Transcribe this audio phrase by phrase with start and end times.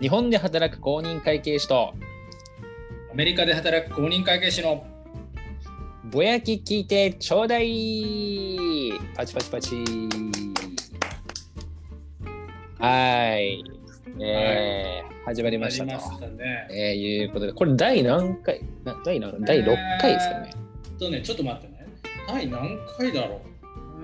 [0.00, 1.92] 日本で働く公認会計士と
[3.10, 4.86] アメリカで働く公認会計士の
[6.04, 8.92] ぼやき聞いてちょうだい。
[9.16, 9.74] パチパチパチ。
[12.78, 13.64] はい、
[14.20, 15.90] えー始まりましたと。
[15.90, 16.68] ありましたね。
[16.70, 18.62] えーいうことでこれ第何回？
[18.84, 19.44] な第何？
[19.44, 21.86] 第6回ですかね、えーっとね、ちょっと待ってね。
[22.28, 23.40] 第何回だろう？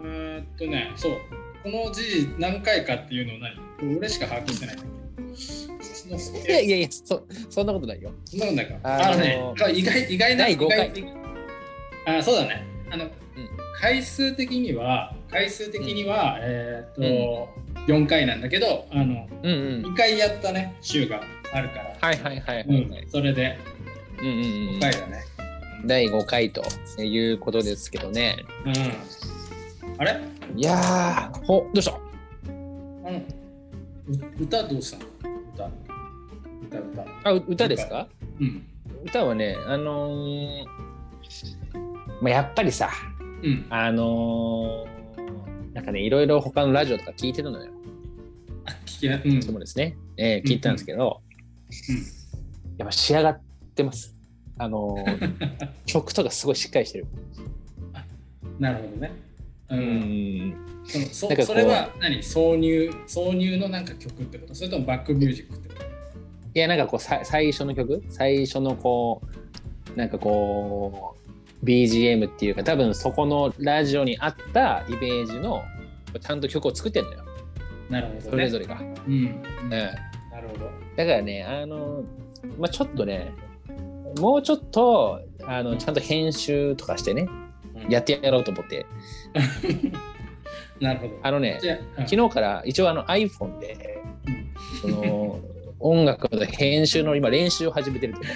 [0.05, 1.13] えーっとね、そう。
[1.63, 3.97] この時事何回かっていうのを何？
[3.97, 4.77] 俺しか把握してない
[6.07, 8.13] いやいやいやそそんなことないよ。
[8.25, 8.79] そんなことないか。
[8.83, 10.89] あのーあのね、意外意外な第5回。
[10.95, 12.63] 意外あ、そうだね。
[12.91, 13.11] あの、
[13.81, 17.49] 回数的には、回数的には、えーっと、
[17.87, 19.87] 4回なんだけど、あの、うんうん。
[19.87, 21.23] 2回やったね、週が
[21.53, 21.97] あるから。
[22.01, 22.91] はいはいはいはい、うん。
[22.91, 23.59] はい、それで
[24.21, 24.43] うんうんうん。
[24.79, 25.23] 5回だね。
[25.87, 26.63] 第5回と
[27.03, 28.37] いうことですけどね。
[28.65, 28.73] うん。
[29.99, 30.21] あれ？
[30.57, 31.93] いやーほどうした？
[31.93, 32.01] う
[34.41, 35.05] 歌どうしたの？
[35.05, 35.14] 歌。
[36.81, 37.07] 歌歌。
[37.25, 38.09] あう歌ですか？
[38.41, 38.67] うん。
[39.05, 40.65] 歌はねあのー
[42.21, 42.91] まあ、やっぱりさ
[43.43, 43.67] うん。
[43.71, 47.71] あのーなんかねいろいろ他のラジオとか聞いてるのよ
[48.65, 49.43] あ、聞きな、うん。
[49.43, 51.21] そうですね、えー聞いたんですけど、
[52.79, 53.41] やっぱ仕上がっ
[53.75, 54.17] てます
[54.57, 57.07] あのー 曲とかすごいしっかりしてる
[58.61, 59.11] なるほどね。
[59.71, 59.77] う。
[59.77, 59.83] うん
[60.51, 60.55] ん
[60.87, 62.19] そのそそれは何？
[62.19, 64.55] 挿入、挿入のなんか曲ってこと？
[64.55, 65.94] それともバックミュージックってこと？
[66.55, 68.03] いやなんかこうさ最初の曲？
[68.09, 69.23] 最初のこ
[69.95, 71.17] うなんかこ
[71.63, 75.63] う BGM っていうか多分そこのラジオにあったイメージの
[76.21, 77.25] ちゃんと曲を作ってんだよ
[77.91, 78.31] なるほどね。
[78.31, 79.13] それぞれが、うん。
[79.13, 80.71] うんなるほど。
[80.97, 82.05] だからねあの
[82.59, 83.33] まあちょっとね
[84.19, 87.29] もうちょっとあのちゃんと編集とかしてね
[87.75, 88.87] うんやってやろうと思って
[90.81, 91.19] なるほど。
[91.23, 95.41] あのねじゃあ、昨日から一応あの iPhone でうんその
[95.85, 98.27] 音楽の編集の今練習を始めてるとこ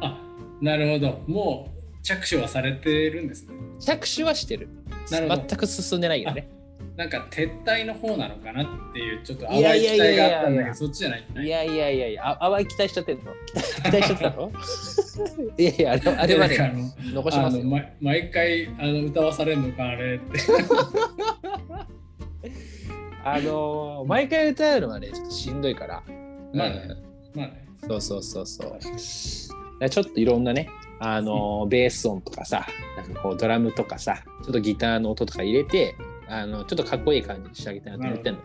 [0.00, 0.18] あ、
[0.62, 1.20] なるほど。
[1.26, 3.54] もう着手はされてるんですね。
[3.78, 4.68] 着手はしてる
[5.10, 6.48] なるほど全く進んでないよね
[6.96, 11.26] なんか撤退の方なのかなっていうちょっと淡い期待があったんだけど、そっちじゃない。
[11.34, 14.50] いやいやいやいや、あ淡い期待しちゃってるの期待しちゃってたの？
[15.58, 16.58] いやいや、あれあれはね、
[17.04, 17.62] の残しますよ。
[17.62, 20.38] あのま毎回あの歌わされるのかあれって。
[23.26, 26.02] あのー毎回歌うのはね、ちょっとしんどいから。
[26.54, 26.96] まあね
[27.34, 27.60] まあね。
[27.82, 29.90] うんそうそうそうそう。
[29.90, 30.70] ちょっといろんなね、
[31.00, 32.66] あのーベース音とかさ、
[32.96, 35.94] なんかこうドラムとかさ、ちょっとギターの音とか入れて、
[36.28, 38.40] あのちょっとかっこいい感じに仕上げたいなと思ってんの。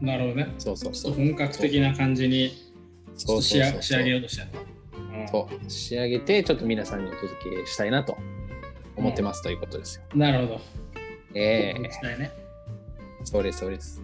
[0.00, 0.54] なるほどね。
[0.58, 1.12] そうそうそう。
[1.12, 2.72] 本格的な感じに
[3.16, 3.64] そう仕上
[4.02, 5.28] げようとしてるの。
[5.28, 7.28] そう仕上げて、ちょっと皆さんにお届
[7.62, 8.16] けしたいなと
[8.96, 10.04] 思ってますということですよ。
[10.14, 10.60] うんなるほど。
[11.34, 12.32] ええしたいね。
[13.24, 14.02] そうです、そうです。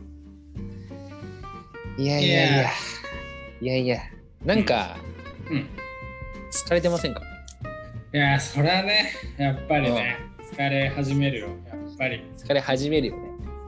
[1.97, 2.71] いやいやいや、
[3.61, 3.99] いやいや、
[4.45, 4.97] なんか
[5.51, 5.69] うん。
[6.51, 7.21] 疲れてませんか、
[8.15, 10.17] いやー、そりゃね、やっぱりね、
[10.53, 11.49] 疲れ始めるよ。
[11.67, 12.23] やっぱり。
[12.37, 13.23] 疲れ始めるよね。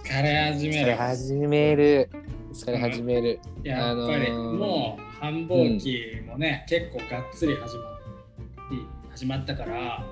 [0.04, 0.96] 疲れ始め疲れる。
[0.96, 2.10] 始める。
[2.52, 3.40] 疲れ始める。
[3.62, 7.82] やっぱり、あのーもう繁忙期もね、結構がっつり始ま
[9.10, 10.04] 始まったから、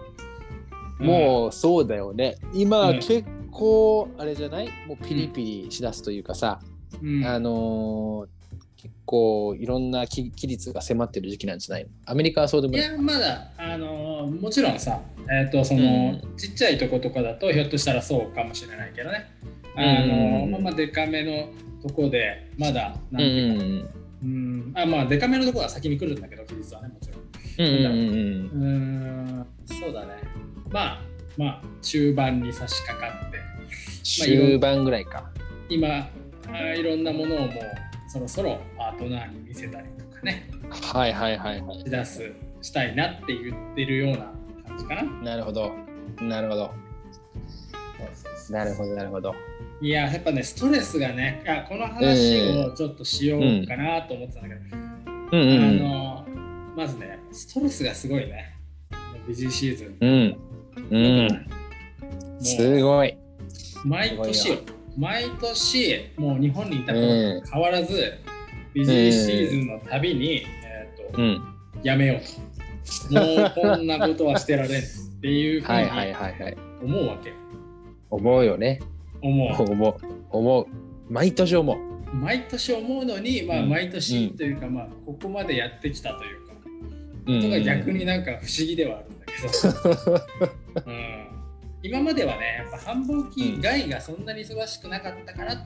[0.99, 2.37] もうそうだよね。
[2.53, 4.69] 今、うん結構あれじゃない？
[4.87, 6.61] もうピリピリしだすというかさ、
[7.03, 8.36] うん、あのー
[8.77, 11.91] 結構いろんな期期日が迫ってる時期なんじゃないの？
[12.05, 12.89] アメリカはそうでもない。
[12.89, 15.01] いや、まだ、あのーもちろんさ、
[15.31, 19.31] えっ、と、その、うちっちゃいとことかだと、ひょっとしたらそうかもしれないけどね。
[19.77, 21.49] あのまあまあ、デカめの
[21.83, 23.91] とこで、まだ、なんうんていうか、うん
[24.23, 27.21] うん、あ、まあ、デカめのとこは先に来るんだけど、期日はね、もちろん。
[27.59, 30.15] うんうんうんそうだね。
[30.71, 31.03] まあ、
[31.37, 33.39] まあ、中盤に差し掛かって、
[34.03, 35.31] 終盤ぐらいか。
[35.69, 37.51] 今、あーいろんなものをもう、
[38.09, 41.79] そろそろパートナーに見せたりとかね、はいはいはいはい。
[41.79, 44.33] し出す、したいなって言ってるような
[44.69, 45.03] 感じかな。
[45.23, 45.73] なるほど。
[46.21, 46.71] なるほど。
[48.51, 49.35] なるほどなるほど。
[49.81, 54.77] いや、やっぱね、ストレスがね、あこの話をちょっとしようかなと思ってたんだけど、
[55.33, 56.27] うんうんあの、
[56.77, 58.57] まずね、ストレスがすごいね、
[59.27, 59.97] ビジーシーズン。
[60.01, 60.37] うん。
[60.91, 61.29] うん。
[61.29, 63.17] もすうごい。
[63.85, 64.59] 毎年よ、
[64.97, 68.15] 毎年、もう日本にいた頃うんと変わらず、
[68.73, 71.43] ビジーシーズンのたびに、えーとうん。
[71.83, 72.21] やめよう
[73.15, 73.15] と。
[73.15, 74.85] もうこんなことはしてられんっ
[75.21, 76.57] ていうふうはいはいにはいはい。
[76.83, 77.33] 思うわけ。
[78.11, 78.81] 思うよね。
[79.23, 79.63] 思う。
[79.63, 79.97] 思う。
[80.31, 80.67] 思う。
[81.11, 82.15] 毎年思う。
[82.15, 86.53] 毎年思うのに、まあ、うん毎年というか、まあ、ここまでやってきたというか、
[87.27, 91.16] うんことが逆になんか不思議ではあるんだけど、 うん、
[91.87, 95.59] 今まではね、やっぱ繁忙期外がそんなに忙しくなかったからっ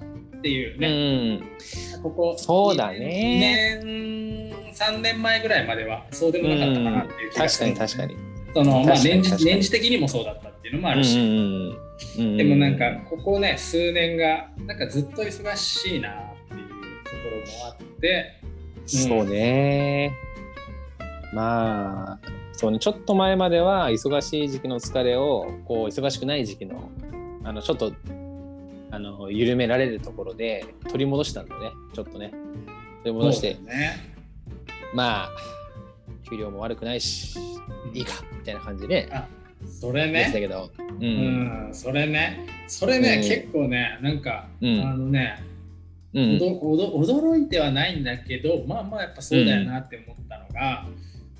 [0.42, 2.02] ていううね、ん。
[2.02, 8.16] ここそうだね2年、3年前ぐらいまではそうでもなかったかなっていう気が確かするに確かに。
[8.52, 11.78] その、まあ、年次年次的にもそうだったっていうのもあうんるし、うん
[12.18, 12.36] うん。
[12.36, 16.12] でもなんかここね数年がなんかずっと忙しいなっ
[16.48, 16.68] ていう
[17.04, 18.34] ところもあって
[18.86, 20.12] そうね。
[21.32, 22.18] まあ、
[22.60, 26.90] そうね、ちょっと前までは忙しい時期の疲れを、こう、忙しくない時期の、
[27.42, 27.90] あの、ちょっと、
[28.90, 32.28] あの、緩められるところで取り戻したんだよね、ちょっとね。
[33.02, 34.14] 取り戻して、ね
[34.92, 35.30] まあ、
[36.28, 37.38] 給料も悪くないし、
[37.94, 39.10] いいか、みたいな感じで、
[39.66, 40.92] それねやってたけど、う。
[41.02, 45.42] うんんそれねそれね、うん結構ねなんか、うんあのね、
[46.12, 46.24] うん。
[46.36, 50.86] 驚いてはないんだけどまあまあやっぱそうだよなって思ったのが、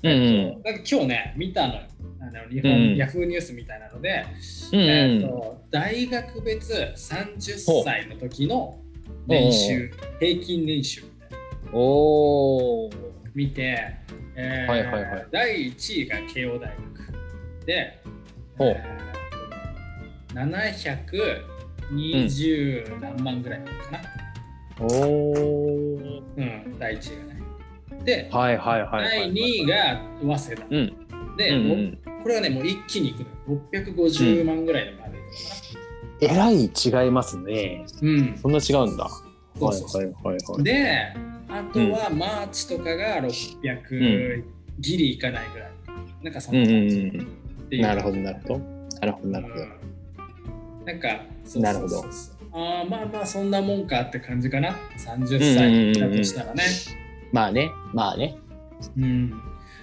[0.03, 1.81] うんえっとなんか今日ね見たのよ。
[2.19, 2.95] あの日本、うん。
[2.97, 4.25] ヤフーニュースみたいなので、
[4.73, 8.79] うんえっと大学別30歳の時の
[9.27, 11.37] 年収平均年収みたいな。
[11.73, 13.11] おー。
[13.33, 13.95] 見て、
[14.35, 15.27] えーはいはいはい。
[15.31, 16.77] 第1位が慶応大学
[17.65, 17.99] で、
[18.59, 19.01] えー
[20.33, 23.99] 720何万ぐらいかな、
[24.79, 26.21] おー。
[26.37, 27.30] うん、第1位がね。
[28.05, 29.19] で、はいはいはいはい。
[29.19, 30.65] 第2位が早稲田。
[30.69, 31.37] うん。
[31.37, 33.59] で、うんうんこれはね、もう一気にいくの。
[33.71, 36.65] 650万ぐらいでまでいくのかえらい
[37.05, 37.83] 違いますね。
[38.01, 38.09] な。
[38.09, 38.37] うん。
[38.39, 39.09] そんな違うんだ。
[39.57, 40.63] そうそうそうはいはいはいはい。
[40.63, 41.13] で、
[41.49, 44.43] あとはマーチとかが600、
[44.79, 45.71] ギリいかないぐらい。
[46.21, 47.27] なんかそうんんな感じうんう。
[47.71, 47.81] うん。
[47.81, 48.57] なるほどなるほど。
[48.99, 49.63] なるほどなるほど。
[49.63, 49.71] うん
[50.85, 54.75] なんか、そうそうそうそうああ、まあまあ、そんなもんかって感じかな。
[54.97, 56.63] 30歳だとしたらね。
[57.31, 58.37] まあね、まあね。
[58.97, 59.41] うん。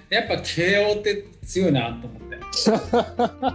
[0.09, 2.35] やっぱ慶応って強いなと思って。
[2.35, 2.39] う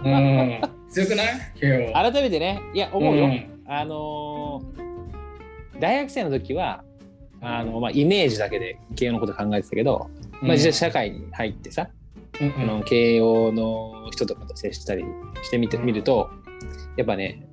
[0.09, 0.61] ん。
[0.89, 1.27] 強くない？
[1.59, 1.93] 慶応。
[1.93, 3.27] 改めてね、いや、思うよ。
[3.27, 4.85] んあのー
[5.79, 6.85] 大学生の時は、
[7.41, 10.09] あのまあ、イメージだけで慶応のこと考えてたけど、
[10.41, 11.89] まあ、実際社会に入ってさ、
[12.39, 15.03] うんあの慶応の人とかと接したり
[15.43, 16.29] してみてみると、
[16.95, 17.45] やっぱね、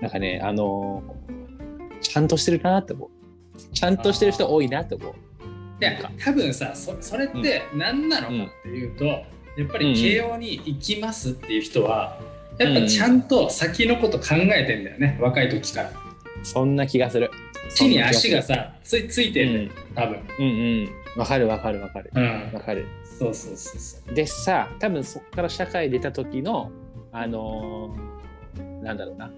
[0.00, 3.10] なんかね、あのーちゃんとしてるなって思う。
[3.74, 5.14] ちゃんとしてる人多いなって思う。
[5.82, 9.24] いや多分さそそれって何なのかっていうと、や
[9.64, 12.20] っぱり慶応に行きますっていう人は、
[12.56, 15.92] やっぱちゃんと先のこと考えてんだよね、若い時から。
[16.44, 17.32] そんな気がする。
[17.74, 20.20] 地に足がさついついてんだよ、多分。
[20.38, 20.48] うんう
[20.84, 21.20] ん。
[21.20, 22.10] わかるわかるわかる。
[22.14, 22.86] うんわかる。
[23.18, 24.14] そうそうそうそう。
[24.14, 26.70] でさ、多分そこから社会出た時の、
[27.10, 29.32] あのーなんだろうな。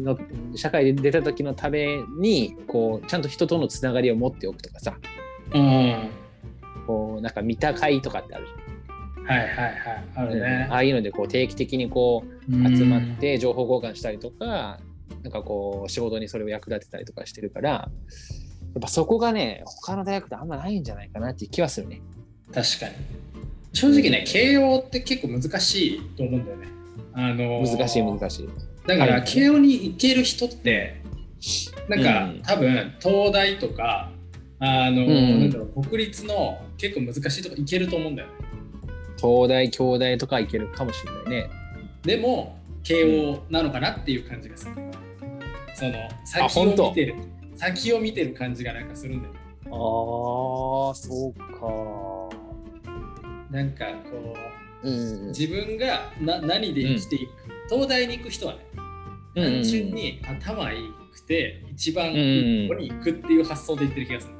[0.00, 0.16] の
[0.54, 4.96] 社会で出た時のためにこうちゃんと人とのつながりを持っておくとかさ
[5.54, 6.10] うん。
[6.86, 7.32] こうなん。
[7.32, 9.76] か見た会とかってあるじはいはいはい。
[10.16, 10.74] あ、るねあ。
[10.76, 14.80] あいうのでこう定期的にこう集まって情報交換したりとか、
[15.22, 15.32] なん。
[15.32, 17.88] かこう仕事にそれを役立てたりとかしてるからや
[18.78, 20.48] っぱそこがね他の大学ってあん。
[20.48, 20.84] まないん。
[20.84, 22.00] じゃないかなっていう気はするね。
[22.54, 22.94] 確かに。
[23.74, 26.44] 正直ね、慶応って結構難しいと思うん。
[26.44, 26.68] だよね。
[27.12, 28.48] あのー難しい難しい。
[28.86, 31.02] だから、慶応に行ける人って、
[31.88, 32.02] なん。
[32.02, 34.10] か、多分東大とか、
[34.60, 38.34] あのーうんなんだろう国立の結構難しいとこ行けると思うんだよね。
[39.20, 41.50] 東大京大とか行けるかもしれないね。
[42.02, 44.72] でも、慶応なのかなっていう感じがする。
[45.74, 45.92] その
[46.24, 47.14] 先を見てる、
[47.56, 49.40] 先を見てる感じがなんかするんだよね。
[49.66, 52.36] ああそうか。
[53.50, 54.34] なんかこ
[54.82, 57.30] う、うん自分がな何で生きていく、
[57.68, 58.60] 東大に行く人はね、
[59.34, 60.94] 単純に頭いいく
[61.28, 64.34] て一番いいとこに行くっていう発想で言ってる気がする。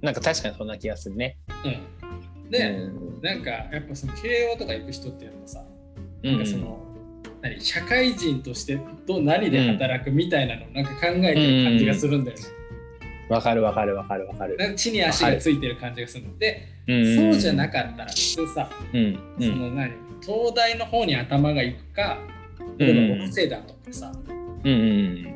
[0.00, 1.36] なんか確かにそんな気がするね。
[1.64, 3.22] うん、で、うん。
[3.22, 5.64] なんかやっぱその慶応とか行く人ってやっぱさ、
[6.22, 6.32] うん。
[6.32, 6.80] なんかその
[7.42, 12.44] 何社会人としてど何で働くみたいなのをなんか考えてる感じがするんだよね。
[13.28, 14.56] わかるわかるわかるわかる。
[14.56, 16.38] なんか地に足がついてる感じがするの。
[16.38, 17.16] で、うん。
[17.16, 19.18] そうじゃなかったら普通さ、うん。
[19.38, 19.58] うそん。
[19.58, 22.18] の何東大の方に頭が行くか
[22.78, 24.12] 例えば早稲田とかさ、
[24.64, 24.74] うんう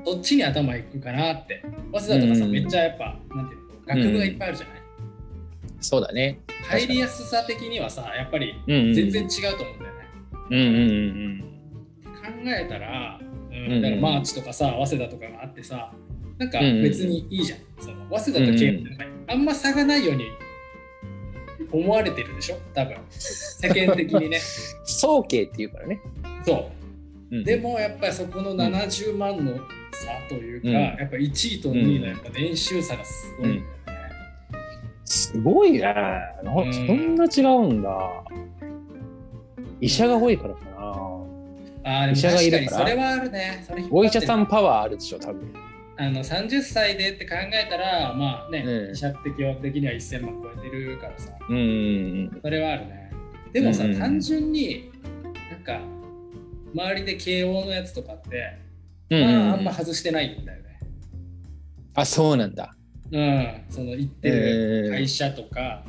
[0.00, 1.62] んどっちに頭行くかなって。
[1.92, 4.76] 早稲田とかさ、うんめっちゃやっぱなんていうの学部がいっぱいあるじゃない、
[5.80, 6.40] そうだね。
[6.64, 8.94] 入りやすさ的にはさやっぱりうんうん。
[8.94, 10.00] 全然違うと思うんだよね、
[10.50, 10.68] うんうんう
[11.28, 11.40] ん。
[12.44, 15.92] 考えたら、うんうんだからマーチとかさ早稲田とかがあってさ
[16.38, 20.24] なんか別にいいじゃん、その早稲田と慶応ってあんま差がないように
[21.70, 22.58] 思われてるでしょ？
[22.74, 22.96] 多分。
[23.08, 24.38] 世間的にね。
[24.84, 26.00] 総計っていうからね。
[26.44, 26.56] そう。
[26.56, 26.81] うん
[27.44, 29.56] でもやっぱりそこの70万の
[29.92, 33.68] 差というか、うんやっぱ1位と2位のやっぱ年収差がすごいんだよね。
[35.04, 35.80] すごいね。
[36.86, 37.90] そんな違うんだ。
[39.80, 40.64] 医者が多いからか
[41.84, 42.02] な。
[42.04, 43.64] あ医者がいるからそれはあるね。
[43.66, 45.52] それお医者さんパワーあるでしょ、多分。
[45.96, 53.10] あの30歳でって考えたら、まあね、うん医者って基本的には1000万超えてるからさ、うんうんそれはあるね。
[53.52, 54.90] でもさ、単純に
[55.50, 55.80] なんか
[56.74, 58.58] 周りで慶応のやつとかって、
[59.10, 59.20] うん。
[59.20, 60.78] まあ、うんあんま外してないんだよね。
[61.94, 62.74] あ、そうなんだ。
[63.10, 65.84] うん、その行ってる会社とか、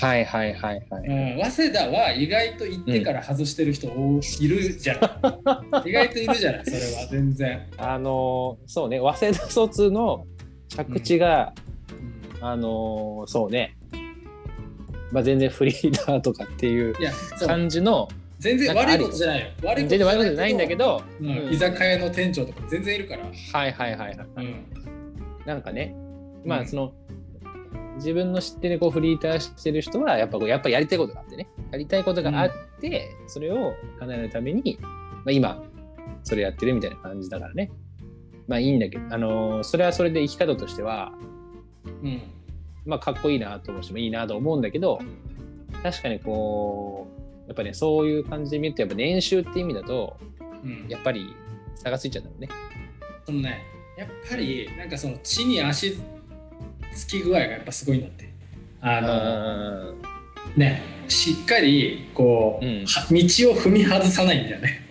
[0.00, 1.36] はいはいはいはい。
[1.36, 4.98] うん、早稲田は意外と行ってから外してる人多いるじゃん。
[5.88, 7.66] 意外といるじゃない、それは全然。
[7.76, 10.26] あのーそうね、早稲田卒の
[10.68, 11.54] 着地が、
[12.40, 13.76] あのーそうね、
[15.12, 16.94] まあ、全然フリーダーとかっていう
[17.46, 19.46] 感じの、全然悪いことじゃないよ。
[19.64, 21.26] 悪い全然悪いことじゃないんだけど、うん。
[21.26, 21.52] うん。
[21.52, 23.24] 居酒屋の店長とか全然いるから。
[23.24, 24.18] はいはいはいはい。
[24.36, 24.66] うん。
[25.46, 25.94] なんかね、
[26.44, 26.62] まうん。
[26.62, 26.92] あその、
[27.96, 31.48] 自分の知ってるこうフリーターしてる人はやっぱこうやっぱやりたいことがあってね。
[31.72, 32.50] やりたいことがあっ
[32.80, 34.88] て、それを叶えるために、ま
[35.28, 35.62] あ、今
[36.22, 37.70] それやってるみたいな感じだからね。
[38.46, 41.12] まあいいんだけど、あのーそれはそれで生き方としては
[42.02, 42.22] うん。
[42.84, 45.00] まあかっこいいなと思うしもいいなと思うんだけど
[45.82, 47.15] 確かにこう
[47.46, 50.16] やっぱねそういう感じで見るとやっぱ年収って意味だと
[50.64, 51.34] うんやっぱり
[51.74, 52.48] 差がついちゃうんだろうね。
[53.26, 53.62] そのね、
[53.98, 55.98] やっぱりなんかその地に足
[56.94, 58.32] つき具合がやっぱすごいんだって。
[58.80, 59.94] あの
[60.56, 63.16] ね、しっかりこう、うんは道
[63.50, 64.82] を踏み外さないんだよね。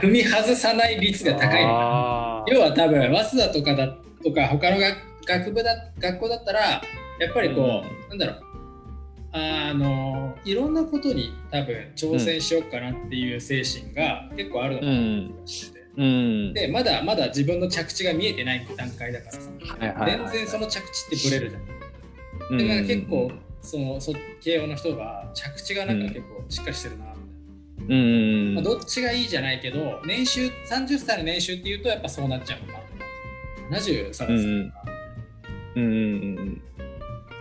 [0.00, 1.70] 踏み外さない率が高いの。
[1.70, 3.88] あー要は多分早稲田とかだ
[4.22, 8.47] とか他の学学部だ学校だったらやっぱりこう、なんだろう
[9.38, 15.78] あのいろんなことに多分挑戦しようかなっていう精神が結構あるのかなって気がして。
[15.78, 15.86] て。
[15.96, 16.52] うん。
[16.54, 19.50] でまだまだ自分の着地が見えてない段階だからさ。
[19.80, 21.62] はいはいはい全然その着地ってブレるじゃん。
[22.50, 22.58] うん。
[22.58, 27.04] だから結構そのそ慶応の人が着地がなんか結構しっかりしてるな
[27.76, 27.96] みたいな。
[27.96, 28.54] うん。
[28.54, 32.78] まあ、どっちがいいじゃないけど年収30歳の年収っていうとやっぱそうなっちゃうのか。
[33.70, 34.72] な73歳とか、うん。
[35.76, 35.82] うん。
[35.82, 35.86] う
[36.42, 36.62] ん。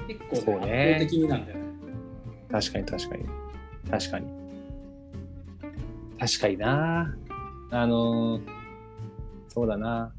[0.07, 0.95] 結構、ね。
[0.95, 1.66] 圧倒的になんだよね。
[2.51, 3.25] 確かに確かに。
[3.89, 4.27] 確かに。
[6.19, 7.15] 確かにな。
[7.71, 8.41] あのー
[9.49, 10.13] そうだな。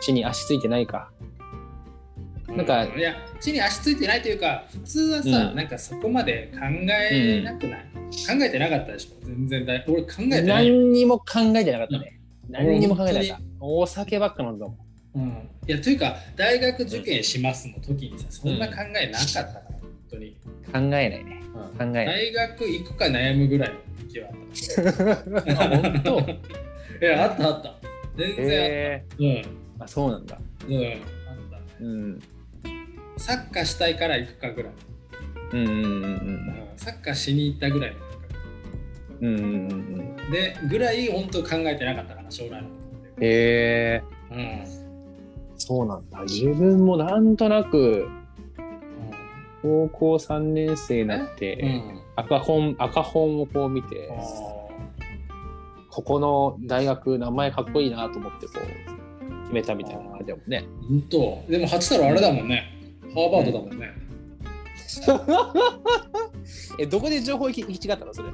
[0.00, 1.10] 地に足ついてないか。
[2.48, 5.56] なんかういや地に足ついてないというか普通はさ、うん。
[5.56, 7.84] なんかそこまで考えなくない、
[8.26, 9.24] 考えてなかったでしょ？
[9.24, 10.66] 全然だい俺考えてない。
[10.68, 12.20] よ、何にも考えてなかったね。
[12.48, 14.76] 何にも考えてなかっ俺たお酒ばっか飲んだもん。
[15.14, 20.36] うん、いやというか大学受験しますの時にさそんな考えなかったから、本当に、
[20.72, 23.76] 考えないね考え大学行くか悩むぐらいの
[24.08, 24.28] 時は。
[24.28, 26.20] あったあ本当？
[27.06, 27.74] いやあったあった。
[28.16, 29.04] 全然あった、へえ。
[29.18, 29.82] うん。
[29.82, 30.38] あそうなんだ。
[30.68, 30.96] うんあったね。
[31.80, 32.20] うん。
[33.16, 34.72] サッカーしたいから行くかぐらい、
[35.52, 36.54] うんうんうんうん。
[36.76, 37.96] サッカーしに行ったぐらいの。
[37.98, 38.08] 感
[39.20, 40.16] うんうんうんうん。
[40.16, 42.68] 覚でぐらい本当考えてなかったかな将来の。
[43.20, 44.02] へえ。
[44.30, 44.80] でうん。
[45.56, 46.22] そうなんだ。
[46.22, 48.08] 自分もなんとなく
[49.62, 52.00] 高校3年生になって、うん。
[52.16, 54.10] 赤本赤本をこう見て
[55.90, 58.58] ここの大学名前かっこいいなと思ってこう
[59.44, 60.64] 決めたみたいな感じだもんね。
[60.88, 61.44] 本当。
[61.50, 62.64] でも八太郎あれだもんね、
[63.14, 63.88] ハーバードだもんね、
[66.78, 68.28] えどこで情報行き行き違ったのそれ？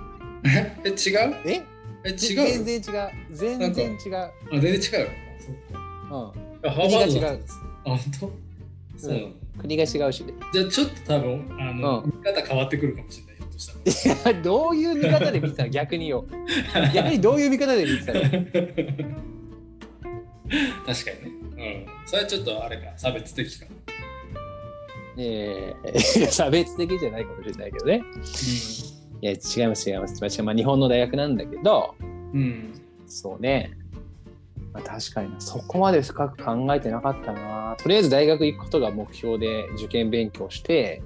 [0.85, 1.35] え違う？
[1.47, 1.63] え？
[2.05, 2.17] え違う？
[2.17, 2.83] 全然違う。
[3.33, 4.17] 全然違う。
[4.17, 5.09] あ全然違う
[6.11, 6.33] うん、あ
[6.65, 7.45] ハーバード違う
[7.87, 8.31] あ本当？
[8.99, 10.33] そうなの、国が違うしね。
[10.53, 15.63] じゃあちょっと多分あの、うん見方変わってくるかもしれないひょっとしたら どういう見方で見てた？
[15.65, 16.27] の逆によ。
[16.95, 18.21] 逆にどういう見方で見てたの？
[20.87, 21.87] 確かにね。
[21.87, 22.07] うん。
[22.07, 23.67] それはちょっとあれか、差別的か。
[25.19, 28.03] えー、 差別的じゃないかもしれないけどね。
[29.23, 30.43] いや違います違います。
[30.43, 32.05] まあ、日本の大学なんだけど、う
[32.39, 32.75] ん。
[33.07, 33.73] そうね。
[34.77, 37.77] まあ、確かにな、そこまで深く考えてなかったな。
[37.79, 41.03] とりあえず大学行くことが目標で受験勉強して、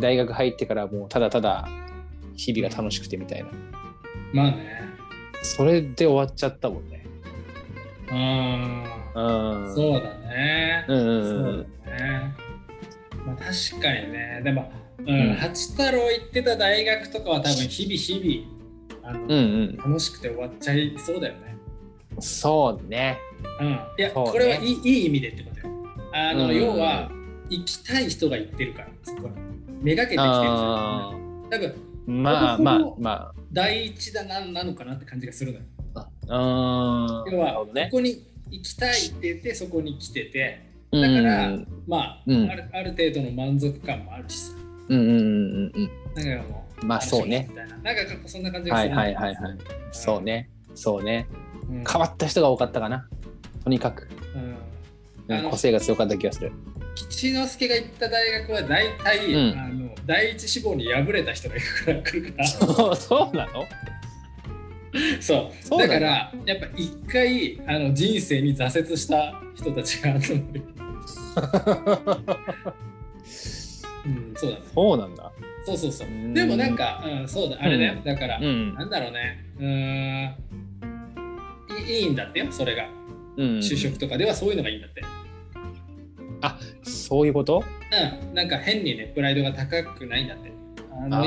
[0.00, 1.68] 大学入ってからもうただただ
[2.36, 3.48] 日々が楽しくてみたいな。
[4.32, 4.78] まあね。
[5.42, 7.04] それで終わっちゃったもんね。
[8.10, 9.70] あうん。
[9.70, 10.84] あ、そうだね。
[10.88, 11.66] うんうんそううん。
[11.84, 12.34] だね。
[13.26, 14.40] まあ確かにね。
[14.44, 19.34] でも、ううんん、八太郎行ってた大学とかは多分日々日々、あのうんう
[19.72, 19.76] ん。
[19.78, 21.47] 楽しくて終わっちゃいそうだよね。
[22.20, 23.18] そうね。
[23.60, 23.66] うん。
[23.68, 23.70] い
[24.02, 24.14] や、ね。
[24.14, 25.74] これはいいいい意味でってことよ。
[26.12, 26.56] あの、うん。
[26.56, 27.10] 要は、
[27.50, 31.46] 行きたい人が行ってるから、そこがけてきてるじゃあん。
[31.50, 35.64] 多分、ーまあまあま第一だななのかなって感じがするのよ。
[36.28, 37.24] あ。
[37.30, 37.88] 要は、ね。
[37.90, 37.98] こ。
[37.98, 40.68] こに行きたいって言ってそこに来てて。
[40.90, 42.50] だだからまあ、うん。
[42.50, 44.54] あるある程度の満足感もあるしさ。
[44.88, 47.48] うんうんうんうんだからもまあそうね。
[47.54, 47.66] な。
[47.66, 49.58] なんかそんな感じがするはいはいはいはい。
[49.92, 50.50] そうね。
[50.74, 51.26] そうね。
[51.32, 53.08] うん変わった人が多かったかな。
[53.64, 54.08] とにかく、
[55.28, 55.50] うん。
[55.50, 56.52] 個性が強かった気がする。
[56.94, 59.58] 吉之助が行った大学は大体、うん。
[59.58, 62.46] あの第一志望に敗れた人が来るから。
[62.46, 63.64] そうそうなの？
[65.20, 65.78] そう。
[65.78, 70.62] だからやっぱ一回あの人生に挫折した人たちが集まる、
[74.06, 74.62] うん、そうだね。
[74.74, 75.30] そうなんだ。
[75.66, 76.08] そうそうそう。
[76.08, 76.32] うん。
[76.32, 78.02] でもなんか、うん、そうだあれだよ、うん。
[78.04, 78.74] だから、うん。
[78.74, 79.44] なんだろうね。
[79.58, 80.34] うーん
[81.78, 82.88] いいんだってよそれが。
[83.36, 85.02] うん就職とかではそういうのがいいんだって。
[86.82, 87.62] そういうこと？
[88.22, 88.34] うん。
[88.34, 90.52] なんか変にねプライドが高くないんだって。
[90.90, 91.22] あの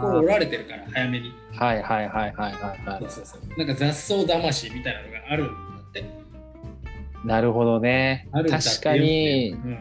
[0.00, 1.32] 心折られてるから早めに。
[1.52, 3.58] はいはいはいはいはいはそうそうそう。
[3.58, 5.52] なんか雑草魂みたいなのがあるんだ
[5.88, 6.00] って。
[6.00, 6.04] い
[7.24, 8.28] なるほどね。
[8.32, 9.50] 確かに。
[9.52, 9.78] うん。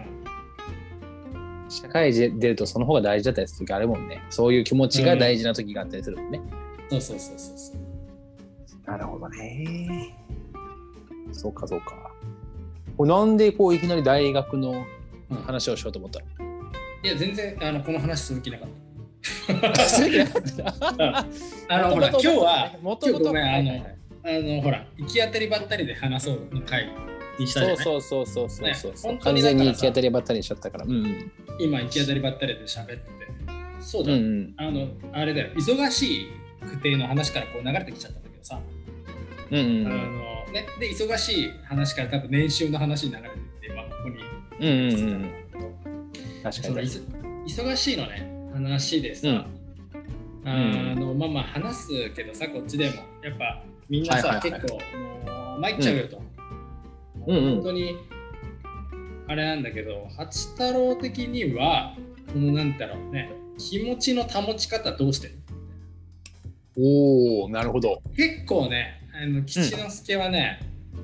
[1.70, 4.22] 社会で出るとその方が大事だったりする時あるもんね。
[4.30, 6.40] そういう気持ちが大事な時があったりするもんね、
[6.88, 7.83] そうそうそうそうそう
[8.86, 10.16] なるほどね。
[11.32, 12.12] そうかそうか。
[12.98, 14.86] これなんでこういきなり大学の
[15.30, 16.26] うん話をしようと思ったの？
[17.04, 18.70] いや全然あのこの話する気なかっ
[19.72, 19.86] た。
[19.88, 21.26] する気なかった
[21.70, 23.86] あのほら今日はもともと今日ごめんあの
[24.26, 26.92] あのほら行き当たりばったりで話そうの回
[27.40, 27.78] にしたじゃない？
[27.84, 30.86] そうそうそうそうそうそう、ね本当完全に行き当たりばったりしちゃったから。
[30.86, 31.32] うんうん。
[31.60, 33.04] 今行き当たりばったりで喋ってて。
[33.80, 34.54] そうだ、うんうん。
[34.58, 35.54] あのあれだよ。
[35.56, 36.28] 忙しい
[36.68, 38.60] 区定の話からこう流れてきちゃったんださ、
[39.52, 44.18] うんうんあのね、で忙しい話から多分年収の話に流れてって、まあ、ここに。
[44.60, 45.44] うんうんうん
[46.44, 46.76] 確かに。
[47.46, 49.46] 忙しいのね話でさ、うん。
[50.46, 52.96] あのまあまあ話すけどさこっちでも。
[53.24, 54.62] やっぱみんなさ、はいはいはい。
[54.62, 54.80] 結構
[55.30, 56.22] もう参っちゃうよと、
[57.28, 57.38] うん。
[57.38, 57.98] うん本当に
[59.28, 61.96] あれなんだけど八太郎的には
[62.32, 65.40] このなんだろうね気持ちの保ち方どうしてる
[66.78, 68.02] おおなるほど。
[68.16, 70.60] 結構ねあの吉之助はね、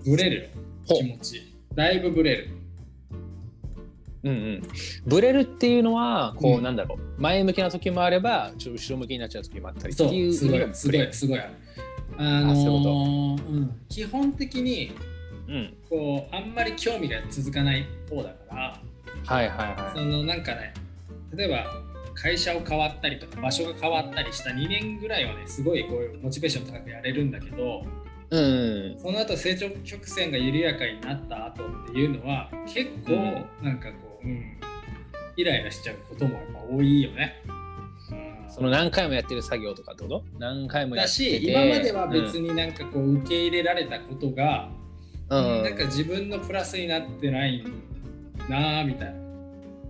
[0.05, 0.47] ブレるよ
[0.87, 1.53] ほ気持ち。
[1.75, 2.49] だいぶブレる。
[4.21, 4.61] うんうん、
[5.05, 6.63] ブレるっていうのはこう、うん。
[6.63, 7.21] なんだろう。
[7.21, 12.83] 前向きな時もあればちょっと後ろ向きになっちゃう時もあったりってそいううすごいすごいブすごいあのあそういう
[13.57, 14.91] うん、基本的にレ
[15.47, 15.73] うん。
[15.89, 18.81] こうあんまり興味が続かない方だから
[19.25, 20.73] はいはいはそのなんかね
[21.35, 21.88] 例えば
[22.21, 27.83] 会社を変わったりとか場所が変わったりした2年ぐらいはねすごいこういうモチベーション高くやれるんだけど
[28.31, 28.99] いうん。
[28.99, 33.13] その後成長曲線が緩やかになった後っていうのは結構
[33.63, 34.59] なんかこう、うん、
[35.35, 37.41] イライラしちゃうこともやっぱ多いよね。
[38.11, 38.51] うん。
[38.51, 40.23] その何回もやってる作業とかってこと？
[40.37, 41.39] 何回もやだってて。
[41.39, 44.69] し今までは別になんかこう受け入れられたことが、
[45.29, 45.57] うん。
[45.57, 47.63] うんなんか自分のプラスになってない
[48.47, 49.18] なぁみたいな。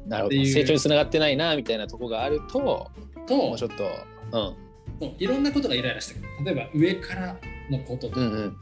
[0.10, 0.36] なるほど。
[0.36, 2.92] 成長につながってないなみたいなとこがあるとも
[3.28, 4.56] とうちょっとうん。
[5.00, 6.46] そういろんなことがイライラしてくる。
[6.46, 7.38] 例えば上から
[7.70, 8.58] のこととか、うんうん。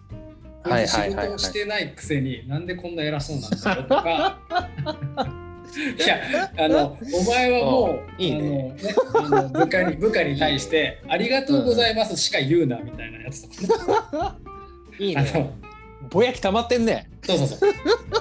[0.63, 4.39] こいつ仕事をしてないくせになんでこんな偉そうなんだよとか。
[5.77, 8.75] いやあのお前はもううんいいね。
[9.13, 14.35] あのねあの部下に部下に対して「ありがとうございます」しか言うなみたいなやつとか、あ
[14.99, 15.31] いいね。
[15.35, 15.66] の
[16.09, 17.09] ぼやき溜まってんね。
[17.23, 17.73] そうそうそう。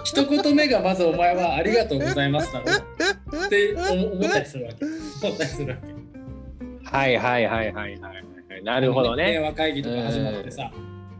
[0.05, 4.85] 一言目がまずお前は「ありがとうございます」だろうって思思ったりするわけ。
[5.27, 6.91] 思ったりするわけ。
[6.97, 8.12] はいはいはいはいはいは
[8.59, 8.65] い。
[8.65, 9.33] なるほどね。
[9.33, 10.71] 電話会議とか始まってさ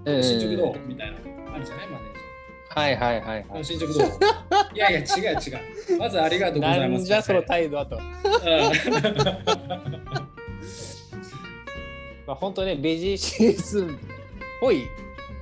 [0.05, 0.16] うん。
[0.16, 1.16] うん「進捗どう?」みたいな
[1.55, 2.81] あるじゃないマネージャー。
[2.81, 3.64] はいはいはいはい。
[3.64, 4.09] 進捗どう
[4.75, 5.05] いやいや違う
[5.38, 5.99] 違う。
[5.99, 6.90] まずありがとうございます。
[6.90, 6.99] な。
[7.01, 7.97] んじゃその態度だと。
[7.97, 8.03] うん。
[12.27, 13.90] まあ、本当ね、ベジーシーズンっ
[14.61, 14.88] ぽい、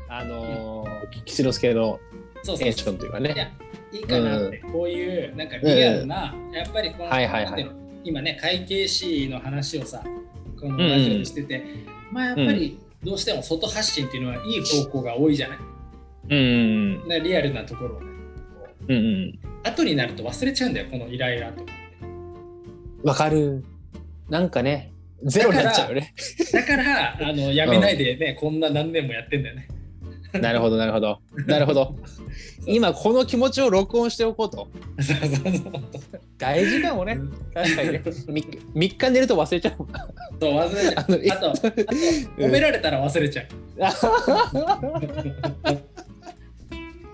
[0.07, 2.01] あのー、吉之助の
[2.59, 3.33] テンションというかね。
[3.35, 3.51] いや、
[3.93, 7.71] いいかなって、こういうなんかリアルな、やっぱりこの、はいはいはい
[8.05, 10.05] 今ね、会計士の話をさ、
[10.61, 11.65] このラジオでしてて、
[12.13, 15.59] まあやっぱりどうしても外発信っていうのはいい方向が多いじゃない？
[16.31, 18.07] うんうんねリアルなところをね、
[18.61, 19.39] こううんうん。
[19.63, 21.73] 後になると忘れちゃうんだよ、このイライラとか。
[23.05, 23.65] わかる。
[24.29, 26.15] なんかね、ゼロになっちゃうよね。
[26.53, 29.69] だから、あのやめないでね、こんな何年もやってんだよね。
[30.41, 31.21] なるほど、なるほど。
[31.47, 31.97] なるほど。
[32.67, 34.69] 今、この気持ちを録音しておこうと。
[35.01, 35.73] そうそうそう
[36.39, 37.19] 大事かもね。
[37.53, 38.03] 確かにね。
[38.05, 39.75] 3, 3日寝ると忘れちゃう。
[40.41, 40.95] そう忘れちゃう。
[40.99, 41.05] あ
[41.41, 41.69] と、あと
[42.37, 43.47] 褒められたら忘れちゃう。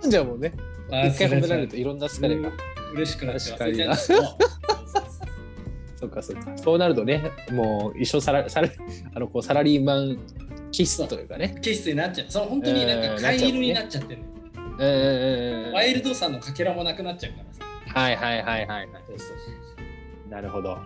[0.08, 0.52] じゃあもうね、
[0.88, 2.50] 一回褒められるといろんな疲れが。
[2.94, 3.90] 嬉しくなって忘れちゃう。
[3.90, 4.06] 確
[6.00, 6.52] そうかそっか。
[6.56, 8.70] そうなるとね、もう一生サラサラ
[9.14, 10.18] あのこうサラリーマン
[10.72, 11.56] 気質というかね。
[11.60, 12.26] 気質になっちゃう。
[12.28, 14.22] そう本当になんか飼い犬になっちゃってる。
[15.72, 17.64] ワイルドさのかけらもなくなっちゃうからさ。
[18.00, 18.88] はいはいはいはいはい。
[19.06, 19.34] そうそうそ
[20.28, 20.30] う。
[20.30, 20.78] なるほど。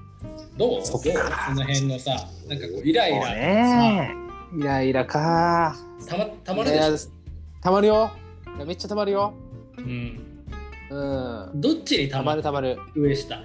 [0.57, 0.85] どう？
[0.85, 1.47] そっか。
[1.49, 4.15] その辺のさ、なんかこうイライラ、ね。
[4.59, 5.77] イライラか。
[6.09, 7.11] たまたまるでしょ？
[7.61, 8.11] たまるよ。
[8.67, 9.35] めっちゃたまるよ。
[9.79, 10.47] うん。
[10.91, 11.61] うん。
[11.61, 12.79] どっちにたたまるたまる。
[12.97, 13.43] 上下。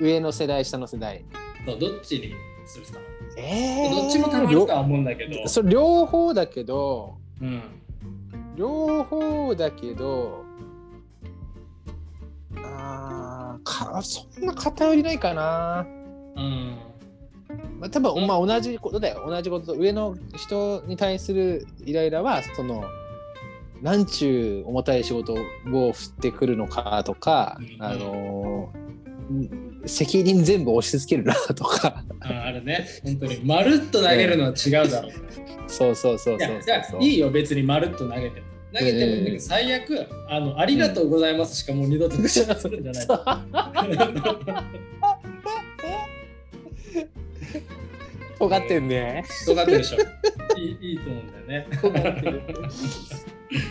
[0.00, 1.24] 上の世代下の世代。
[1.66, 2.34] どっちに
[2.66, 2.94] するさ
[3.36, 5.48] えー、どっちもたまるとは思うんだけど。
[5.48, 7.62] そ両方だけどうん。
[8.56, 10.44] 両方だけど
[12.56, 15.86] あーかそんな偏りないかな、
[16.36, 16.76] うん。
[17.78, 22.84] まあ、多分、うんまあ同じことだよ同じこと上の人に対するイライラはその
[23.80, 28.79] なんちゅう重たい仕事を振ってくるのかとか、うんあのー
[29.86, 33.40] 責任全部押し付けるなとかああれね、本当に。
[33.44, 35.12] まるっと投げるのは違うだろう。
[35.68, 38.46] そうそうそうそうそうあいいよ、別にまるっと投げても。
[38.72, 43.06] 投げてもいいんだけど、うん最悪あの、ありがとうございますしかもう二度と口にするんじゃない。
[48.38, 49.24] 尖ってんね。
[49.46, 49.98] 尖ってるでしょ。
[50.58, 51.68] いいいいと思うんだよね。
[51.80, 52.42] 尖ってる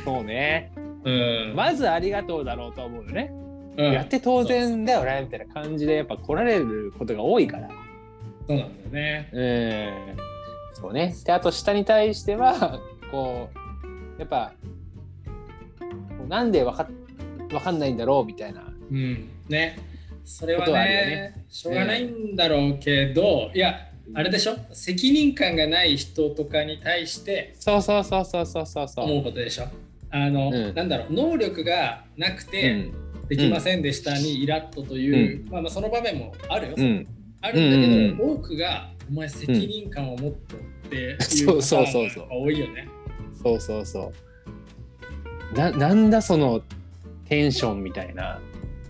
[0.06, 0.72] そうね。
[1.04, 1.54] うん。
[1.56, 3.32] まずありがとうだろうと思うよね。
[3.80, 7.70] うんやって当然だよねみたいな感じでやっぱ来られることが多いから。
[8.48, 9.30] そうなんだよね。
[9.32, 10.18] うん。
[10.82, 11.16] そうね。
[11.24, 12.80] であと下に対しては
[13.12, 13.50] こ
[14.18, 14.54] うやっぱ
[16.28, 16.88] なんでわか
[17.54, 18.62] わかんないんだろうみたいな。
[18.92, 19.30] うん。
[19.48, 19.80] ね。
[20.26, 24.56] それはねねしょうがないんだろうけど、いや、あれでしょ？
[24.74, 29.06] 責任感がない人とかに対してそうそうそうそうそうそうそう。
[29.06, 29.64] 思うことでしょ？
[30.12, 31.14] あの、うんなんだろう？
[31.14, 32.94] 能力がなくうてん。
[33.30, 37.08] できませんでしたにイラッとという、まあ、まあその場面もあるよ、うん。
[37.42, 42.88] あるんだけど、うん多くがお前責任感を持っとっていうそうそうそう多いよね。
[43.42, 44.12] そうそうそ
[45.54, 45.58] う。
[45.58, 46.62] ななんだその
[47.26, 48.40] テンションみたいな。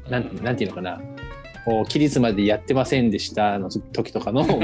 [0.09, 1.01] なんなんていうのかな。
[1.65, 4.59] こう期日までやってませんでしたの時とかの こ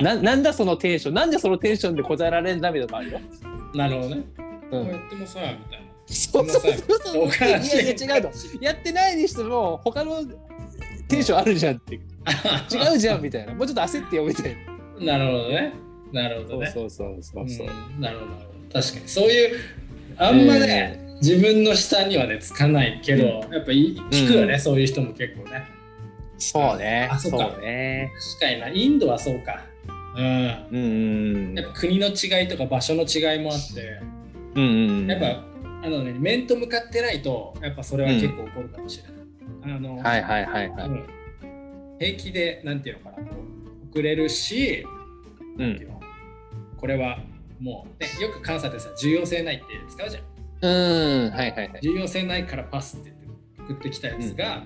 [0.00, 3.20] うななんだそのテンションなんでそのテンションで答えられんだみたいなのあるよ。
[3.74, 4.22] なるほどね。
[4.38, 5.89] うんこうやってもさみたいな。
[6.10, 7.24] そうそうそうそう。
[7.26, 8.30] いいやいや違うの。
[8.60, 10.24] やってないにしても他の
[11.08, 11.94] テンションあるじゃんって
[12.72, 13.54] 違うじゃんみたいな。
[13.54, 14.56] もうちょっと焦ってよみたい
[14.98, 15.18] な。
[15.18, 15.72] なるほどね。
[16.12, 16.66] なるほどね。
[16.74, 17.66] そうそうそうそうそう。
[17.66, 18.32] うんなるほど。
[18.80, 19.58] 確かにそういう
[20.16, 25.62] あんまね、自分の下にはねつかないけど、やっぱい聞くよね、うんそういう人も結構ね。
[26.38, 27.08] そうね。
[27.10, 28.10] あそうかそうね。
[28.38, 29.64] 確かになインドはそうか。
[30.16, 30.24] うん。
[30.24, 34.00] うんうんやっぱ国の違いとか場所の違いもあって、
[34.54, 35.06] うんうん。
[35.06, 35.49] やっぱ
[35.82, 39.76] あのね面と向かってないとやっぱそれは結構起こるかもしれない。
[39.76, 40.88] あの、はいはいはいはい。
[40.88, 41.06] うん
[42.00, 44.86] 平気でなんていうのかなこう遅れるし、
[45.58, 45.68] うん。
[45.68, 46.00] なんていうの
[46.78, 47.18] これは
[47.60, 50.22] もう、ね、よく監査でさ重要性ないって使うじゃん。
[50.62, 51.30] うん。
[51.30, 51.80] はいはいはい。
[51.82, 54.64] 重要性ないからパスって言って送ってきたやつが、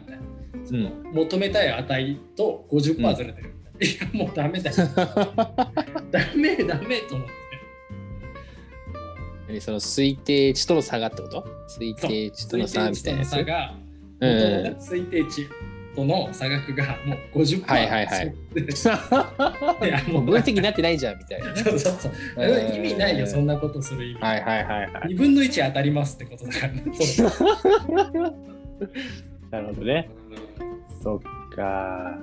[0.62, 1.02] うそのん。
[1.12, 3.54] 求めたい値と50%ずれてる。
[3.80, 4.76] いやもうダメだよ。
[6.12, 7.43] ダメダメと思って。
[9.48, 11.46] 何その推定値との差がってこと？
[11.68, 13.32] 推定値との差みたいなやつ？
[13.34, 13.74] 推定値との差が、
[14.20, 14.28] うん
[14.78, 15.48] 推定値
[15.94, 17.66] との差額がもう50%。
[17.66, 18.34] はいはいはい
[19.84, 21.62] いやもう 分析になってないじゃんみたいなね。
[21.62, 22.12] そうそうそう。
[22.36, 24.20] うん意味ないよ、そんなことする意味。
[24.20, 25.14] はいはいはいはい。
[25.14, 26.72] 2分の1当たりますってことだから
[29.50, 30.08] なるほどね。
[31.02, 31.20] そっ
[31.54, 32.18] か。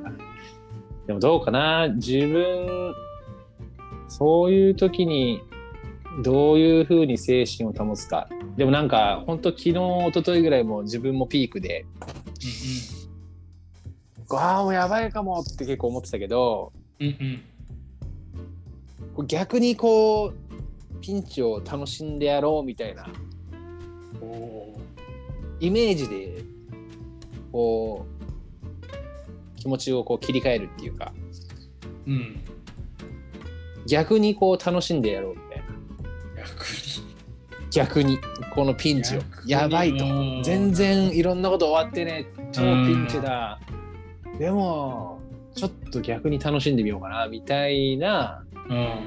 [1.08, 2.94] でもどうかな自分、
[4.08, 5.42] そういう時に
[6.24, 8.28] どういうふうに精神を保つか。
[8.58, 11.86] でもなんか、本当昨日、一昨日ぐらいも自分もピークで、
[14.30, 17.41] ああ、もうやばいかもって結構思ってたけど、うん
[19.17, 19.28] うん。
[19.28, 20.34] 逆にこう、
[21.02, 23.08] ピンチを楽しんでやろうみたいな
[24.21, 24.78] お
[25.60, 26.43] イメージで、
[27.52, 32.39] こう、気持ちをこう切り替えるっていうか、ーうん。
[33.88, 35.51] 逆にこう楽しんでやろう。
[36.42, 37.12] 逆に。
[37.72, 38.20] 逆に。
[38.54, 39.22] このピンチを。
[39.46, 40.06] やばいと。
[40.06, 40.42] うん。
[40.44, 42.26] 全然いろんなこと終わってね。
[42.52, 43.60] 超ピンチだ。
[44.38, 45.20] でも
[45.56, 49.00] ちょっと逆に楽しんでみようかなみたいなうん。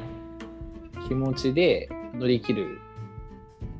[1.08, 2.78] 気持ちで乗り切る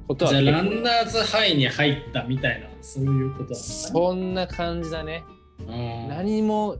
[0.09, 3.57] ことはじゃあランナーズハイに入ったみたいなそういうことなんだね。
[3.57, 5.25] そんな感じだね。
[5.61, 6.09] うん。
[6.09, 6.77] 何も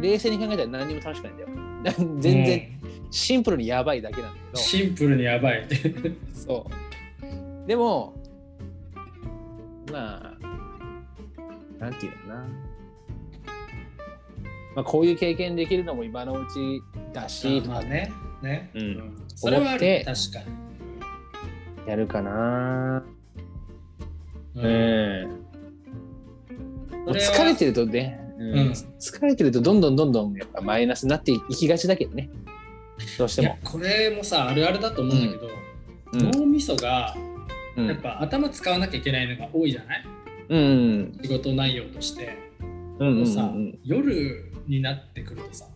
[0.00, 1.48] 冷静に考えたら何にも楽しくないんだよ。
[2.20, 2.77] 全然
[3.10, 5.66] シンプルにやばいだけなんだうんけシンプルにやばい。
[5.68, 5.76] ど
[6.34, 6.66] そ
[7.24, 7.66] う。
[7.66, 8.14] でも
[9.90, 10.28] まあ
[11.78, 12.34] なんていうのかな。
[14.76, 17.62] まあこういう経験できるのも今のうちだし。
[17.62, 18.12] とかまあね。
[18.42, 18.70] ね。
[18.74, 18.80] うん。
[18.80, 19.22] うん。
[19.34, 19.72] それは。
[19.72, 19.86] 確か
[21.86, 23.02] やるかな。
[24.54, 24.62] に。
[24.62, 24.66] う
[27.10, 28.58] ん、疲れてるとねうん。
[28.58, 28.70] うん。
[28.70, 32.30] 疲れてるとどんどんどんどんやっぱマイナスになっていきがちだけどね
[33.18, 33.48] どうしても。
[33.48, 35.50] いやこれもさあるあるだと思うんだけど、
[36.12, 36.30] うん。
[36.40, 37.16] 脳みそが
[37.76, 37.86] うん。
[37.86, 40.04] やっぱ頭使わなきゃいけないのが多いじゃない？
[40.48, 42.36] うん仕事内容として。
[42.60, 42.64] う
[43.04, 43.78] んうんもうさ、うん。
[43.84, 45.66] 夜になってくるとさ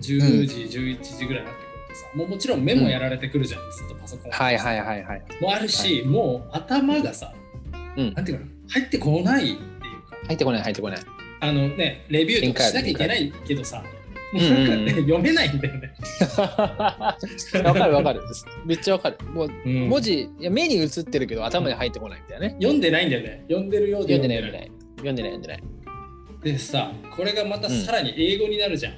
[0.00, 4.30] 10時、11時ぐらいになってくるとさもうもちろん目もやられてくるじゃん、ずっとパソコン。
[4.32, 5.22] はいはいはいはい。
[5.40, 7.32] もあるし、もう頭がさ、
[7.96, 8.14] うん。
[8.14, 10.16] なんていうかな入ってこないっていうか。
[10.26, 11.00] 入ってこない入ってこない。
[11.40, 13.84] あのねレビューとかしなきゃいけないけどさも
[14.36, 15.94] 読めないんだよね、
[17.64, 18.20] わかるわかる。
[18.66, 19.16] めっちゃわかる。
[19.32, 22.56] もう文文字いや目に映ってるけど頭に入ってこないみたいなね。
[22.60, 24.70] 読んでないんだよね読んでるようで読んでない読んでない。
[24.96, 25.62] 読んでない読んでない。
[26.42, 28.94] でさこれがまたさらに英語になるじゃん、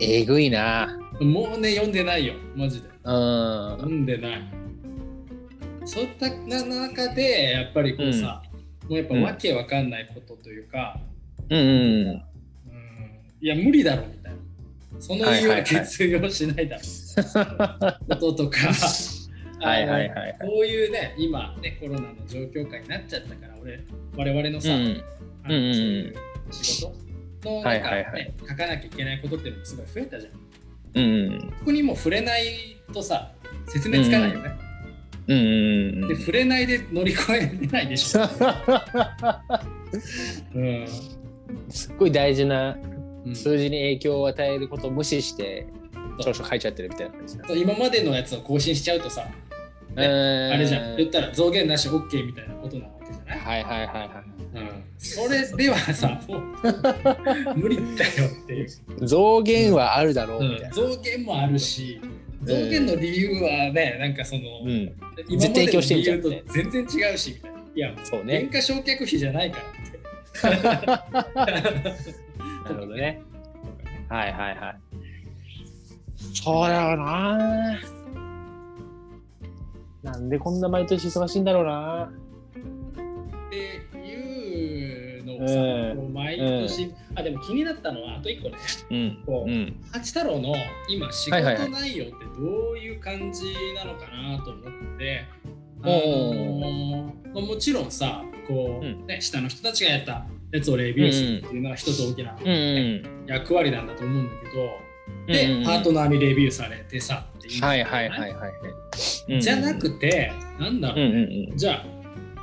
[0.00, 0.98] えぐいな。
[1.20, 3.76] もうね読んでないよマジでうん。
[3.76, 4.42] 読んでない
[5.84, 8.42] そういった中でやっぱりこうさ、
[8.88, 10.98] もうやっぱわけわかんないことというか、
[11.50, 11.66] うんうん。
[12.08, 12.35] うん
[13.40, 14.38] いや無理だろみたいな。
[15.00, 16.82] その理由は いはいはいは決用しないだろ
[18.08, 18.58] こととか。
[19.60, 23.80] はいはいはいこういうね今ねコロナの状況下になっちゃったから俺
[24.16, 25.02] 我々のさ、うん。
[25.44, 25.74] あのうんうんうん。
[25.74, 26.14] そういう
[26.50, 26.94] 仕事
[27.44, 28.34] のなんか、ねはいはいはい。
[28.40, 30.32] 書かなきゃいけないことっていうのもすごい増えたじゃん。
[30.94, 33.32] うんうんここにもう触れないとさ
[33.68, 34.50] 説明つかないよね、
[35.28, 35.38] うん。
[35.38, 35.40] う
[36.06, 38.22] んで触れないで乗り越えれないでしょ、
[40.54, 40.86] うん。
[41.68, 42.95] すっごい大事なうん
[43.34, 45.66] 数字に影響を与えることを無視して
[46.18, 47.44] 長所書いちゃってるみたいな感じだ。
[47.54, 49.22] 今までのやつを更新しちゃうとさ、
[49.94, 50.96] ねああれじゃん。
[50.96, 56.40] 言ったら増減なし OK みたいなことなわけじゃない、はいはいはいはうん、それではさもう
[57.58, 59.06] 無理だよっていう、い。
[59.06, 60.70] 増減はあるだろうみたいな。
[60.70, 62.00] 増減もあるし
[62.42, 64.92] 増減の理由はねなんかその、うん。
[65.28, 67.56] 今までの理由と全然違うしみたいな。
[67.74, 68.48] いやそうね。
[68.50, 68.62] 原。
[68.64, 69.58] 価償却費じゃないか
[70.42, 72.14] らって
[72.74, 73.22] なるほどね。
[74.08, 74.78] はいはいはい。
[76.34, 77.78] そうだよな。
[80.02, 82.04] なんでこんな毎年忙しいんだろうな。
[82.04, 88.56] っていうのをさ、うんこう毎年、あでも気になったのはあと一個ね
[88.90, 89.22] うん。
[89.26, 89.80] こう、うん。
[89.92, 90.54] 八太郎の
[90.88, 95.24] 今仕事内容ってどういう感じなのかなと思って、
[95.82, 103.26] あもちろんさこう、うんね、下の人たちがやったやつをレビューするっていうのは一つ大きなうんうん。
[103.26, 104.70] 役割なんだと思うんだけど、
[105.26, 108.48] で、うんうんパートナーにレビューされてさっていうはいはいはいはいは
[109.28, 109.40] い。
[109.42, 111.56] じゃなくて、なんだろう、うんうんうん。
[111.56, 111.84] じゃ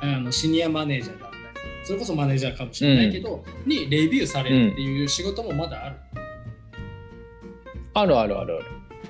[0.00, 1.42] あのシニアマネージャーだったり
[1.84, 5.96] それこそマネージャーかもしれないけど、にレビューされるっていう仕事もまだある、
[7.94, 8.64] あるあるあるある。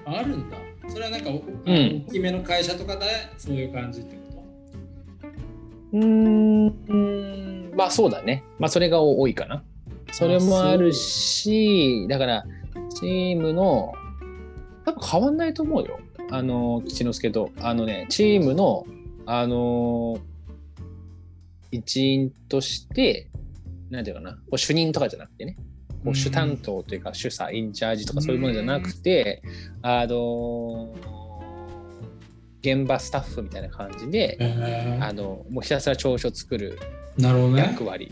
[0.06, 0.56] あるんだ
[0.88, 3.06] それはなんかうんの大きめの会社とかで
[3.38, 4.23] そういう感じってこ
[5.94, 8.44] うーんうんまあそうだね。
[8.58, 9.62] まあそれが多いかな。
[10.12, 12.44] それもあるし、だから
[12.94, 13.94] チームの
[14.84, 15.98] 多分変わんないと思うよ。
[16.30, 18.84] あの吉之助とあのねチームの
[19.26, 20.18] あの
[21.70, 23.28] 一員として
[23.90, 25.56] なんていうかなこう主任とかじゃなくてね
[26.04, 29.42] こう主担当というか主査インチャージとかそういうものじゃなくて
[29.82, 30.94] あの
[32.64, 36.78] 現場スタッフみたいな感じでと、へあのもうひたすら調書作る
[37.18, 38.10] 役割。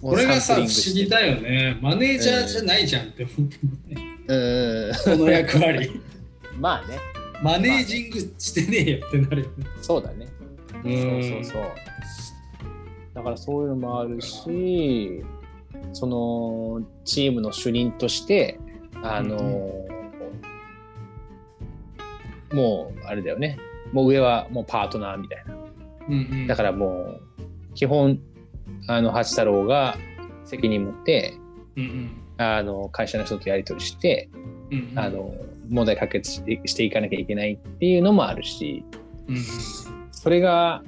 [0.00, 1.76] これがさ不思議だよね。
[1.82, 3.24] マネージャーじゃないじゃんって。
[3.24, 4.92] 思ってもね、うん。
[5.18, 6.00] この役割。
[6.58, 6.98] まあね、
[7.42, 9.66] マネージングしてねえよってなるよね。
[9.82, 10.28] そうだね。
[10.84, 11.22] うん。
[11.22, 11.62] そうそうそう。
[13.14, 15.24] だからそういうのもあるし、
[15.92, 18.58] そのチームの主任として、
[19.02, 19.87] あの、
[22.52, 23.58] もうあれだよね。
[23.92, 25.54] もう上はもうパートナーみたいな。
[26.08, 26.46] うんうん。
[26.46, 28.20] だからもう基本
[28.86, 29.96] あの八太郎が
[30.44, 31.34] 責任持って
[31.76, 32.10] うんうん。
[32.40, 34.30] あの会社の人とやり取りして、
[34.70, 34.98] うんうん。
[34.98, 35.34] あの
[35.68, 38.84] 問題解決していかなきゃいけないっていうのもあるし
[39.28, 39.42] うんうん。
[40.12, 40.82] それが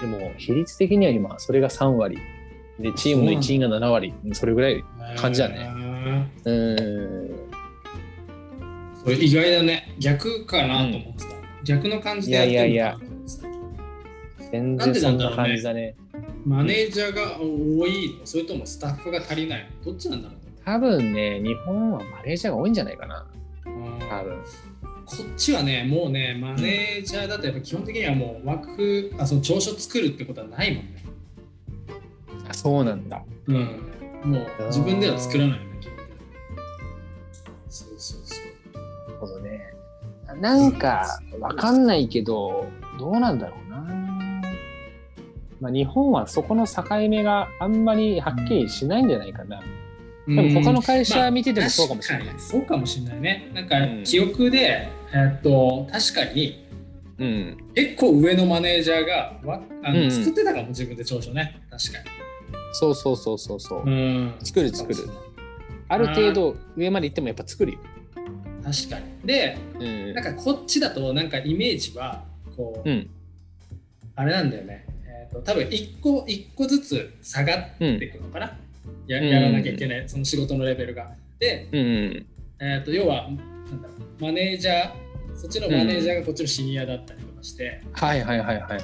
[0.00, 2.18] でも比率的には今それが3割。
[2.78, 4.14] でチームの一員が7割。
[4.32, 4.82] それぐらい
[5.16, 5.54] 感じだね。
[5.54, 7.33] ねうーん
[9.12, 9.94] 意外だね。
[9.98, 13.36] 逆かなと思ってた、逆の感じでやってるのかなと思って
[14.40, 14.50] た。
[14.50, 15.94] 全然そんな感じだね。
[16.44, 18.26] マネージャーが多いの？
[18.26, 19.84] それともスタッフが足りないの？
[19.84, 23.26] どっちなんだろう多分ね日本はマネージャーが多いんじゃないかな。
[23.66, 24.38] ね多分。
[25.06, 31.04] こっちはねもうねマネージャーだとやっぱ基本的にはもう枠あその調書作るってことはないもんね。
[32.48, 33.22] あそうなんだ。
[33.46, 33.56] うん。
[34.24, 35.73] もう自分では作らないよね
[40.40, 42.66] なんかわかんないけど
[42.98, 43.84] どうなんだろうな
[45.60, 49.62] まあ、日本はそこの境目があんまりはっきりしないんじゃないかな。
[50.26, 52.26] でも他の会社見ててもそうかもしれない。
[52.26, 53.50] まあそうかもしれないね。
[53.54, 56.66] なんかうん記憶で、えーっと確かに
[57.18, 57.56] うん。
[57.74, 61.62] 結構上のマネージャーがわあの、うん作ってたかも自分で長所ね。
[61.70, 61.98] 確か
[62.72, 63.88] そうそうそうそうそう。
[63.88, 64.24] に。
[64.26, 64.98] ん作る作る
[65.88, 67.78] ある程度上まで行ってもやっぱ作るよ。
[68.64, 69.26] 確かに。
[69.26, 72.24] で、うんなんかこっちだとなんかイメージは
[72.56, 73.10] こう、うん。
[74.16, 74.86] あれなんだよね。
[75.06, 78.56] えーっと多分一個一個ずつ下がっていくのかな。
[79.06, 81.10] やうんやらなきゃいけない、その仕事のレベルが。
[81.38, 82.26] で、うんうん。
[82.60, 83.36] えー、と要はなん
[83.82, 88.82] だろうマネージャーそっちのマネージャーがこっちのシニアだったりとかして、はいはいはいはいはい。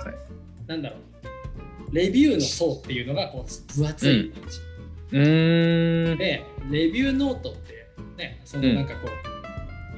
[0.67, 4.59] なんだろうレビューの層っていうのがこう分厚いイメージ、
[5.13, 6.19] うーん。
[6.19, 9.30] でレビューノートってねそのなんかこう、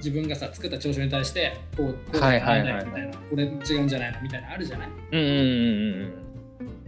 [0.03, 4.21] 自分がさ作った調書に対してこうこうはいはいはいはいみたいなこれ違うんじゃないの？
[4.23, 4.89] みたいなのあるじゃない？
[4.89, 6.13] うんうんうん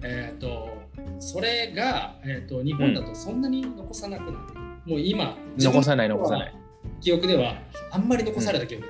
[0.03, 0.69] えっ、と
[1.21, 4.37] それが、えー、と日本だとそんなに残さなくなる、
[4.85, 5.63] もう今うん。
[5.63, 6.55] 残さない残さない。
[7.01, 7.57] 記憶では
[7.91, 8.85] あんまり残された記憶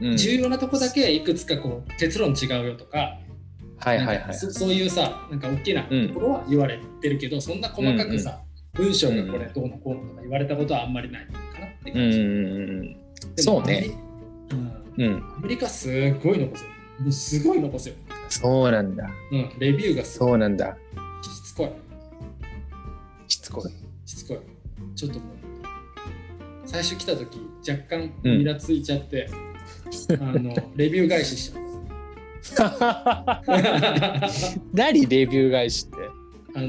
[0.00, 0.16] ない、うん。
[0.16, 3.18] 重要なとこだけいくつかこう結論違うよとか、
[3.78, 4.34] はいはいはい。
[4.34, 8.40] そそういうさなんか大きなところは言われてるけど、そんな細かくさ、
[8.74, 12.96] 文章がこれどうのこうのとか言われたことはあんまりないかなって感じ、うんうんうん。
[13.42, 13.78] そうね。
[13.78, 13.94] アメリ
[14.98, 15.24] うんうん。
[15.36, 17.94] アメリカすごい残すよすごい残すよ、
[18.28, 19.08] そうなんだ。
[19.30, 20.76] うん、レビューがすごいそうなんだ。
[21.22, 24.08] しつこいしつこい。
[24.08, 24.38] しつこい
[24.96, 25.28] ちょっともう
[26.66, 29.28] 最初来た時若干うんイラついちゃって、
[30.20, 33.42] あのレビュー返ししちゃった
[34.72, 35.96] 何レビュー返しって？
[36.54, 36.66] あの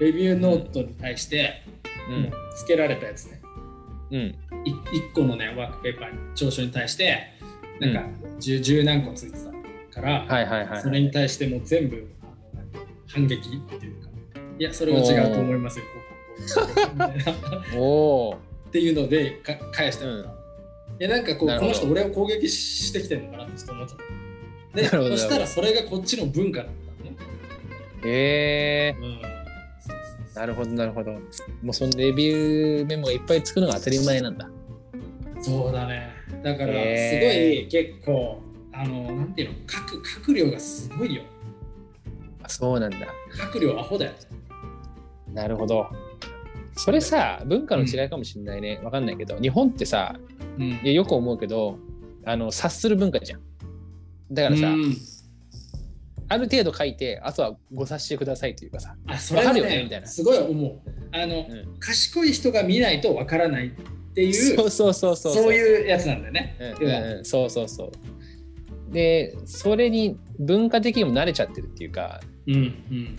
[0.00, 1.62] レビューノートに対して、
[2.10, 2.30] うん。
[2.56, 3.40] つけられたやつね
[4.12, 4.20] うん。
[4.64, 7.32] い1個のねワークペーパーに長所に対して
[7.80, 8.04] なんか
[8.38, 9.38] 十十何個ついて
[9.90, 10.90] たから、はいはいはいそ。
[10.90, 12.06] れに対してもう全部
[13.08, 14.08] 反撃っていうか
[14.58, 15.84] いやそれは違うと思いますよ
[17.76, 18.34] お お。
[18.68, 20.20] っていうのでか返してた、うん。
[20.20, 20.24] い
[21.00, 24.22] やなんかこうこの人俺を攻撃してきてるのかなってちょっと思っちゃった。
[24.74, 27.16] でそしたらそれがこっちの文化だったのね、
[28.04, 29.31] へえうん、そうそう
[30.34, 31.12] なるほどなるほど。
[31.12, 31.20] も
[31.70, 34.48] うそのレビューメモがいっぱい作るのが当たり前なんだ。
[35.40, 36.10] そうだね。
[36.42, 38.40] だから、すごへい結構、
[38.72, 41.22] あの、なんていうの、書く、書く量がすごいよ。
[42.42, 42.98] あそうなんだ。
[43.36, 44.12] 書く量アホだよ。
[45.32, 45.86] なるほど。
[46.76, 48.80] それさ、文化の違いかもしれないね。
[48.82, 50.18] わかんないけど、日本ってさ、
[50.58, 51.78] うんいやよく思うけど、
[52.24, 53.40] あの、察する文化じゃん。
[54.30, 54.96] だからさ、うん
[56.32, 58.96] ある程度書いて、あとはご察しくださいというかさ。
[59.06, 60.80] あ、それはわかるよねみたいなねすごい思う。
[61.12, 63.70] あの、うん賢い人が見ないとわからないっ
[64.14, 65.34] ていう、そうそうそうそう。
[65.34, 66.56] そういうやつなんだよね。
[66.58, 67.92] うんうんうん、そうそうそ
[68.90, 68.92] う。
[68.92, 73.18] で、それに文化的にも慣れちゃってるっていうか、うん、うん。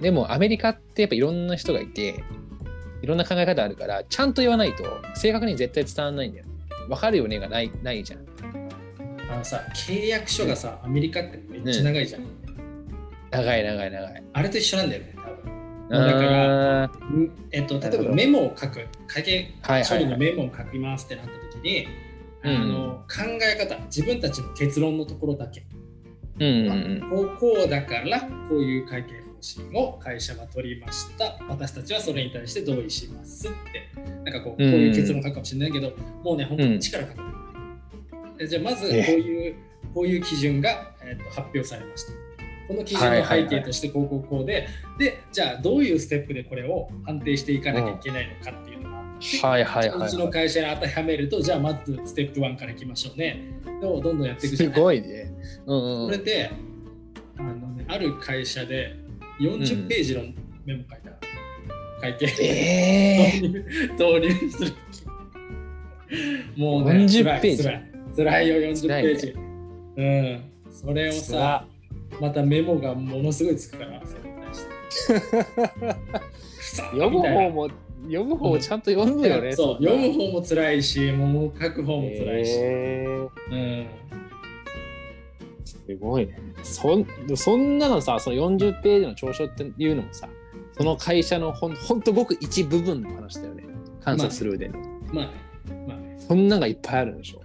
[0.00, 2.22] でもアメリカってやっぱいろんな人がいて、
[3.02, 6.46] いろんな考え方あるから、ちゃんと言わないと正確に絶対伝わらないんだよ。
[6.88, 8.61] わかるよねがないないじゃん。
[9.30, 12.22] あのさ、契約書がさ、アメリカってめっちゃ長いじゃん。
[13.30, 14.22] 長い長い長い。
[14.32, 15.88] あれと一緒なんだよね、多分。
[15.88, 16.90] だから
[17.50, 19.54] えっと、例えばメモを書く、会計。
[19.88, 21.86] 処理のメモを書きますってなった時に、
[22.44, 22.56] うん。
[22.56, 25.64] あの考え方自分たちの結論のところだけ、
[26.40, 26.70] うんう
[27.06, 31.38] んこうこうだからこういう会計方針を会社は取りました。
[31.48, 33.92] 私たちはそれに対して同意しますって。
[34.24, 37.22] なんかこうこういう結論書くかもしれないけど、もうね本当に力書く、で
[38.46, 39.54] じゃあまずこういう、
[39.94, 42.12] こういう基準が、えっと発表されました。
[42.68, 53.52] この基準の背景としてこうこうこうで、でじゃあどういうステップでこれを判定していかなきゃいけないのかっていうのがあって、はいはいはいうちの会社に当てはめると、じゃあまずステップ1からいきましょうね。
[53.82, 54.80] をどんどんやっていくじゃすない？
[54.80, 55.32] ごいね。
[55.66, 56.06] うんうん。
[56.06, 56.50] これで
[57.38, 58.96] あの、ね、ある会社で
[59.40, 60.22] 40ページの
[60.64, 62.26] メモ書いた、会計。
[62.40, 63.40] ええ。
[63.98, 64.72] 導入する。
[66.56, 69.34] もうね40辛いページ辛いよ40ページ、
[69.96, 70.52] うん。
[70.70, 71.66] それをさ
[72.20, 75.44] またメモがものすごいつくからそれに対してく
[76.60, 77.68] そ 読む方も
[78.04, 79.52] 読む方ちゃんと読むよね。
[79.52, 83.28] そう読む方も辛いしもう書く方も辛いし、えー。
[83.50, 83.86] うん。
[85.64, 86.38] すごいね。
[86.62, 87.06] そん
[87.36, 90.28] そんなのさ、その40ページの長所っていうのもさ、
[90.76, 93.64] その会社のほんほんとごく一部分の話だよね。
[94.00, 94.68] 観察する上で。
[94.68, 94.78] の。
[95.12, 95.30] まあね。
[95.86, 96.16] まあね。
[96.18, 97.41] そんなのがいっぱいあるんでしょ。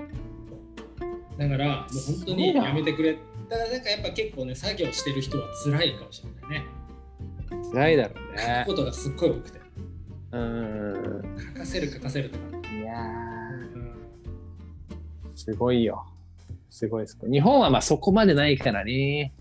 [1.38, 3.13] だからもう本当にやめてくれ
[3.49, 6.65] だからなんかやっぱ結構ね作業してる人は辛いかもしれないね
[7.71, 8.69] 辛いだろう書ねく。
[8.71, 9.59] ことがすっごい多くて
[10.31, 11.53] うーん。
[11.53, 12.95] 書かせる書かせるとか、いや
[15.35, 16.03] すごいよ。
[16.69, 17.31] すごいすごい。
[17.31, 19.33] 日本はまあそこまでないからね。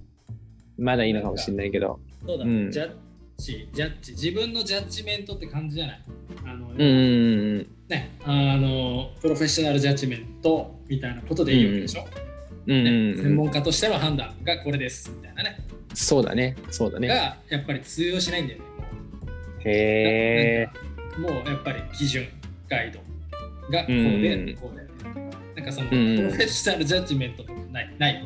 [0.79, 1.99] まだいいのかもしれないけど。
[2.27, 2.91] そうだ、うんジャッ
[3.39, 6.01] ジ、ジャッジ、自分のジャッジメントって感じじゃない？
[6.45, 12.05] あの、うんうんね、あの、プロフェッショナルジャッジメントみたいなことでいいわけでしょ、
[12.67, 12.77] うん。
[12.77, 13.23] うんねうんうん。
[13.23, 15.59] 専門家としての判断がこれですみたいなね。
[15.95, 16.57] そうだね。
[16.71, 17.09] そうだね。
[17.09, 18.65] がやっぱり通用しないんだよね。
[19.65, 21.21] へえ。
[21.21, 22.27] もうやっぱり基準、
[22.69, 22.99] ガイド
[23.71, 25.31] がこううんで、こうだよね。
[25.55, 27.95] なんかその、うんプロフェッショナルジャッジメントとかない。
[27.99, 28.25] ない？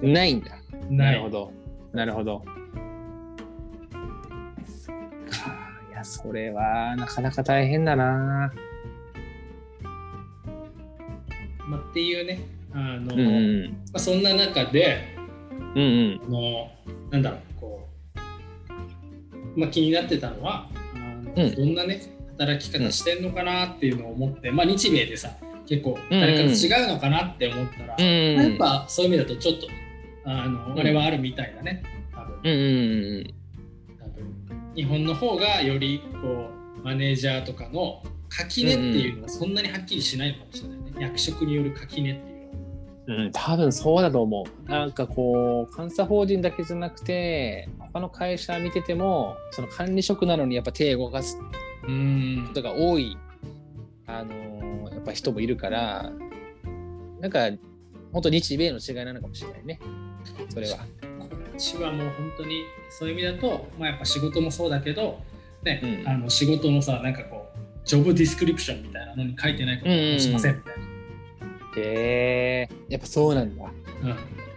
[0.00, 0.56] ないんだ。
[0.90, 1.52] なるほど。
[1.92, 2.44] なるほど。
[6.04, 8.52] や、それはなかなか大変だな。
[11.66, 12.40] まあ、っていうね、
[12.72, 13.22] あの、うんう
[13.68, 13.70] ん。
[13.70, 15.16] まあ、そんな中で、
[15.74, 16.20] うんうん。
[16.26, 16.70] あの
[17.10, 17.88] なんだろう、こ
[19.56, 21.54] う、まあ、気になってたのは、あのうん。
[21.54, 22.02] どんなね、
[22.38, 25.30] 働き方してんのかなっていうのを思って、まあ、日米でさ、
[25.66, 29.66] 結構働き方違うのかなって思ったら、うんまあやっぱそういう意味だとちょっと
[30.26, 30.78] あの、うん。
[30.78, 31.82] あれはあるみたいだね
[32.12, 32.40] 多分。
[32.42, 33.43] うんうん多分
[34.74, 36.50] 日本の方がよりこ
[36.80, 42.34] うマネージャーとかの垣根っていうのはそんなにはっきりしないのかもしれないね、役職による垣根っていうのは
[43.06, 43.30] うん。
[43.32, 44.70] 多分そうだと思う。
[44.70, 51.44] なんかこう、監査法人だけじゃなくて、他の会社見てても、その管理職なのにやっぱ手を動かすこ
[52.54, 53.16] とが多い、
[54.06, 56.10] あのやっぱ人もいるから、
[57.20, 57.50] なんか、
[58.12, 59.80] 本当日米の違いなのかもしれないね。
[60.48, 60.78] それは。
[61.54, 65.20] こっちはもう本当にそういう意味だと、まあ、やっぱ仕事もそうだけど、
[65.62, 70.74] ねうんあの仕事のさなんかこうジョブディスクリプションみたいなのに書いてないことはしませんみたい
[71.76, 73.62] へえやっぱそうなんだ。
[73.62, 73.70] な。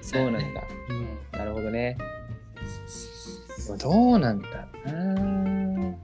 [0.02, 0.64] そうなんだ。
[0.90, 1.98] うんうんなるほどね。
[3.80, 5.98] どうなんだろうな。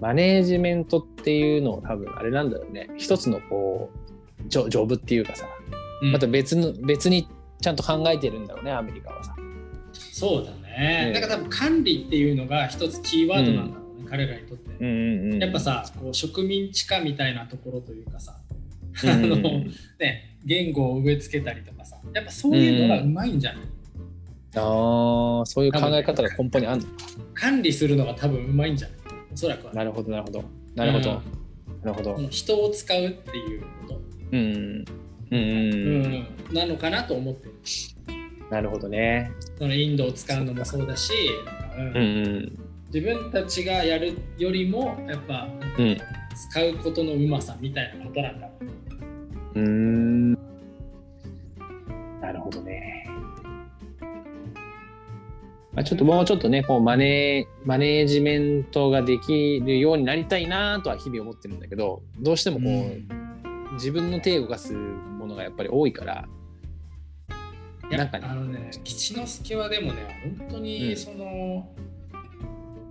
[0.00, 2.88] マネージメントっていうのを多分あれなんだろうね。
[2.96, 3.90] 一つのこ
[4.42, 5.69] う、ジョジョブっていうかさ、うん
[6.02, 7.28] また別の、別に
[7.60, 9.34] ちゃんと考えてるんだろうね、アメリカはさ。
[9.92, 11.12] そうだね。
[11.12, 14.70] ねなんか多分管理っていうのが一つキーワードなんだろうね、彼らにとって。
[14.80, 15.38] うんうんうん。
[15.38, 18.36] やっぱさ、こう植民地化みたいなところというかさ、
[19.04, 19.64] うんうんうん、 あの
[19.98, 23.62] ね、言語を植え付けたりとかさ、やっぱそういうのがうまいんじゃない、
[24.56, 26.92] ああ、そういう考え方が根本にあるのか。
[27.34, 28.98] 管理するのが多分うまいんじゃない？
[29.32, 29.74] おそらくは。
[29.74, 30.44] なるほど、なるほど。
[30.74, 31.10] なるほど。
[31.10, 31.40] うん
[31.82, 34.00] なるほど人を使うっていうこと、
[34.32, 34.84] うん。
[35.30, 36.12] うんうんううん。
[36.12, 37.54] んなのかなと思ってる。
[38.50, 39.30] なるほどね。
[39.58, 41.12] そのインドを使うのもそうだし、
[41.78, 42.00] うんうんう
[42.40, 42.58] ん。
[42.92, 45.96] 自分たちがやるよりもやっぱうん。
[46.50, 48.52] 使うことのうまさみたいなことなんだろ
[49.54, 50.32] うん。
[52.20, 53.06] なるほどね。
[55.72, 63.29] まあ、ちょっともうちょっとね、こうマネー、マネージメントができるようになりたいなとは日々思ってるんだけど、どうしてもこう、
[63.80, 66.28] 自分の手を動かすものがやっぱり多いから、
[67.90, 70.62] なんかねあのね吉之助はでもね本当うん。
[70.62, 71.66] にその、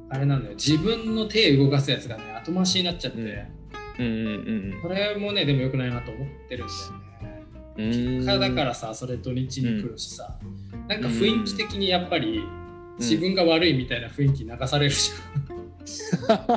[0.10, 3.28] あれなんだよ自分の手動かすやつがね後回しになっちゃって、うん。
[4.00, 4.08] うん
[4.74, 6.80] うんこれもねでもよくないなと思ってるんだよ
[7.22, 7.44] ね。
[7.78, 10.40] 結果だからさそれ土日に来るしさ、
[10.88, 12.44] なんか雰囲気的にやっぱり
[12.98, 16.38] 自分が悪いみたいな雰囲気流されるじゃん。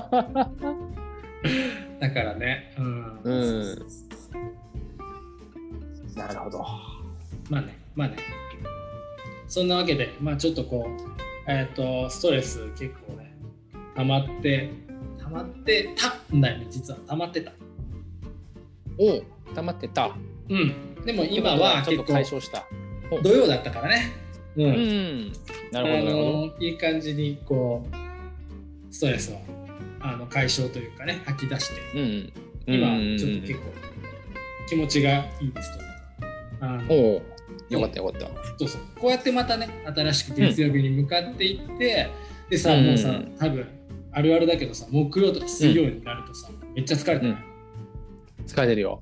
[2.01, 3.87] だからねうん、うん
[6.17, 6.65] なるほど。
[7.51, 8.17] まあねまあね
[9.49, 13.35] そんなわけでまあちょっとこうえっ、とストレス結構ね
[13.95, 14.71] 溜まって
[15.19, 17.53] 溜まってたんだよね実は溜まってた
[18.99, 20.11] おう溜まってた。
[20.49, 22.65] うんでも今はちょっと結構解消した。
[23.23, 24.13] 土曜だったからね
[24.57, 25.33] う、うんん。
[25.71, 26.29] なるほど、なるほど。
[26.29, 29.41] あのいい感じにこうストレスを
[30.01, 32.33] あの解消というかね吐き出してうん。
[32.67, 33.61] 今うんちょっと結構
[34.69, 35.92] 気持ちがいいですという
[36.89, 37.23] おお。
[37.69, 38.27] よかったよかった。
[38.59, 42.09] そうそうこうやってまたね新しく月曜日に向かっていって、
[42.49, 43.67] でさ、うんもうさ多分
[44.13, 47.37] あるあるだけどさ木曜とか水曜になるとさ、めっちゃ疲れてない、
[48.47, 49.01] 疲れてるよ。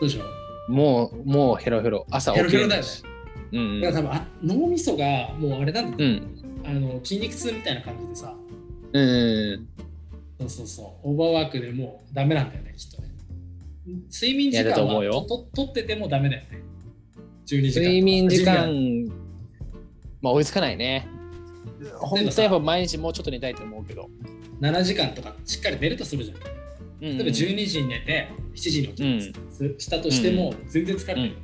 [0.00, 0.22] どうでしょ
[0.68, 0.72] う？
[0.72, 2.06] もう、もうヘロヘロ。
[2.10, 2.88] 朝起きヘロヘロだよね
[3.52, 6.62] うんだから多分あ脳みそがもうあれなんだよ、うん。
[6.64, 8.32] あの筋肉痛みたいな感じでさ
[8.92, 9.02] うん。
[9.02, 9.68] うん。
[10.38, 13.08] そうそうそうオーバーワークでもうダメなんだよねきっとね
[14.12, 16.62] 睡眠時間はとと取っててもダメだよね
[17.50, 17.84] 12時間。
[17.84, 18.66] 睡眠時間。
[18.68, 19.12] 12、
[20.22, 21.08] まあ追いつかないね。
[21.98, 24.08] 本当はやっぱ毎日もうちょっと寝たいと思うけど。
[24.60, 26.36] 7時間とかしっかり寝るとするじゃん。
[26.38, 26.50] 例
[27.00, 29.20] 例えば12時に寝て7時に起きま
[29.50, 31.28] す、したとしても全然疲れてる。
[31.28, 31.36] よね、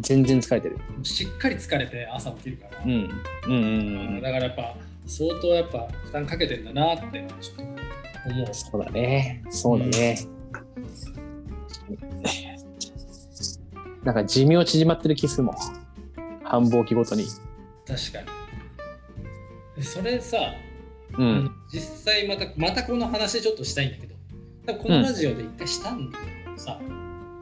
[0.00, 0.76] 全然疲れてる。
[1.02, 2.90] しっかり疲れて朝起きるから、うん。
[2.90, 3.10] うん
[3.46, 4.20] うんうん。
[4.20, 8.48] だからやっぱ相当やっぱ負担かけてんだなってちょっと思う。
[8.52, 9.42] そうだね。
[9.48, 10.18] そうだね。
[14.04, 15.56] なんか寿命縮まってる気するもん。
[16.44, 17.24] 繁忙期ごとに。
[17.86, 18.32] 確か
[19.76, 19.82] に。
[19.82, 20.38] それさ、
[21.18, 21.50] うん。
[21.72, 24.14] 実際またまたこの話ちょっとしたいんだけど
[24.66, 26.98] 多分このラジオで一回したんだけどさ、うん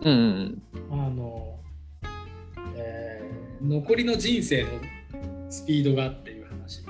[0.09, 1.59] うんあの、
[2.77, 4.69] えー残りの人生の
[5.51, 6.83] スピードがっていう話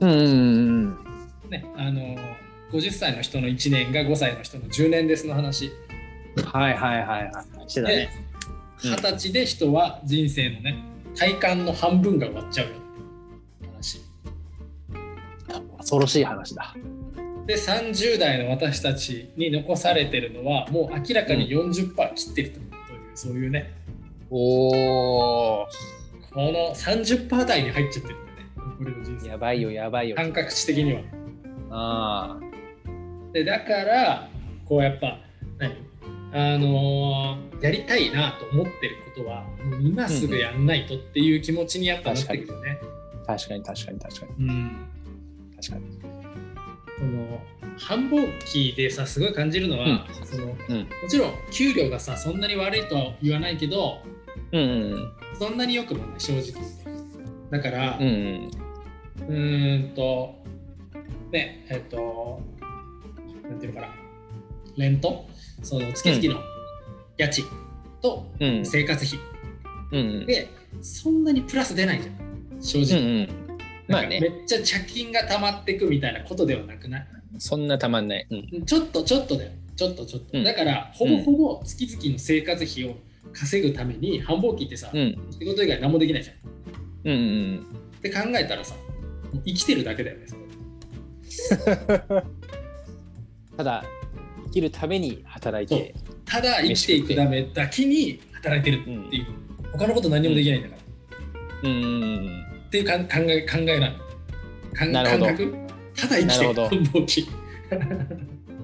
[0.00, 0.10] うん。
[0.10, 0.28] うんうんう
[0.86, 2.16] んねあの
[2.72, 5.72] 50歳の人の1年が5歳の人の10年ですの話
[6.36, 6.44] うん。
[6.44, 7.70] はいはいはいはい。
[7.70, 8.29] してたでね。
[8.84, 10.76] うん二十歳で人は人生のね
[11.16, 12.74] 体感の半分が終わっちゃうよ
[13.72, 14.00] 話
[15.78, 16.74] 恐ろしい話だ。
[17.46, 22.64] で30代の私たちに残されてるのはもう明らかに40%切ってるという、
[23.14, 23.74] そういうね
[24.30, 25.68] おお。
[26.32, 30.16] この30%台に入っちゃってるんだよね残りの人生やばいよやばいよ。
[30.16, 31.00] 感覚値的には
[31.70, 32.40] ああ。
[33.32, 34.28] でだから
[34.64, 35.18] こうやっぱ
[35.58, 35.89] 何？
[36.32, 42.78] あのーやりたいなと思ってることはもう今すぐやんないとっていう気持ちにやっぱなってくるよね。
[43.26, 44.76] 確かに確かに確かにうん
[45.56, 45.98] 確かに。
[46.98, 47.40] その
[47.78, 50.86] 繁忙期でさすごい感じるのは、うんそのもうん。
[51.08, 53.98] ちろん給料がさそんなに悪いとは言わないけど
[54.52, 54.64] うんう
[54.96, 56.52] んそんなに良くもない正直
[57.50, 58.50] だからうん。
[59.28, 59.32] う
[59.78, 60.34] んと
[61.30, 62.40] ねえっと
[63.48, 63.94] なんていうのかな
[64.76, 65.26] レント？
[65.62, 66.44] その月々の
[67.18, 67.44] 家賃
[68.00, 68.56] とうん。
[68.58, 69.18] うん生活費。
[69.92, 70.48] うんで
[70.80, 72.60] そんなにプラス出ないじゃん。
[72.62, 73.28] 正うん直、うん。
[73.88, 77.06] まあなんかめね、っちゃ貯金が溜まってくみたいなことではなくない？
[77.38, 78.26] そんなたまんない。
[78.30, 78.64] うん。
[78.64, 79.50] ちょっとちょっとだよ。
[79.76, 80.44] ちょっとちょっと、うん。
[80.44, 82.96] だからほぼほぼ月々の生活費を
[83.32, 85.18] 稼ぐために繁忙期ってさ、うん。
[85.30, 86.36] 仕事以外何もできないじゃん。
[86.36, 86.38] っ
[87.04, 87.66] うんうん。
[88.02, 88.74] て考えたらさ
[89.44, 90.26] 生きてるだけだよね。
[93.56, 93.84] ただ、
[94.50, 95.94] 生きるために働いて。
[96.24, 99.26] ただ生きていくためだけに働いてるっていう、
[99.72, 100.76] 他のこと何にもできないんだか
[101.62, 101.76] ら、うん。
[101.76, 102.44] うんうん。
[102.66, 103.90] っていうかん考え考えな。
[103.90, 103.96] の
[104.74, 105.26] かんなるほど。
[105.26, 105.56] 感覚。
[105.96, 107.28] ただ生きてる繁忙期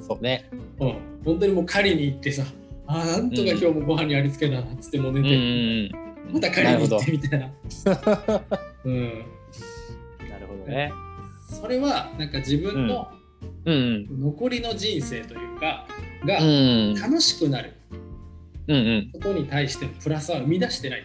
[0.06, 0.48] そうね。
[0.78, 2.44] うん、本当にもう狩りに行ってさ、
[2.86, 5.28] あーなんとか今日もご飯にありつけたなっつってもう寝うんう
[5.90, 6.34] て、ん。
[6.34, 7.50] また狩りに行ってみたいな。
[8.84, 9.08] うん、うん。
[10.30, 10.92] なるほどね。
[11.48, 13.08] それはなんか自分の
[13.64, 15.86] うん残りの人生というか、
[16.22, 16.28] うん。
[16.28, 17.72] がうん楽しくなる。
[19.12, 21.04] ことに対してのプラスは生み出してない。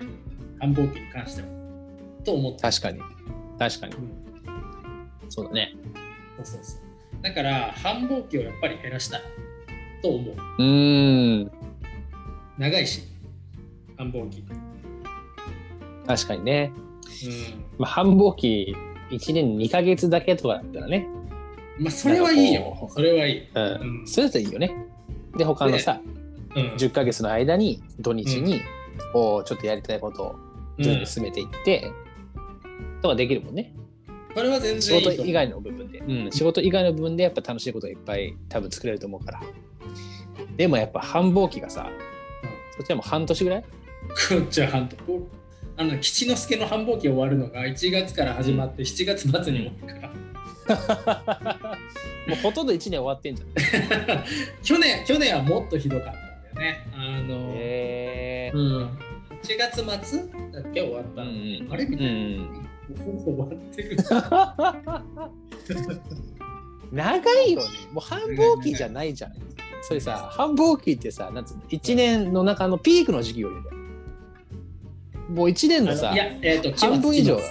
[0.59, 1.47] 繁忙期に関しては。
[2.23, 2.61] と思って。
[2.61, 2.99] 確かに。
[3.59, 3.99] 確かにう。
[3.99, 4.11] ん
[5.29, 5.73] そうだね。
[6.38, 6.82] そうそうそう。
[7.21, 9.21] だから繁忙期をやっぱり減らしたい
[10.01, 10.36] と思う。
[10.36, 11.51] うーん。
[12.57, 13.03] 長いし、
[13.97, 14.43] 繁忙期。
[16.07, 16.71] 確かにね。
[16.75, 18.75] うんまあ、繁忙期
[19.11, 21.07] 1年2ヶ月だけとかだったらね。
[21.82, 22.89] まあ、それはいいよ。
[22.93, 23.47] それはいい。
[23.53, 23.99] うん。
[23.99, 24.07] うん。
[24.07, 24.75] それだったらいいよね。
[25.36, 25.99] で、他のさ、
[26.55, 26.73] うん。
[26.75, 28.61] 10ヶ月の間に土日に、
[29.13, 30.36] こう、ちょっとやりたいことを
[30.77, 31.91] 徐々に進めていって、
[33.01, 33.73] とかできるもんね。
[34.36, 35.17] それは全仕然いいと思う。
[35.23, 39.41] 事以外の部分で、うん、仕事以外の部分でやっぱ楽しいことがいっぱい多分作れると思うから。
[40.55, 41.89] でもやっぱ繁忙期がさ、
[42.77, 43.61] そっちはもう半年ぐらい？
[43.61, 43.67] こ
[44.41, 44.89] っちは半
[45.77, 50.13] あの吉之助の繁忙期終わるのが1月から始まって7月末に終わるから、
[52.28, 53.49] もうほとんど1年終わってんじゃん。
[54.64, 62.68] 去年去年はもっとひどかったんだよねあの、へえうん、8月末だっけ終わったの、うんあれみたいな、うん
[63.05, 63.97] ほぼ終わってる
[66.91, 67.68] 長いよね。
[67.93, 69.32] もう繁忙期じゃないじゃん。
[69.82, 73.78] それさ、繁忙期ってさ、なんつうの、1年の中のピークの時期よりだよ。
[75.30, 77.41] もう1年のさい、やえっ、と半分以上は、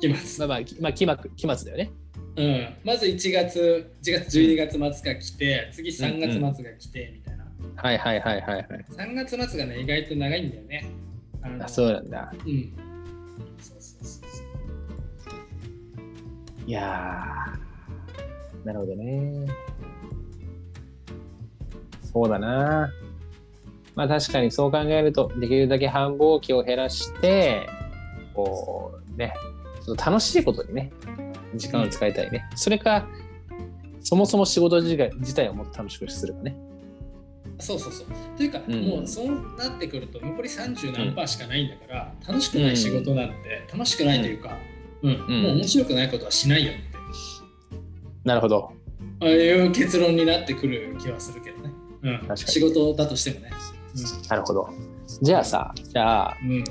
[0.00, 1.92] 期末まあまあ、きまあ、期末期末だよね。
[2.38, 7.44] うん、まず1月1月12月末が来て次3月末が来てみたいな、
[7.76, 8.66] はいはいはいはいはい。
[8.90, 10.90] 3月末がね意外と長いんだよね
[11.42, 12.32] あそうなんだ。
[12.46, 12.72] うん
[13.60, 14.48] そうそうそうそう
[16.68, 19.46] いやー、なるほどね。
[22.02, 22.92] そうだな。
[23.94, 27.66] まあ確かにそう考えると、できるだけ繁忙期を減らして、
[28.34, 29.32] こうね、
[29.82, 30.92] ちょっと楽しいことにね、
[31.54, 32.48] 時間を使いたいね。
[32.54, 33.08] それか、
[34.00, 36.56] そもそも仕事自体をもっと楽しくするかね。
[37.58, 38.06] そうそうそう。
[38.36, 39.26] というか、うんもうそう
[39.58, 43.34] なってくると残り30何パーしかないんだから、楽しくない仕事なんて、
[43.72, 44.56] 楽しくないというか、
[45.02, 46.88] うんんもう面白くないことはしないよって
[48.24, 48.72] なるほど。
[49.20, 51.72] ああいう結論になってくる気はするけどね。
[52.02, 53.50] うん、かに仕事だとしてもね。
[54.28, 54.68] なるほど。
[55.22, 56.64] じゃあさ、じゃあ、うん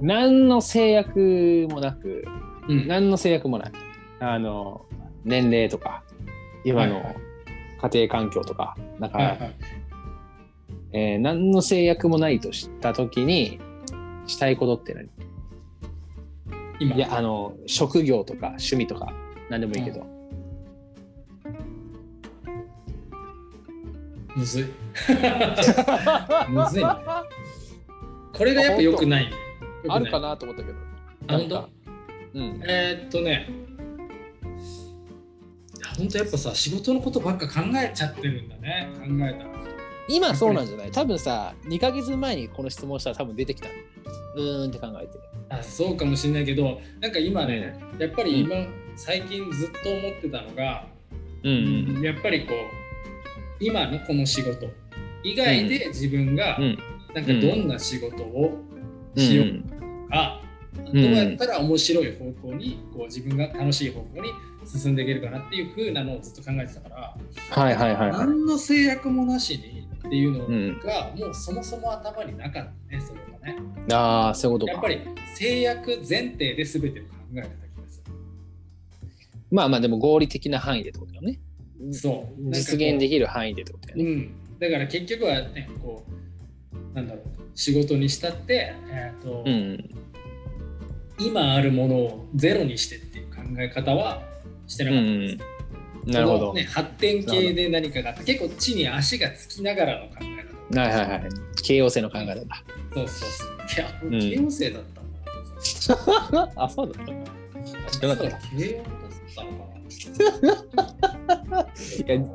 [0.00, 2.24] 何の制約もなく、
[2.68, 2.78] うん。
[2.78, 3.72] うん何の制約もない。
[4.20, 4.86] あの、
[5.24, 6.02] 年齢とか、
[6.64, 7.16] 今のはいはい。
[7.90, 9.54] 家庭環境とか、なんか、はいはい。
[10.94, 13.58] えー何の制約もないとしたときに
[14.26, 15.08] したいことって何？
[16.80, 16.96] 今。
[16.96, 19.12] いやあの職業とか趣味とか
[19.48, 20.06] 何でもいいけど、
[24.36, 24.64] むずい。
[26.50, 26.84] むずい。
[26.84, 26.90] ね
[28.34, 29.32] これがやっぱ良くない。
[29.88, 30.78] あるかなと思ったけど。
[31.28, 31.81] あ本当？
[32.34, 32.62] うん。
[32.66, 33.48] えーっとね。
[35.98, 38.88] 本当やっぱさ仕事のことばっか考えちゃってるんだね。
[38.98, 39.50] 考えたら
[40.08, 40.90] 今そうなんじゃない？
[40.90, 45.12] 多分さ2ヶ月前にこの質問したら多分出てきたうーんって考えて。
[45.50, 48.56] あそうかもしれないけどなんか今ね、やっぱり今、
[48.96, 50.86] 最近ずっと思ってたのが、
[51.44, 52.00] うん。
[52.02, 52.56] やっぱりこう
[53.64, 54.66] 今のこの仕事。
[55.24, 56.78] 以外で自分がうん。
[57.14, 58.58] なんかどんな仕事を
[59.14, 60.41] しようか、ん
[60.74, 64.30] どうやったら面白い方向にこう自分が楽しい方向に
[64.64, 67.16] 進んでいけるかなっていう風なのをずっと考えてたから、
[67.50, 68.18] はいはいはいはい。
[68.18, 70.80] 何の制約もなしにっていうのうん。
[70.80, 73.58] が、もうそもそも頭になかったねそれがね。
[73.92, 74.72] ああそういうことか。
[74.72, 75.00] やっぱり
[75.34, 78.02] 制約前提で全てを考えてた気がす
[79.50, 81.38] まあまあでも合理的な範囲でってことだよね。
[81.80, 82.50] るそう。
[82.50, 84.04] 実現でききる範囲でってことだよね。
[84.04, 84.58] うん。
[84.58, 90.11] だから結局はねこうなんだろう仕事にしたって、えーとうん
[91.18, 94.22] 今あるものをゼロにしてっていう考え方は
[94.66, 95.38] してなかったんです、
[96.06, 101.20] なるほど、ね、発展系で何かがあって結構地に足がつきながらの考え方はいはいはい。
[101.62, 102.34] 京王線の考え方。
[102.34, 102.44] だ
[102.94, 103.48] そうそうそう。
[103.76, 104.10] いやうん。
[104.10, 105.04] 慶応生だったん
[106.30, 109.50] だな、 あそうだった知らなかった慶応だったの
[111.36, 111.60] かな。
[111.60, 112.26] いや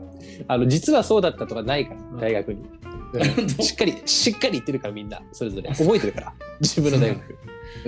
[0.47, 2.61] あの実はそうだったとかないから大学に。
[3.07, 5.69] 本当しっかりしっかり言ってるからみんなそれぞれ。
[5.69, 6.33] 覚えてるから。
[6.59, 7.37] 自分の大学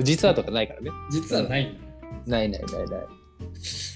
[0.02, 0.92] 実はとかないからね。
[1.12, 1.78] 実はない
[2.26, 3.02] ないないないない。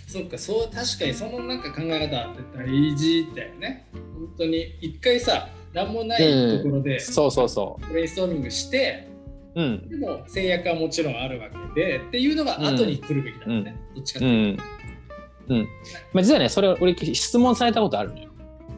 [0.08, 3.88] そっかそう確かにそのなんか考え方って大事だよね。
[3.94, 4.76] 本当に。
[4.82, 9.08] 一回さ何もないところでそうそうそブレインストーミングして、
[9.56, 9.90] ううん。
[9.90, 15.58] でも制約はもちろんあるわけでっていうのが後に来るべきだよね、どっちかっうていうと、ん。
[15.58, 15.68] うん。
[16.14, 18.30] まあ実はねそれ俺質問されたことあるのよ。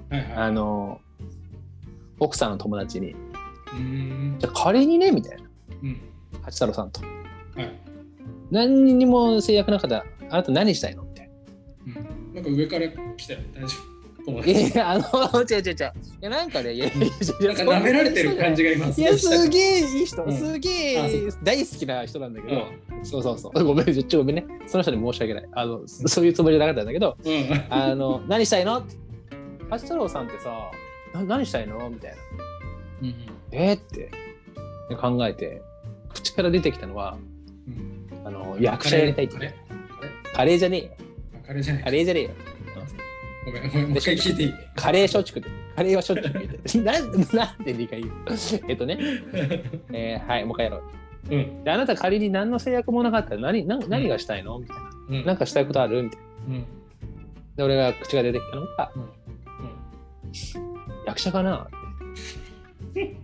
[0.09, 0.33] はいはい。
[0.33, 1.01] あの
[2.19, 3.15] 奥さんの友達に。
[4.39, 5.43] じゃあ仮にねみたいな。
[5.83, 6.01] うん
[6.43, 7.01] 八太郎さんと。
[7.01, 7.07] は
[7.63, 7.71] い。
[8.51, 9.97] 何にも制約なかった。
[9.97, 11.03] らあなた何したいの？
[11.03, 11.29] みたい
[11.87, 12.33] うん。
[12.35, 13.39] なんか上から来たよ。
[13.53, 13.95] 大丈夫。
[14.27, 15.73] い達やあの違う違う違う。
[15.73, 15.75] い
[16.21, 19.01] やなんかねいやなんか舐められてる感じが今い。
[19.01, 20.35] やすげえいい人、うん。
[20.35, 23.63] すげえ大好きな人なんだけど、うそうそうそう。
[23.63, 24.45] ごめんちょっとごめんね。
[24.65, 25.49] その人に申し訳ない。
[25.53, 27.17] あのそういうつもりじゃなかったんだけど。
[27.23, 27.65] んうん。
[27.69, 28.79] あの何したいの？
[28.79, 28.95] って
[29.69, 30.71] 八太郎さんってさ
[31.13, 31.87] な何したいの？
[31.89, 32.17] みたいな。
[33.03, 33.15] うん。
[33.51, 34.11] えー、って。
[35.01, 35.63] 考えて
[36.15, 37.17] 口から出てきたのは
[37.67, 38.09] うん。
[38.25, 39.53] あの役者やりたいって。
[40.33, 40.91] カレーじゃねえよ。
[41.45, 41.83] カレーじゃない。
[41.83, 42.31] カレーじゃねえよ。
[43.45, 44.53] ごめんごめんもう一回聞いていい？
[44.75, 46.17] カレーしょっちゅう食ってるカレーはしょっ
[46.65, 48.13] ちゅうなんなんで理解言う
[48.67, 48.97] えっとね、
[49.93, 50.81] えーはいもう一回やろう。
[51.29, 51.63] うん。
[51.63, 54.57] であなた仮に何の制約もなかったら何何何がしたいの？
[54.57, 54.83] みたいな。
[55.09, 56.01] うんなんかしたいことある？
[56.01, 56.25] みたいな。
[56.47, 56.65] うん。
[57.55, 59.09] で、俺が口が出てきたのが、うん。
[61.05, 61.67] 役者かな？
[62.89, 63.15] って。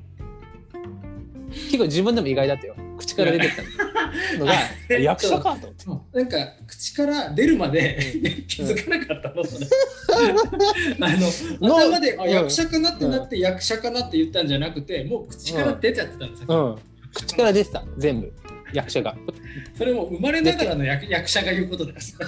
[1.51, 2.75] 結構自分でも意外だったよ。
[2.97, 3.63] 口から出てきた
[4.37, 4.53] のが、
[4.89, 6.19] えっと役者かと思って。
[6.19, 6.37] なんか
[6.67, 7.97] 口から出るまで
[8.47, 9.67] 気づかなかったの、それ
[10.99, 11.09] あ
[11.61, 16.81] のの 頭で役者かなってなって役者かなって言ったんじゃなくてもう口から出ちゃってたんですよ、うん。
[17.13, 18.33] 口から出てた、全部。
[18.73, 19.17] 役者が。
[19.77, 22.17] それも生まれながらの役役者が言うことです。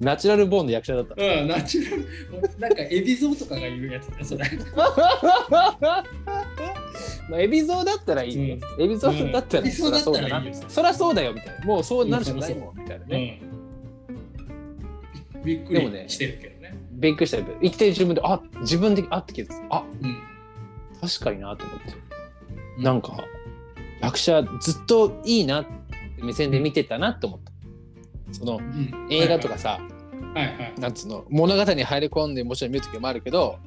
[0.00, 1.14] ナチュラルボーンの役者だった。
[1.22, 2.06] うん、ナチュラル。
[2.58, 4.46] なんか、エビゾウとかが言うやつだよ、それ。
[7.28, 8.58] まあ、エビゾウだったらいいよ。
[8.78, 10.54] エビゾウだったら、うんエビゾウだったらそりゃそうだな。
[10.68, 11.64] そりゃそうだよみたいな。
[11.66, 13.42] もうそうなるしかないもんみたいなうね。
[15.38, 15.44] ん。
[15.44, 16.74] びっくでもねりしてるけどね。
[16.92, 19.76] びっくりしたけど、生きてる自分で、あ自分で、あって気づいた。
[19.76, 20.16] あうん。
[21.00, 22.82] 確かになと思って。
[22.82, 23.24] なんか、
[24.00, 25.70] 役者ずっといいなって
[26.22, 27.50] 目線で見てたなって思った。
[28.32, 29.80] そのうん、映画とかさ、
[30.34, 30.74] はいはい。
[30.78, 33.58] なんつうの物語に入り込んでもちろん見る時もあるけど、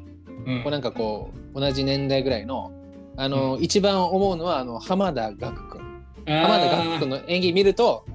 [0.46, 2.72] うんこうなんかこう同じ年代ぐらいの
[3.16, 5.82] あの、一番思うのはあの浜田岳君
[6.26, 8.06] 浜田岳君の演技見ると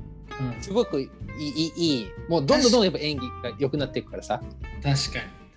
[0.40, 0.62] うん。
[0.62, 4.40] すごくいいいいもうどんどんどんやっぱ演技が良くなっていくからさ、
[4.82, 4.94] 確かに、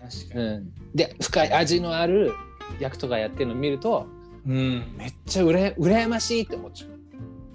[0.09, 0.45] 確かに。
[0.45, 2.33] うん、で深い味のある
[2.79, 4.07] 役とかやってるの見ると
[4.47, 4.83] うん。
[4.97, 6.87] めっちゃうらや羨ましいって思っちゃ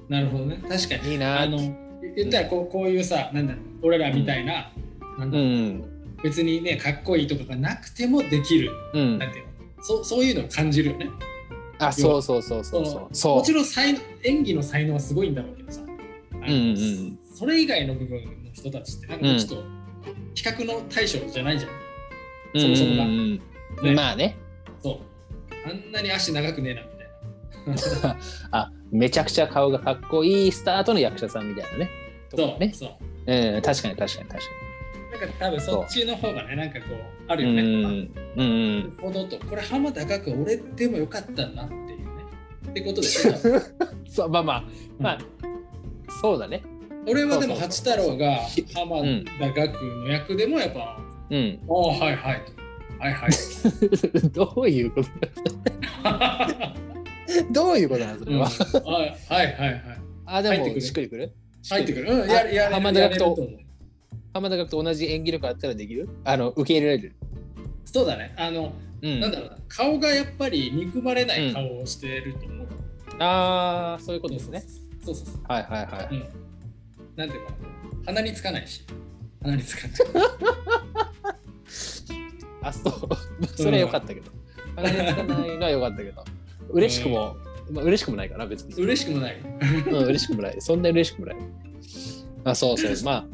[0.08, 0.62] なるほどね。
[0.68, 1.08] 確かに。
[1.08, 1.58] ういいなあの、
[2.14, 4.72] 言ったらこうこういうさ、なんだろう、俺らみたいな、
[5.18, 5.46] なんだろう。
[5.46, 5.84] うん。
[6.22, 8.70] 別にね、かっこいいとかがなくてもできる。
[8.94, 9.18] うん。
[9.18, 9.50] なんていうの。
[9.82, 11.08] そうそういうのを感じるよね。
[11.78, 13.36] あそうそうそうそうそう。
[13.36, 17.18] もちろん才能演技の才能はすごいんだろうけどさ、うんうんうん。
[17.34, 19.64] それ以外の部分の人たちってなんかちょっと
[20.34, 22.60] 比較の対象じゃないじゃん。
[22.60, 23.04] そもそもが。
[23.04, 23.40] うん
[23.82, 23.94] うん。
[23.94, 24.36] まあね。
[24.82, 24.98] そう。
[25.68, 28.16] あんなに足長くねえなみたいな。
[28.52, 31.90] あめちゃくちゃ顔がかっこいいスタートの役者さんみたいなね。
[32.30, 32.72] とそう、かね。
[32.72, 32.90] そう。
[33.26, 34.66] うん、確かに確かに確か
[35.18, 37.56] なんか多分そっちの方がね、なんかこう、あるに。
[37.56, 38.08] よね。
[38.36, 38.78] うん。
[38.78, 42.04] なるほどと、これ浜田岳俺でもよかったなっていうね。
[42.70, 43.06] ってことで。
[44.08, 44.64] そうまあまあ、
[44.98, 45.18] まあ、
[46.20, 46.62] そうだね。
[47.08, 48.36] 俺はでも八太郎が
[48.74, 49.00] 浜
[49.38, 50.98] 田岳の役でもやっぱ、
[51.30, 51.58] うん。
[51.68, 52.52] おおはいはいと。
[52.98, 53.30] はいはい。
[54.30, 55.08] どういうこと？
[57.52, 58.48] どういうことなのそれは。
[58.48, 59.82] うんはいはいはいはい。
[60.26, 60.80] あ、でも入ってくる？
[60.80, 61.32] しっくりくる？
[61.68, 62.12] 入ってくる。
[62.12, 63.36] うん、やるやる浜田岳と
[64.36, 66.08] 浜田岳と同じ演技力あったらできる？
[66.24, 67.16] あの、受け入れられる？
[67.84, 68.34] そうだね。
[68.36, 68.72] あの、
[69.02, 69.58] うんなんだろうな。
[69.68, 72.66] 顔がやっぱり憎まれない顔をしてると思う。
[73.18, 74.62] ああ、そういうことですね。
[75.04, 75.42] そうそうそう。
[75.48, 76.14] はいはいはい。
[76.14, 76.24] うん。
[77.16, 77.52] なんていうか、
[78.06, 78.84] 鼻につかないし。
[79.42, 79.96] 鼻につかない。
[82.62, 82.92] あ、そう。
[83.56, 84.30] それはよかったけど。
[84.74, 86.24] 鼻につかないのはよかったけど。
[86.70, 87.36] 嬉しくも、
[87.70, 88.74] まあ、嬉しくもないかな、別に。
[88.82, 89.40] 嬉しくもない。
[89.40, 90.56] うん、嬉しくもない。
[90.60, 91.36] そんな嬉しくもない。
[92.44, 92.94] あ、そうそう。
[93.04, 93.26] まあ、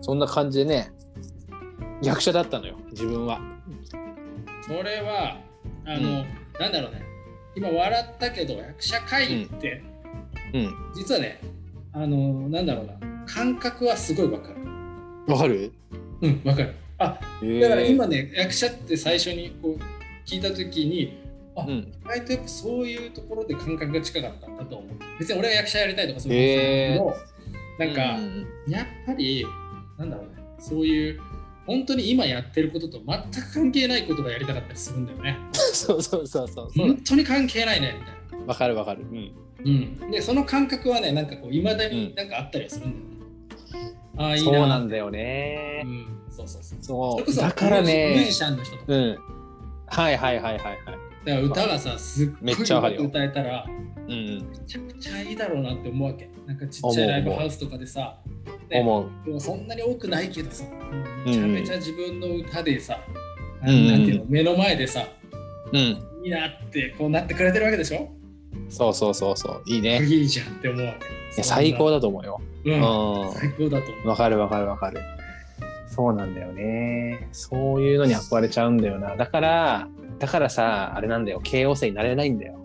[0.00, 0.92] そんな感じでね、
[2.02, 3.40] 役者だったのよ、自分は。
[4.62, 5.40] それは、
[5.84, 6.24] あの、
[6.58, 7.02] なんだろうね。
[7.54, 9.82] 今笑ったけど、役者会って、
[10.52, 10.74] うん。
[10.94, 11.40] 実はね、
[11.92, 12.94] あの、なんだろうな。
[13.26, 14.56] 感覚はすごいわかる。
[15.32, 15.72] わかる？
[16.20, 16.74] うん、わかる。
[16.98, 17.18] あ、
[17.60, 21.22] だから今ね、役者って最初にこう聞いたときに、
[21.56, 21.70] あ、うん。
[21.70, 24.88] 意外とやっぱそういうところで感覚が近かったんだと思う。
[25.18, 27.16] 別に俺が役者やりたいとかそういうこと
[27.78, 29.46] じゃないけど、なんか、うんやっぱり、
[29.98, 31.20] なんだろうね、そういう、
[31.66, 35.38] 本当に今やってることと全く関係ないことがやりたかったりするんだよね。
[35.52, 36.70] そうそうそうそう。
[36.76, 38.46] 本当に関係ないね、みたいな。
[38.46, 39.02] わかるわかる。
[39.02, 39.32] うん。
[39.64, 43.96] うん、で、その感覚はね、なんかこう、いまだになんかあったりはするんだよね。
[44.16, 44.58] ああ、いいな。
[44.58, 45.88] そうなんだよねう。
[45.88, 46.82] ん、そうそうそう。
[46.82, 47.34] そう。
[47.34, 48.30] だからミュージミュージね。
[48.32, 49.18] シャンの人とか、うん。
[49.86, 51.05] はいはいはいはいはい。
[51.26, 52.52] だから歌がさ、すっごい
[52.98, 54.48] 歌えたら、うん。
[54.48, 56.30] めちゃくちゃいいだろうなって思うわけ。
[56.46, 58.20] なんかちっちゃいライブハウスとかでさ、
[58.70, 59.10] ね思う。
[59.24, 60.68] でもそんなに多くないけどさ、ん
[61.26, 63.00] めちゃめちゃ自分の歌でさ、
[63.66, 65.04] うんなんていうの、目の前でさ、
[65.72, 65.78] うん。
[65.78, 65.98] い
[66.28, 68.08] いなってこうなってくれてるわけでしょ？
[68.68, 69.62] そうそうそうそう。
[69.66, 70.00] いいね。
[70.04, 70.96] いいじゃんって思うわい
[71.34, 71.38] け。
[71.38, 71.96] や最高だ。
[71.96, 72.40] だと思うよ。
[72.64, 72.70] う。
[72.70, 73.32] うんん。
[73.32, 74.08] 最高だと思う。
[74.08, 75.00] わかるわかるわかる。
[75.88, 77.28] そうなんだよね。
[77.32, 79.16] そういうのに憧れちゃうんだよな。
[79.16, 79.88] だから、
[80.18, 81.40] だからさ、あれなんだよ。
[81.40, 82.58] 慶応生になれないんだよ。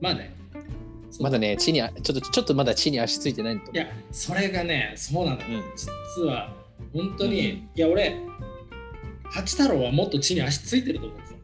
[0.00, 0.34] まあね。
[1.20, 5.36] まだね、地にあ、ちょっと、ちょっとまだ地に足ついてないと思いや、それがね、そうなの。
[5.36, 5.40] う。
[5.40, 5.62] うん。
[5.76, 6.52] 実は、
[6.92, 8.16] 本当に、うんいや、俺、
[9.24, 11.38] 八太郎はもっと地に足ついてると思うんですよ。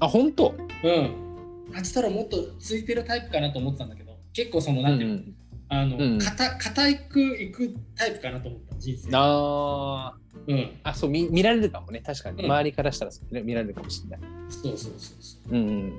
[0.00, 0.54] あ、本当？
[0.84, 1.72] うん。
[1.72, 5.34] 八太郎もっとついてるタイプかなと思ってたんだけど、結構その、なんていうの、ん。
[5.68, 9.10] あの、うんかた硬くいくタイプかなと思った、人生。
[9.12, 10.14] あ
[10.46, 10.56] うん。
[10.56, 12.02] ーあ、そう見、見られるかもね。
[12.04, 12.42] 確かに。
[12.44, 14.20] うん周りからしたらね見られるかもしれない。
[14.48, 15.54] そうそうそうそう。
[15.54, 15.92] うんうん。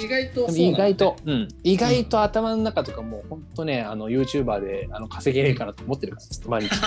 [0.00, 6.70] 意外とね意外と、うん、意外と頭の中とかもう本当ね、あの YouTuber であの稼げねえかなと思ってるから、ずっと毎日。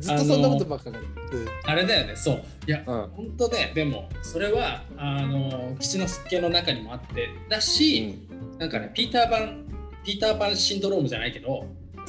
[0.00, 0.96] ずっとそんなことばっかり。
[1.64, 2.42] あれだよね、そう。
[2.66, 3.08] いや、うん。
[3.08, 8.18] 本当ね、でも、それは、あの、吉之助の中にもあって、だし、
[8.58, 9.64] なんかね、ピーターパン、
[10.04, 11.66] ピーターパンシンドロームじゃないけど、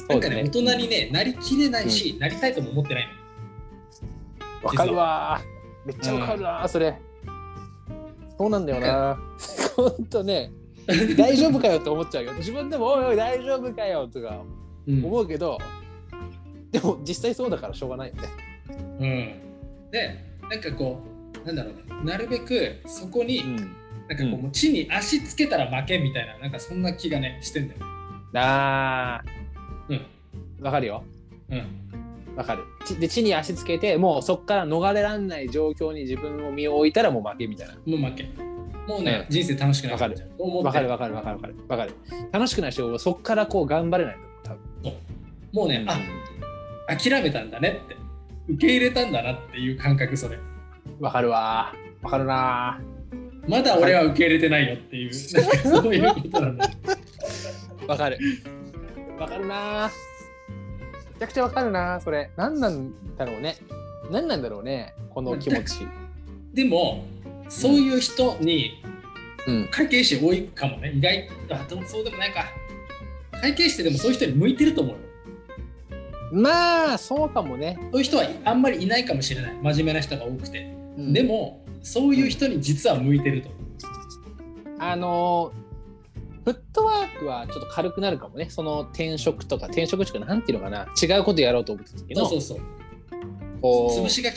[0.08, 3.08] なんかね、大人にね、なりきれないし、なりたいとも思ってない
[4.62, 4.68] の。
[4.68, 5.88] わかるわー。
[5.88, 6.98] めっちゃわかるわー、それ。
[8.38, 9.18] そうなんだよな。
[9.76, 10.50] 本当ね、
[11.16, 12.32] 大丈夫かよって思っちゃうよ。
[12.34, 14.42] 自分でも、おいおい、大丈夫かよとか
[14.86, 15.58] うん思うけど、
[16.70, 18.22] でも実際そうだからしょうがないよね。
[18.98, 19.06] う
[19.88, 21.00] ん、で、なんかこ
[21.42, 23.56] う、なんだろうね、なるべくそこに、ん。
[24.08, 27.86] なんかこう、地に足つけたら負けみたいな、なんかそんな気がね、してんだよね。
[28.34, 29.22] あ
[29.88, 29.96] うん。
[29.96, 31.04] ー、わかるよ。
[31.50, 32.36] うん。
[32.36, 32.64] わかる。
[32.84, 37.74] ちで、地に足つけて、もうそこから逃れられない状況に自分を身を置いたらもう負けみたいな。
[37.74, 38.28] もう負け。
[38.86, 41.94] もうね、う人生楽しくなくなっちゃうと思ってわかるわかるわかるわかるわかる。
[42.30, 44.96] 楽しくない人はそこからこう頑張れないと思う多分。
[45.52, 47.96] もうね、あ諦めたんだねって
[48.48, 50.38] 受け入れたんだなっていう感覚それ
[51.00, 52.04] わかるわー。
[52.04, 52.80] わかるな
[53.48, 57.86] まだ俺は受け入れてないよっていうなんかそういうことなんだー。
[57.86, 58.18] わかる。
[59.18, 59.90] わかるなー。
[61.14, 62.30] めちゃくちゃわかるなー、それ。
[62.36, 63.56] 何なんだろうね。
[64.10, 65.86] 何なんだろうね、この気持ち。
[66.52, 67.04] でも
[67.48, 68.82] そういう人に
[69.46, 69.68] うん。
[69.70, 72.44] 会計士多いかもね意外あでもそうでもないか
[73.40, 75.00] 会計士ってでもそういう人に向いてると思うよ
[76.32, 77.78] まあ、そうかもね。
[77.92, 83.62] そういう人はあんまりいないかもしれない真面目な人が多くて、うんでもそういう人に実は向いてると思う
[84.80, 85.65] あのー
[86.46, 88.48] フットワークはちょっと軽くなるかもね。
[88.50, 90.86] その転職とか、転職とかなんていうのかな。
[91.02, 92.58] 違うことやろうと思った時の、そうそう
[93.60, 94.36] そう潰しが効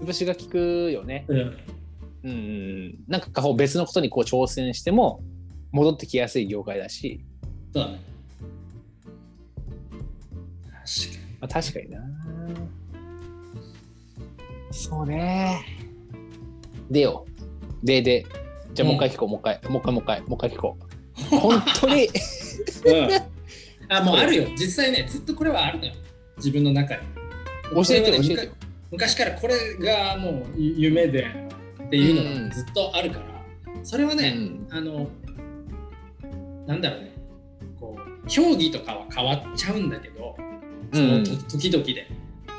[0.00, 0.04] く？
[0.04, 1.24] 潰しが効くよね。
[1.28, 2.32] うん、うんうんう
[2.88, 3.04] ん。
[3.06, 5.20] なんかこう別のことにこう挑戦しても
[5.70, 7.20] 戻ってきやすい業界だし、
[7.72, 8.00] そうだね。
[10.72, 12.00] 確かまあ、確かにな。
[14.72, 15.64] そうね。
[16.90, 17.24] でよ。
[17.84, 18.26] でで。
[18.74, 20.85] じゃあもう一回聞こう、もう一回、もう一回、もう一回、もう一回聞こう。
[21.30, 21.94] 本当に。
[21.94, 22.06] に。
[22.06, 23.08] うん。
[23.88, 24.48] あ、もうあるよ。
[24.56, 25.92] 実際ね、ずっとこれはあるのよ。
[26.38, 27.00] 自分の中で。
[27.74, 28.52] 教えてね教えてよ。
[28.90, 31.26] 昔からこれがもう夢で
[31.84, 33.24] っていうのうんがずっとあるから、
[33.82, 35.08] それはね、うんあの
[36.66, 37.12] なんだろうね
[37.78, 40.36] こう競技とかは変わっちゃうんだけど
[40.92, 42.08] そのと時々で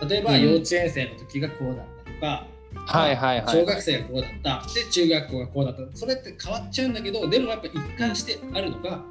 [0.08, 3.56] 例えばうん幼稚園生の時がこうだったとか、はいはいはい。
[3.56, 9.02] 小学生がこうだったで中学校がこうだったそれって変わっちゃうんだけどでもやっぱ一貫してあるのが、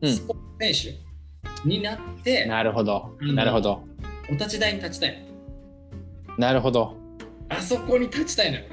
[0.00, 0.36] うんスポー
[0.70, 0.94] ツ選
[1.62, 3.16] 手になってなるほど。
[3.20, 3.82] うんなるほど。
[4.28, 5.26] お立ち台に立ちたい
[6.28, 6.96] のなるほど。
[7.48, 8.64] あそこに立ちたいのよ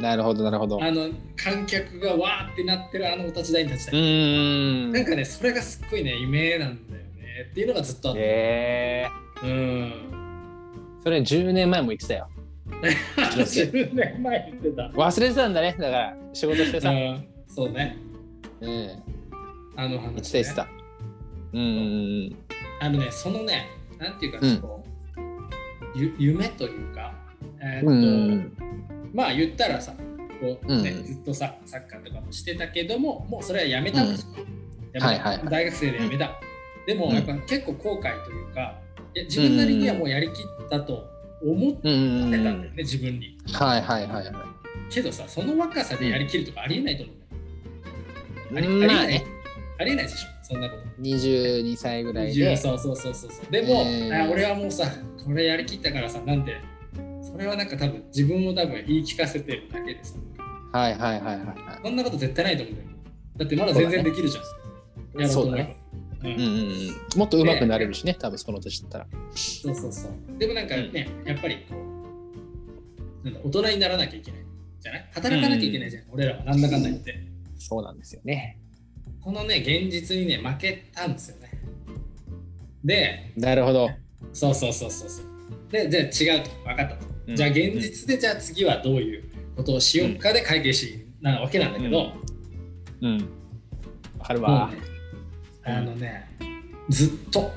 [0.00, 0.78] なるほど、なるほど。
[0.78, 4.92] うあの観客がわーってなってるあのお立ち台に立ちたい、ーん。
[4.92, 9.08] なんかねそれがすっごいね夢なんだよねっていうのがずっとあって、え
[9.42, 12.28] うんー、それ10年前も言ってたよ。
[12.66, 14.82] 10年前言ってた。
[14.88, 15.74] 忘れてたんだね。
[15.78, 16.90] だから、仕事してさ。
[16.90, 17.26] うん。
[17.46, 17.96] そうね。
[18.60, 19.02] うん。
[19.76, 20.40] あの言話、ね。
[20.40, 20.68] ってた。
[21.52, 21.62] うんう
[22.30, 22.36] ん
[22.80, 24.60] あのねそのねなんていうか、うん。
[24.60, 24.84] こ
[25.94, 27.14] うゆ夢というか
[27.60, 28.02] えーっと、うん。
[28.02, 28.06] う
[28.36, 28.52] ん
[29.12, 29.92] まあ言ったらさ
[30.40, 31.04] こう、ねうん。
[31.04, 34.10] ずっとさサッカーとかもしてたけどももうそれはやめたん。
[34.10, 34.32] ですよ、
[35.00, 35.48] はいはいはい。
[35.48, 36.40] 大学生でやめた、
[36.86, 38.78] でもうんやっぱ結構後悔というか
[39.14, 43.36] いや自分なりにはもうやりきったと思ってたんだよね、自分に。
[43.52, 44.34] はいはいはいはい。
[44.90, 47.12] けどさその若さでやりきるとかありえないと思
[48.50, 49.18] うんだよ、ありうんありえない。
[49.20, 49.26] ま
[49.78, 51.02] ありえないでしょそんなこと。
[51.02, 52.56] 22歳ぐらい20で。
[52.56, 53.50] そうそうそうそうそう。
[53.50, 54.84] でも、えーあ俺はもうさ
[55.24, 56.56] これやりきったからさなんて
[57.22, 60.14] それはなんか多分自分を多分言い聞かせてるだけでさ。
[60.72, 62.88] はいはいはいはいはそんなこと絶対ないと思うんだよ。
[63.36, 64.40] だってまだ全然できるじゃ
[65.18, 65.83] ん、やろうと思えば
[66.24, 66.34] うんい。
[66.34, 67.18] うんうんうん。
[67.18, 69.06] もっと上手くなれるしね、多分その年だったら。
[69.34, 71.74] そうそうそうでもなんかね、やっぱりこ
[73.24, 74.40] うなんだ大人にならなきゃいけない
[74.80, 75.08] じゃない？
[75.12, 77.26] 働かなきゃいけないじゃん、俺らはなんだかんだ言って
[77.58, 78.58] そうなんですよね。
[79.20, 81.50] このね現実にね負けたんですよね
[82.84, 83.90] でなるほど。
[84.32, 85.26] そうそうそうそうそう
[85.72, 89.24] でじゃあ違うと分かったと、うんじゃあ現実でじゃあ次はどういう
[89.56, 92.12] ことをしようかで会計士なわけなんだけど、
[93.00, 93.28] うん。
[94.18, 94.76] わかるもうわね。
[95.64, 96.28] あのね
[96.88, 97.50] ずっと。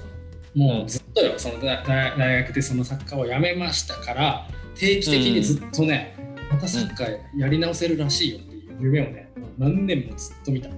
[0.55, 1.34] もうずっとよ。
[1.38, 6.16] その大学でそのサッカーをやめましたから定期的にずっとね、
[6.51, 9.30] またサッカーやり直せるらしいよっていう夢をね
[9.60, 10.70] 何年もずっと見た。
[10.70, 10.74] へ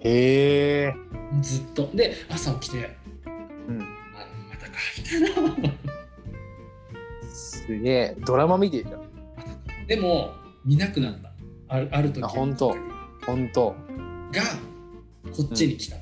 [0.00, 0.94] え。
[1.40, 1.88] ずっと。
[1.94, 2.96] で朝起きて
[3.68, 3.80] うん。
[3.80, 3.84] あ
[4.50, 5.20] またかみたい
[5.62, 5.72] な。
[7.32, 8.16] すげえ。
[8.24, 9.86] ドラマ見てるじゃん。
[9.86, 10.32] でも
[10.64, 11.32] 見なくなった。
[11.68, 12.74] あるある時あ本当。
[13.24, 13.76] ほんと。
[14.32, 14.42] が
[15.32, 15.96] こっちに来た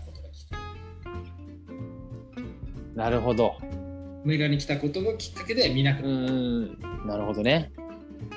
[2.95, 3.57] なるほど。
[3.61, 3.67] け
[4.25, 6.79] メガに来たことがきっかけで見なくうなっん。
[7.07, 7.73] なるほどね。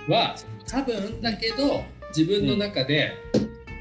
[0.07, 0.35] たは
[0.67, 1.83] 多分だけど
[2.15, 3.11] 自分の中で、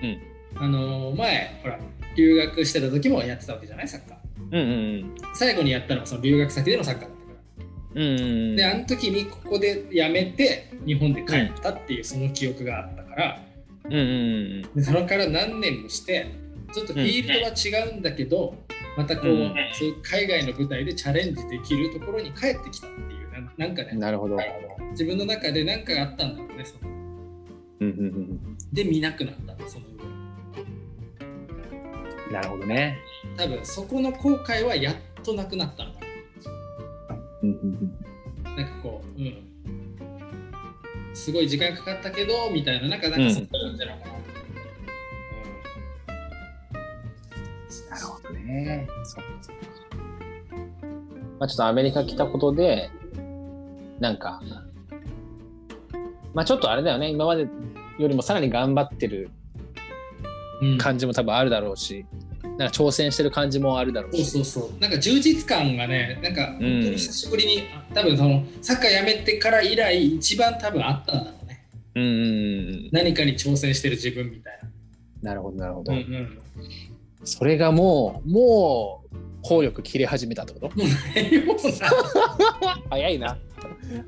[0.02, 1.78] うんあのー前ほら
[2.16, 4.16] 留学してた時もやってたわけじゃないサッカー
[4.50, 4.62] うんう
[5.04, 7.32] ん最後にやったのはその留学先でのサッカーだったか
[7.94, 8.08] らうん。
[8.08, 8.56] うんうん。
[8.56, 13.40] であの時にここで辞めて日本で帰ったっていうその記憶があったから、
[13.84, 14.62] うんうんうん。
[14.74, 16.26] でそれから何年もして
[16.72, 18.56] ちょっとフィールドは違うんだけど、
[18.96, 24.36] またこう,、うんそういう海外の舞台でチャレンジできるところに帰ってきたっていうななんかねなるほど。
[24.92, 29.90] 自分の中で何かがあったんだろうねそのうんうんうんで見なくなったそのう
[32.30, 32.32] ん。
[32.32, 32.98] なるほどね。
[33.36, 36.00] 多分そこの後悔はやっとなくなったのか
[37.42, 37.92] うんうんうん。
[38.44, 39.42] ななんかこううん
[41.12, 44.25] すごい時間かかったけどみたいななんかなんかそんな感じなのかな、うん
[47.90, 48.88] なるほどね。
[49.04, 49.24] そう。
[51.38, 52.90] まあちょっとアメリカ来たことで、
[54.00, 54.40] なんか、
[56.34, 57.48] まあちょっとあれだよね、今まで
[57.98, 59.30] よりもさらに頑張ってる
[60.62, 62.06] うん感じも多分あるだろうし、
[62.42, 64.30] なんか挑戦してる感じもあるだろうそうし。
[64.30, 72.12] そうそうなんか充実感がねなんか本当に久しぶりに、あ多分そのサッカーやめてから以来一番多分あったんだろうねうんうんう
[72.86, 72.88] ん。
[72.92, 74.58] 何かに挑戦してる自分みたい
[75.22, 75.92] なるほどなるほど。
[75.92, 76.38] な、うんうん、
[77.24, 80.70] それがもう、もう、効力切れ始めたってこと？
[82.90, 83.38] 早いな。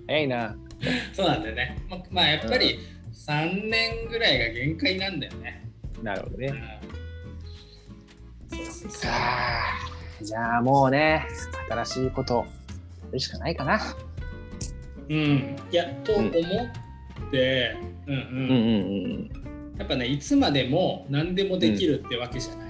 [0.07, 0.57] 早いな。
[1.13, 2.79] そうなんだよねままあやっぱり
[3.13, 5.69] 3年ぐらいが限界なんだよね、
[6.03, 6.47] なるほどね。
[6.47, 6.59] うん
[10.21, 11.27] じゃあもうね、
[11.69, 12.45] 新しいことや
[13.13, 13.81] るしかないかな。
[15.09, 19.31] うん、いやと思っって、うんうんうんうんうん
[19.79, 22.68] やっぱねいつまでも何でもできるってわけじゃない。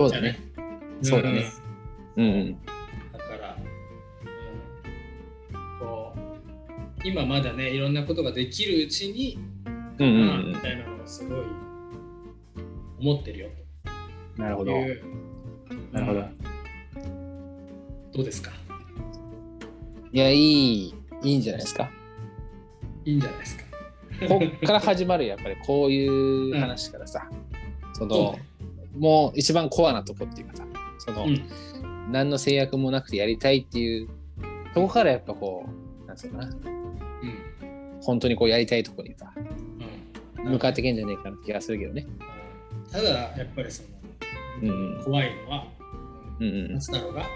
[0.00, 0.38] そうだね。
[1.02, 1.44] そうだね。
[2.16, 2.24] うん。
[2.24, 2.56] うん
[3.12, 3.56] だから、
[5.52, 6.20] うん、こう
[7.06, 9.38] 今まだねいろんなことができるうちに、
[9.98, 11.38] うんうんまあうんみたいなのをすごい
[12.98, 13.48] 思ってるよ。
[14.36, 14.72] なるほど。
[15.92, 16.20] なるほど。
[16.20, 18.10] うん。
[18.12, 18.52] どうですか？
[20.12, 21.90] いやいいいいんじゃないですか。
[23.04, 23.64] いいんじゃないですか。
[24.28, 25.56] こっから始まるやっぱり。
[25.64, 27.28] こういう話からさ、
[27.92, 28.42] そそうのね
[28.96, 30.64] もう一番コアなとこっていうかさ
[30.98, 31.42] その、うん。
[32.10, 34.08] 何の制約もなくてやりたいっていう
[34.74, 35.66] とこからやっぱこ
[36.04, 36.52] うなんつうのかな。
[36.54, 37.40] うん
[38.02, 40.52] 本当にこうやりたいとこにさうん。
[40.52, 42.06] 向かってけんじゃねえかなって気がするけどね。
[42.90, 43.88] ただやっぱりその、
[44.62, 45.04] うんうん。
[45.04, 45.66] 怖いのは、
[46.40, 46.74] うんうん。
[46.74, 47.26] 松太郎が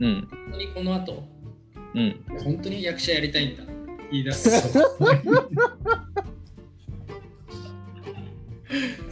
[0.00, 0.28] うん。
[0.30, 1.24] 本当にこの後
[1.94, 2.24] うん。
[2.44, 3.64] 本当に役者やりたいんだ
[4.10, 4.78] 言い出す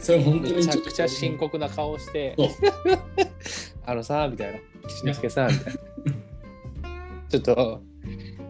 [0.07, 2.33] それ本当にめちゃくちゃ深刻な顔して。
[3.85, 4.59] あのさみたいな。
[4.87, 5.79] 岸之助さみたいな。
[7.27, 7.81] ちょっと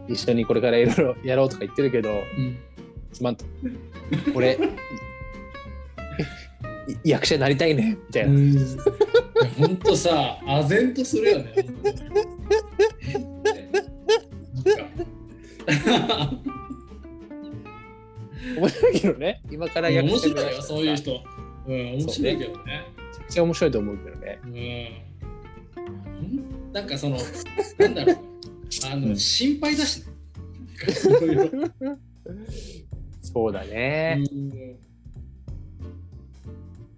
[0.06, 2.56] 一緒にこれからいろいろやろうとか言ってるけどうん
[3.12, 3.44] すまんと。
[4.36, 4.56] 俺
[7.04, 7.98] い役者になりたいね。
[8.06, 8.60] みたいな、
[9.58, 11.54] 本当さ、唖然とするよね。
[18.56, 19.42] 面白いけどね。
[19.50, 21.20] 今から役面者白いよ、そういう人。
[21.68, 22.86] うん、面白いけどね。
[22.96, 24.48] めちゃくちゃ面白いと思うけどねう
[26.24, 26.72] ん。
[26.72, 27.18] なんかその、
[27.78, 28.16] なんだろう、
[28.90, 30.02] あの、うん心配だし
[33.22, 34.76] そうだね、うん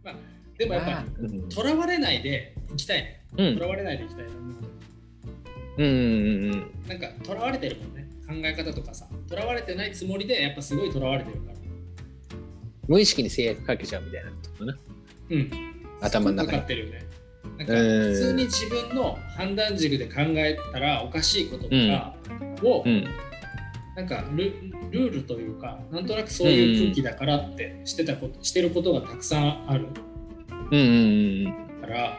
[0.04, 0.14] まあ、
[0.58, 3.24] でもやっぱとらわれないでいきたいね。
[3.36, 4.30] うんとらわれないでいきたいな。
[5.78, 5.92] うんうん
[6.52, 8.06] うんなんか、とらわれてるもんね。
[8.26, 11.59] 考え方とかさ、とらわれてないつもりで、やっぱすごいとらわれてるから。
[12.90, 14.76] 無意識に制約かけちゃうみたいなとこな。
[15.30, 15.50] うん。
[16.00, 16.48] 頭の中に。
[16.50, 17.02] かかってるよね。
[17.58, 18.12] なんかうん。
[18.12, 22.16] 普通に自分の判断軸で考えたらおかしいこととか
[22.64, 23.04] を、うん。
[23.94, 24.52] なんかル
[24.90, 29.86] ルールというかなんとなくそういう空気だからってしてたことしてることがたくさんある。
[30.72, 32.18] うんうんうんから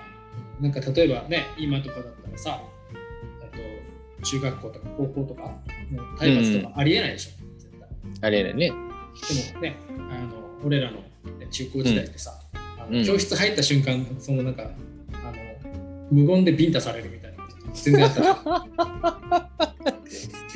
[0.59, 2.61] なんか例えばね今とかだったらさ
[3.41, 3.57] あ
[4.19, 5.53] と中学校とか高校とか
[6.17, 7.89] 体罰とかありえないでしょ、絶対
[8.21, 8.67] あれだね。
[8.67, 8.73] で
[9.55, 9.75] もね
[10.09, 11.03] あの俺らの、ね、
[11.49, 12.39] 中高時代ってさ、
[12.77, 13.05] あのうん。
[13.05, 14.67] 教室入った瞬間そのなんかあ
[15.31, 15.37] の
[16.11, 17.43] 無言でビンタされるみたいな
[17.73, 18.21] 全然あった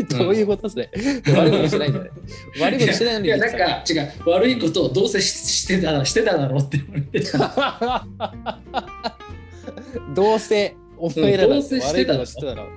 [0.18, 0.90] どういうことですね、
[1.34, 2.10] 悪いことしてないんだね
[2.60, 3.28] 悪いことしてないのに。
[3.28, 3.58] いやなんか
[3.90, 7.22] 違う悪いことをどうせししてたしてただろうって言われて
[10.14, 12.20] どうせお前らだ悪いせしてたの？
[12.20, 12.68] ことしてたの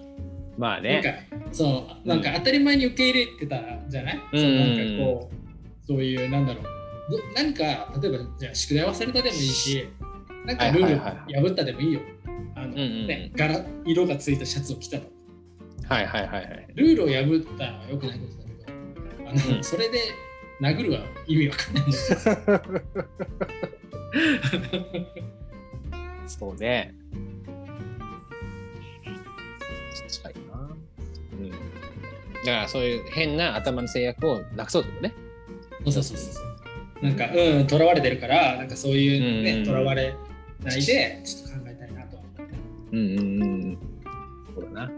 [0.58, 4.40] まあなんねかそうなんか当たり前に受け入れてたじゃない、うん。
[4.40, 5.36] そうなんかこう
[5.86, 6.64] そういうなんだろう。
[7.10, 9.88] ど何か例えばじゃあ宿題忘れたでもいいし
[10.44, 11.14] なんかルール破
[11.52, 12.00] ったでもいいよ。
[12.56, 15.06] あの、ね柄色がついたシャツを着たと。
[15.88, 16.66] はいはいはいはい。
[16.74, 17.12] ルールを破
[17.54, 18.50] ったのは良くないことだけ
[19.22, 19.64] どあの、うん。
[19.64, 20.00] それで
[20.60, 21.84] 殴るは意味わかんない。
[21.84, 21.88] も
[26.26, 26.92] んそうね。
[30.08, 30.47] 確かに。
[30.47, 30.47] な
[31.38, 31.50] うん。
[31.50, 35.14] だからそういう変な頭の制約をなくそうってことね。
[35.84, 37.04] そうそうそうそう。
[37.04, 39.44] なんかうんとらわれてるからなんかそういううんうん。
[39.44, 40.14] ねとら、われ
[40.62, 42.18] ないでちょっと考えたいなと
[42.92, 43.78] うんうんうん
[44.54, 44.90] そうだな。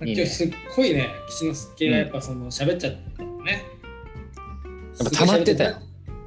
[0.00, 3.64] 今日すっごいね岸之助がやっぱその喋っちゃったのね、
[4.98, 5.76] やっぱ溜まってたよ。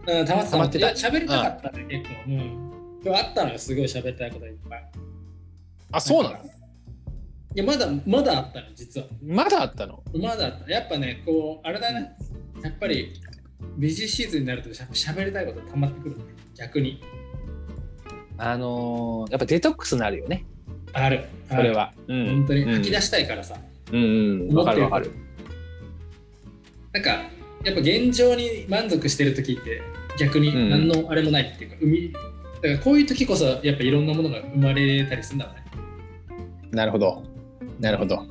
[0.08, 0.52] うん、溜まってた。
[0.52, 0.88] 溜まってた。
[0.88, 2.10] いや喋りたかったね、結構。
[2.28, 2.72] うん。
[3.06, 4.90] 今日あったのよ、すごい喋りたいこといっぱい。
[5.92, 6.36] あ、そうなの？
[6.38, 6.40] い
[7.60, 9.08] や、まだ、まだあったの、実は。
[9.24, 10.04] まだあったの？
[10.14, 10.72] まだあった。
[10.72, 12.12] やっぱね、こう、あれだね。
[12.64, 13.14] やっぱり、
[13.78, 16.24] ビジーシーズンになるとしゃ喋りたいこと溜まってくるね。
[16.56, 17.02] 逆に。
[18.38, 20.46] あのーやっぱデトックスになるよね、
[20.94, 21.26] ある。
[21.50, 21.94] それは。
[22.08, 23.58] うん本当に吐き出ししたいからさ。
[23.92, 25.12] うんうん、わかるわかる。
[26.94, 27.10] なんか、
[27.66, 29.82] やっぱ現状に満足してる時って
[30.18, 32.20] 逆に何のあれもないっていうか、生みだ
[32.62, 35.64] からこういう時こそやっぱいろんなものが生まれたりするんだろうね。
[36.72, 37.24] なるほど。
[37.80, 38.26] なるほど。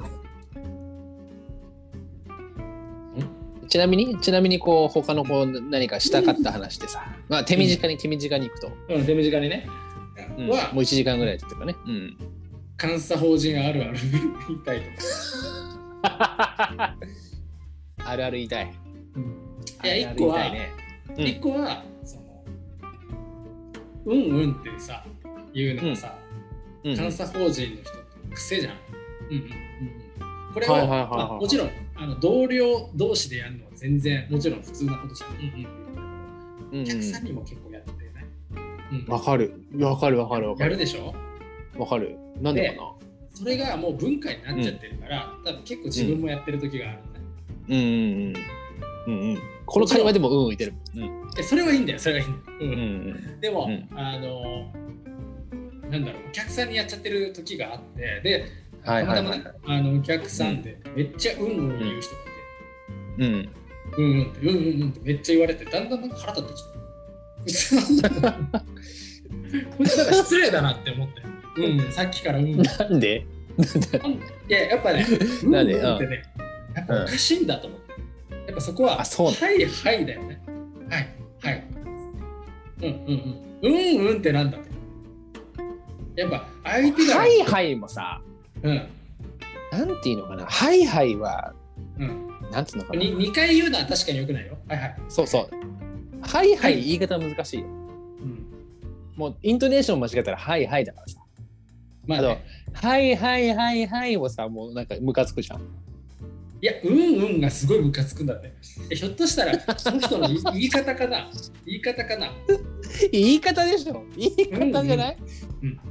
[3.69, 9.69] ちなみに、ちなみにこう他のこう何かしたかった話でさ、まあ手短に手短に行くと、うん、手短にね。
[10.37, 11.77] うんはもう1時間ぐらいっていうかね。
[11.87, 12.17] うん。
[12.81, 13.99] 監査法人あるある
[14.49, 16.95] 言いたいとか。
[18.05, 18.73] あるある言いたい。
[19.85, 20.51] いや、一個は、あ。
[21.17, 22.45] うん一個は、その、
[24.07, 25.05] うんうんってさ、
[25.53, 26.15] 言うのがさ、
[26.85, 28.75] うん監査法人の人って癖じゃん。
[29.31, 29.53] うんうんうんうん。
[30.49, 35.31] ここれを、はいはいはいはいまあもちろんあの同僚同士でやるのは全然もちろん普通なことじゃん。
[35.31, 38.25] うんうん、うんお客さんにも結構やってない。
[38.93, 39.55] うんわかる。
[39.79, 40.71] わかるわかるわかる。
[40.71, 41.15] やるでしょ？
[41.79, 42.17] わかる。
[42.41, 42.93] なんでかな？
[43.35, 48.35] それがもう文化になっちゃってるから、多分結構自分もやってる時があるのね。
[49.07, 49.21] うんうんうん。
[49.21, 49.39] うんうん。
[49.65, 50.75] この会話でもうんうんいてる。
[50.97, 52.59] うんえそれはいいんだよ、それはいいんだよ。
[52.61, 53.41] うんうんうん。
[53.41, 54.73] でも、うんあの
[55.91, 58.45] なんだろうお客さんにやっちゃってる時があってで
[58.93, 59.41] はいはいはい。
[59.43, 63.49] たまたまねあのお客さんでめっちゃうんうん言う人がいて、うん。
[63.97, 66.69] うんうんってうんうんうんってめっちゃ言われてだんだんなんか腹立ってきて。
[67.39, 68.63] こいつなんだ
[69.77, 71.23] こいつなんか失礼だなって思って。
[71.57, 72.45] うんうん さっきからうん。
[72.45, 73.27] うんいなんで？
[74.49, 75.05] ややっぱね
[75.43, 76.23] うんうんってね
[76.77, 77.93] やっぱおかしいんだと思って。
[78.47, 80.41] やっぱそこはあそうはいはいだよね。
[80.89, 81.09] はい
[81.43, 81.65] はい。
[82.83, 82.93] うんうん
[83.63, 83.71] うん。
[83.75, 84.65] うんうんってなんだと
[86.15, 88.21] やっぱ相手がはいはいもさ、
[88.63, 88.89] うん。
[89.73, 90.47] なんていうのかな。
[90.47, 91.55] はいはいは、
[91.99, 92.29] うん。
[92.51, 93.01] なんつうのかな。
[93.01, 94.57] に2回言うのは確かによくないよ。
[94.69, 94.97] はいはい。
[95.09, 95.51] そうそう。
[96.23, 96.83] はいはい。
[96.83, 97.67] 言い方難しいよ。
[97.67, 98.47] うん。
[99.17, 101.21] もうイントネーション間違えたらはいはいだからさ。
[102.07, 105.61] まあ、ね、はいはいはいはいをさ、もうなんかムカつくじゃん。
[106.61, 108.53] いやうんうんがすごいムカつくんだって。
[108.91, 111.31] えひょっとしたらその人の 言い方かな？
[111.67, 112.33] 言い方かな？
[113.13, 114.03] 言い方でしょ。
[114.17, 115.17] 言い方じゃない、
[115.63, 115.89] うんだか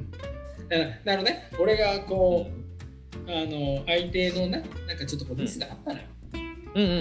[0.76, 1.49] らだからね。
[1.59, 2.53] 俺がこう
[3.32, 6.03] あの相手のねなんかちょっとこうミスがあったのよ、
[6.76, 6.93] うん、うんう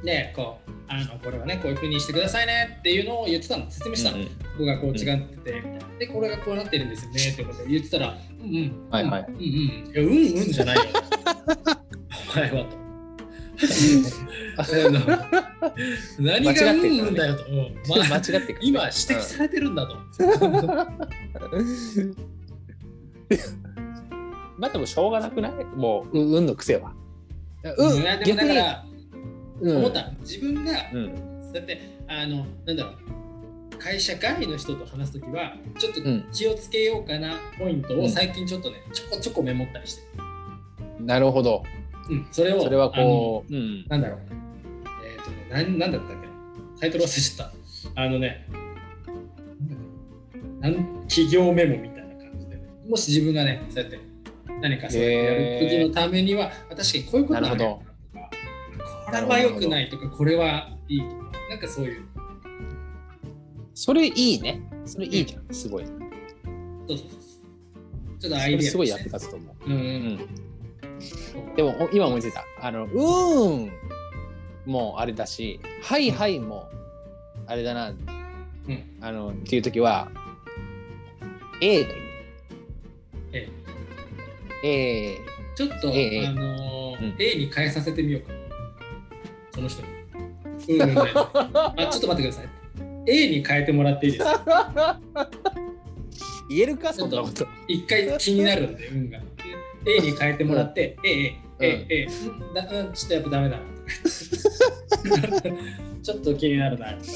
[0.00, 0.04] ん。
[0.04, 3.70] でこうあのこれはねこういうふうにしてくださいねっていうのを言ってたの。
[3.70, 4.26] 説明したの、うん。
[4.26, 5.62] ここがこう違ってて、
[5.98, 7.30] でこれがこうなってるんですよね。
[7.32, 8.88] ってことで言ってたらうんうん。
[8.90, 9.26] はいはい。
[9.28, 10.10] うんうんいやうんう
[10.48, 10.82] んじゃないよ。
[12.34, 12.88] お前はと。
[16.18, 17.44] 何がうんうんだよと、
[17.88, 19.96] 間違ってくる今指摘されてるんだと、
[24.58, 25.52] まあでもしょうがなくない？
[25.76, 26.92] もう、うん、うんの癖は。
[27.76, 28.86] うん、逆にだから
[29.60, 29.76] うん。
[29.78, 30.12] 思ったの。
[30.20, 32.94] 自分がうん、だってあのなんだろう。
[33.78, 36.24] 会社外の人と話すときはちょっとうん。
[36.32, 38.04] 気をつけようかなポイントうん。
[38.04, 40.02] を最近ちょっとねちょこちょこメモったりして
[40.98, 41.62] る、なるほど。
[42.10, 43.84] うん、それをそれはこう、うん。
[43.88, 44.20] なんだろう。
[45.04, 46.26] えっ、とねなんなんだったっけ？
[46.26, 46.32] な
[46.80, 47.52] タイトル忘れちゃっ
[47.94, 48.02] た。
[48.02, 48.46] あのね
[50.60, 50.74] なん
[51.08, 51.97] 企業メモみたいな
[52.88, 54.00] もし自分がねそうやって
[54.60, 57.82] 何かそうやる時のためには、あ確かにこういうことなんだよ
[58.14, 61.14] なとかこれは良くないとかこれはいいとか
[61.50, 62.08] なんかそういう
[63.78, 64.60] それいいね。
[64.84, 65.54] それいいじゃん。
[65.54, 65.86] すごい。
[65.86, 65.96] そう
[66.88, 67.08] そうそう
[68.18, 69.66] ちょっとアそイデアれすごい役立つと思う。
[69.66, 69.82] うんううん
[71.52, 72.44] ん、でもお今思いついた。
[72.60, 73.72] あの、うーん
[74.66, 76.68] もうあれだし、はいはいも
[77.46, 77.90] あれだな。
[77.90, 80.10] うんあの、っていう時は、
[81.60, 82.07] A がいい。
[84.64, 85.18] え A。
[85.54, 88.32] ちょっと、ええあのーうん A に変えさせてみようか
[89.54, 89.88] その人に
[90.74, 92.48] うんうんうんあちょっと待ってください
[93.06, 95.00] A に変えてもらっていいですか？
[96.50, 97.46] 言えるかそんなこと。
[97.68, 99.20] 一回気になるんで、運が。
[99.86, 103.68] A に変えてもらって、A、A、A、A、うんだうんちょっとやっぱダメだなと
[105.42, 105.56] か。
[106.02, 107.10] ちょっと気になるなとか。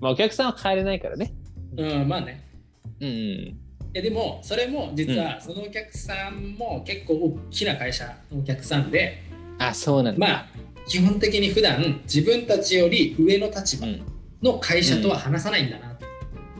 [0.00, 1.32] まあお客さんは帰れないからね。
[1.76, 2.47] うん、まあね。
[3.00, 3.58] うんうん。
[3.94, 9.22] えでも、それも実はそのお客さんも結構大きな会社のお客さんで、
[9.58, 10.26] あ、そうなんだ。
[10.26, 10.46] まあ、
[10.86, 14.02] 基本的に普段自分たちより上の立場うん、
[14.42, 15.98] の会社とは話さないんだな。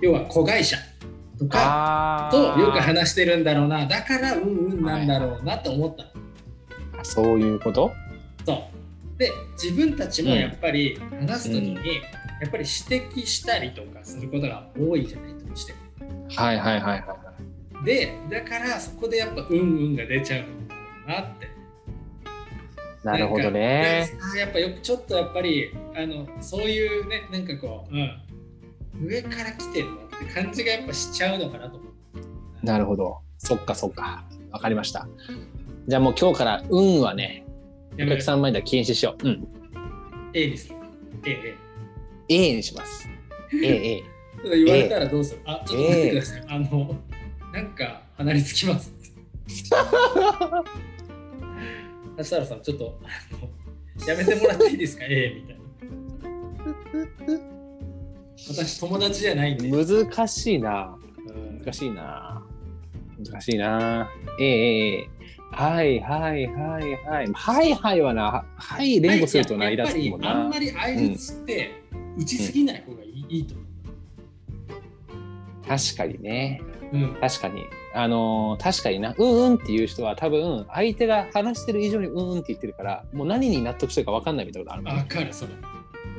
[0.01, 0.77] 要は子会社
[1.39, 3.87] とかあとよく話してるんだろうな。
[3.87, 6.11] だからうんうんなんだろうなと思ったの。
[7.01, 7.93] あそういうこと？
[8.45, 8.53] そ
[9.17, 9.31] うで
[9.61, 11.85] 自分たちもやっぱり話すときに、うん
[12.41, 15.75] やっぱり指摘したりとかすることが多いじゃないとして
[16.37, 17.25] はいはいはいは
[17.83, 17.85] い。
[17.85, 21.49] でだからそこでやっぱうんうんが出ちゃうなって
[23.05, 24.11] なるほどね。
[24.37, 31.93] やっぱよくちょっとやっぱりあのそういうねなんかこう、うん、上から来てるなって感じがやっぱしちゃうのかなと思う
[32.63, 33.21] なるほど。
[33.39, 34.25] そっかそっか。
[34.51, 35.09] わかりました。
[35.87, 37.47] じゃあもう今日から運はね、
[37.95, 39.29] お客さん前では禁止しよう。
[39.29, 39.49] うん。
[40.35, 40.75] A にする
[41.25, 41.57] A
[42.29, 43.09] A A にします。
[43.63, 44.18] A、A。
[44.45, 46.97] 言われたらどうする、あちょっと待ってください、あの
[47.53, 48.93] なんか離れつきます
[52.19, 55.63] 橋原さんちょっとあのやめてもらっていいですか？A みたいな
[58.49, 60.97] 私友達じゃないんで、難しいな。
[61.27, 62.43] うん難しいな。
[63.31, 64.09] 難しいな。
[64.41, 65.09] A、A、A。
[65.51, 67.27] はいはいはいはい。
[67.33, 68.45] はいはいはな。
[68.57, 70.59] はい連呼するとな、イやっぱラつくもんなりあんま。
[70.59, 71.83] り相槌って
[72.17, 73.63] 打ちすぎない方がいい,、いいと思
[75.69, 76.63] 確かにね。
[76.93, 77.65] う、うん、確かに。
[77.95, 85.53] あのー確かにな、うんうんっていう人は多分相手が話してる以上にうんうんって言ってるから、もう何に納得してるか分かんないみたいなことあるもんわかる、それ。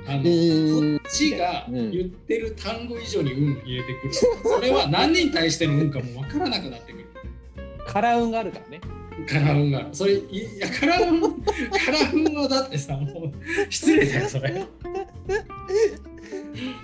[0.08, 4.14] あの、こっちがうん言ってる単語以上に運入れてくる。
[4.14, 7.06] それは何に対しての運かもわからなくなってくる。
[7.88, 8.82] 空運があるからね。
[9.28, 9.88] カラウンが。
[9.92, 13.32] それ、いいや、カラウン、カラウンはだってさ、もう
[13.72, 14.66] 失礼だよ、それ。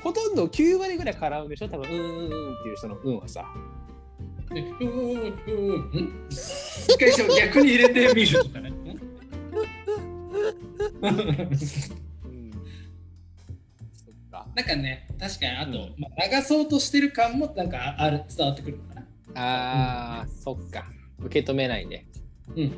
[0.03, 1.68] ほとんど9割ぐらい空運でしょ？
[1.68, 3.45] 多分うんうんうんっていう人の運はさ。
[4.52, 6.14] ねうんうんうんうんうん。
[6.30, 8.72] 一回逆に入れてみるとかね。
[14.56, 19.02] なんかね、確かにあと、うんまあ、流そうとしてる感もなんかある伝わってくるのかな。
[19.36, 20.86] ああ、そっか。
[21.20, 22.06] 受け止めないで。
[22.56, 22.76] うん。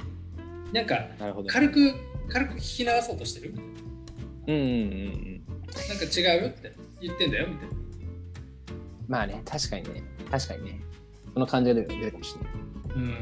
[0.73, 1.07] なんか。
[1.47, 1.93] 軽く
[2.29, 3.53] 軽く聞き流そうとしてる？
[4.47, 5.41] うんうんうんうん。
[5.47, 6.43] なんか違う？
[6.43, 7.75] よって言ってんだよみたいな。
[9.07, 10.03] まあね、確かにね。
[10.29, 10.81] 確かにね。
[11.33, 12.53] その感情で出るかもしれない。
[12.95, 13.15] うん。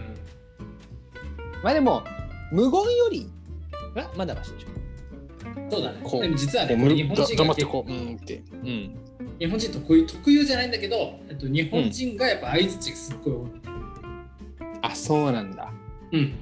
[1.63, 2.03] まあでも、
[2.51, 3.29] 無言より
[3.93, 4.67] はまだましでしょ。
[5.69, 5.99] そうだね。
[6.21, 8.43] でも実はね、でむこれ日本人がってこう、うんって。
[8.51, 8.95] うん。
[9.37, 13.49] 日本人特有特有じゃないんだけど、えっと、日本人がやっぱ相づちがすっごい多い。
[14.81, 15.71] あ、そうなんだ。
[16.15, 16.33] うん。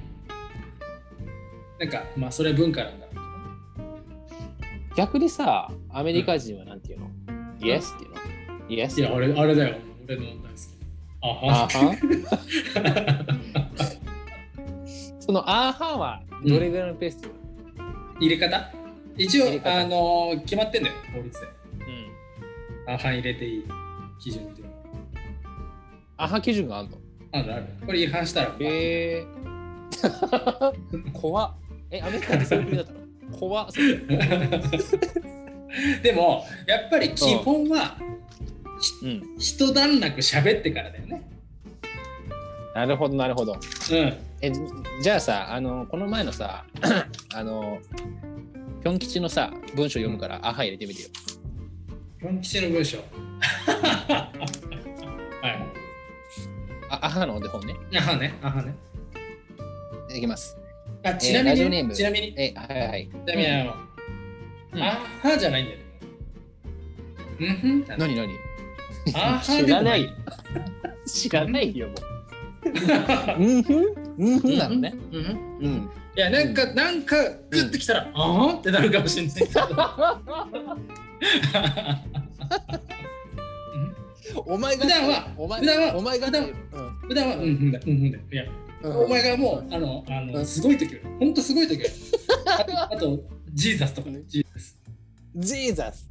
[1.78, 3.14] なんか、まあ、それ文化なんだろう
[4.96, 7.10] 逆にさ、アメリカ人はなんていうの、
[7.60, 8.16] イエスっていうの？
[8.68, 9.00] イエス。
[9.00, 9.76] いや、あれ、あれだよ。
[10.06, 10.40] 俺の大好き。
[11.22, 11.66] ああは。
[11.66, 11.96] は
[15.18, 17.22] そのアーハーはどれぐらいのペース？
[17.22, 17.28] で、
[18.20, 18.70] 入れ方？
[19.16, 21.46] 一応あのー決まってんだよ、法律で。
[21.46, 23.64] うん、あは入れていい
[24.20, 24.78] 基準っていうのが。
[26.18, 26.98] アーハー基準があるの？
[27.32, 27.64] あるある。
[27.86, 29.26] これ違反したら、へえ
[31.12, 31.54] 怖っ
[31.90, 32.98] えアメリカってそういう国だったの？
[33.38, 33.68] 怖っ
[36.02, 37.96] でも、やっぱり基本は、
[39.02, 41.22] うん一段落喋ってからだよね。
[42.74, 43.58] なるほどなるほどうん。
[44.40, 44.60] えじ
[45.02, 46.64] じゃあさあのこの前のさ
[47.34, 47.78] あの
[48.82, 51.08] ぴょん吉のさ文章読むから、アハ入れてみてよ
[52.20, 52.98] ピョン吉の文章。
[52.98, 53.02] は
[55.48, 55.58] い。
[56.90, 58.74] あアハのお手本ねあはね、あはね。
[60.18, 60.56] いきます。
[61.02, 61.94] あちなみに、ラジオネーム。
[61.94, 63.08] ちなみに、えはいはい。
[63.08, 63.74] ちなみに、あの、
[64.72, 64.82] うん。
[64.82, 65.84] あはじゃないんだよね。
[67.40, 67.84] うんふん。
[67.98, 68.28] 何何？
[69.14, 70.12] あは知らない。
[71.06, 71.94] 知らないよも
[72.64, 72.68] う。
[72.68, 72.70] う
[73.58, 73.84] んふん。
[74.18, 74.58] うんふん？
[74.58, 74.94] なのね。
[75.12, 77.16] うんうんいや、なんか、なんか、
[77.50, 79.34] グッてきたら、あはってなるかもしれない。
[79.34, 79.52] けど。
[84.46, 88.18] お前が普段はお前普段はお前が普段は、うんふんだ、うんふんだ。
[88.18, 88.44] いや、
[88.84, 90.46] お前がもう、あの、あの、うん。
[90.46, 91.00] すごい時よ。
[91.18, 91.86] ほんとすごい時よ。
[92.58, 94.78] あと、あとジーザスとかね、ジーザス。
[95.36, 96.10] ジーザス。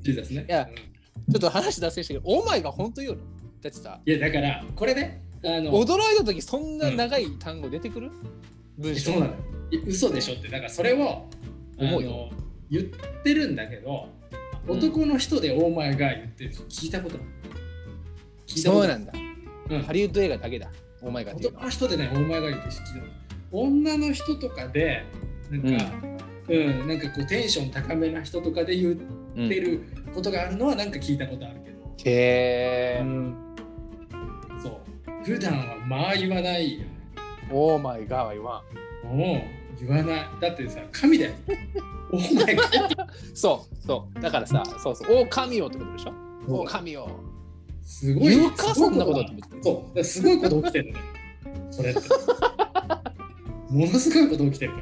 [0.00, 0.46] ジーザスね。
[0.48, 0.94] いやうん
[1.32, 3.18] ちょっと話脱線したけどお前が本当言うの？
[3.62, 8.10] だってさいや、だから、これね、あの、驚いた時そんな長い単語出てくる？
[8.76, 9.12] 文章。
[9.12, 9.34] そうなの
[9.86, 11.26] 嘘でしょって、だからそれを、
[11.78, 12.10] あ思うよ。
[12.10, 12.30] の、
[12.70, 12.84] 言っ
[13.22, 14.08] てるんだけど、
[14.68, 16.50] 男の人でオーマイが言ってる。
[16.50, 17.26] 人聞いたことない。
[18.46, 18.96] 聞いたことない。
[18.96, 19.12] そうなんだ。
[19.70, 19.82] うん。
[19.82, 20.70] ハリウッド映画だけだ
[21.04, 23.10] お前が男の人でね、オーマイが言ってる人聞いたことない。
[23.52, 25.04] 女の人とかで、
[25.50, 25.84] なんか、
[26.48, 29.80] うん、なんかこうテンション高めな人とかで言うんってる
[30.14, 33.34] ことがあるのはなんか聞いたことあるけど、へーうん、
[34.62, 35.24] そう。
[35.24, 36.86] 普段はまあ言わないよね。
[37.50, 38.62] オーマイガーは言わ
[39.04, 39.06] ん。
[39.16, 40.26] もう言わない。
[40.40, 41.32] だってさ神だよ。
[42.12, 42.58] お前神
[43.34, 44.20] そうそう。
[44.20, 45.22] だからさそうそう。
[45.22, 46.12] お神よってことでしょ？
[46.48, 47.08] お神よ
[47.84, 51.00] すごい言うかそんなことがってそうすごいこと起きてるね
[51.70, 52.00] それって
[53.70, 54.72] ものすごいこと起きてる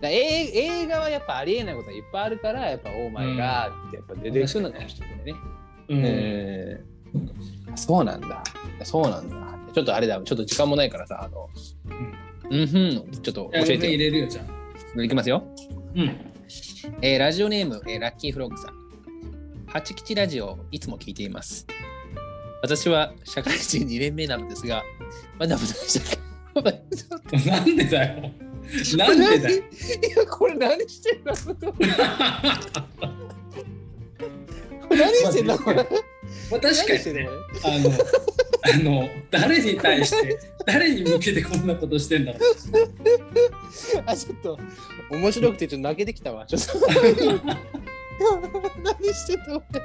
[0.00, 5.34] だ映映画はやっぱありえないことがいっぱいあるからやっぱオーマイガーってやっぱ出てくるのかもしれないね。
[5.88, 6.92] うんえー
[7.76, 8.42] そうなんだ。
[8.84, 9.36] そうなんだ。
[9.72, 11.48] ちょっとあれだ、ちょっと時間もないからさ、あの、
[12.50, 13.78] うんふん、ちょっと教えてよ。
[13.78, 14.42] 入れるよじゃ
[14.98, 15.42] あいきますよ。
[15.94, 16.16] うん
[17.02, 18.81] えーラジオネーム、えーラッキーフロッグさん。
[19.72, 21.66] 八吉ラジオ、いつも聞いています。
[22.62, 24.82] 私は社会人2年目なのですが、
[25.38, 26.18] まだまだ社会
[27.46, 28.30] なんでだよ
[28.98, 29.62] なんでだよい
[30.16, 31.32] や、これ何してんだ
[34.90, 35.76] 何してんだこれ？
[35.76, 37.28] まあ、確かにね
[37.64, 37.90] あの、
[38.74, 42.42] あの、誰に対して、誰に向けてこんなことしてんだろう。
[43.96, 44.58] れ あ、ちょっと
[45.10, 46.46] 面白くてちょっと泣けてきたわ。
[46.46, 47.81] ちょっと
[48.82, 49.82] 何してんだこれ。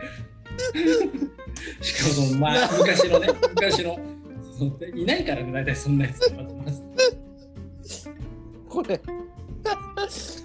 [1.82, 4.00] しかもその、まあ、昔のね、昔の、
[4.96, 6.32] いないからね、大体そんなやつ。
[8.70, 9.00] これ。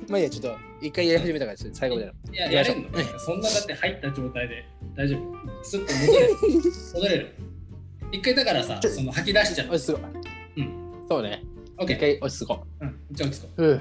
[0.09, 2.13] まあいいや、ちょっと一回やり始めたから最後まで。
[2.33, 2.89] いや、やれんの
[3.19, 4.65] そんなだって入った状態で
[4.97, 5.65] 大丈夫。
[5.65, 6.35] スッと戻れる。
[6.95, 7.35] 戻れる。
[8.11, 9.73] 一回だからさ、その吐き出しちゃった。
[9.73, 10.01] 落ち着こ
[10.57, 10.61] う。
[10.61, 10.65] う
[11.09, 11.43] そうね。
[11.79, 11.97] オッケー。
[11.97, 13.63] 一回落ち着こうん、じゃあ落ち着こう。
[13.65, 13.81] よ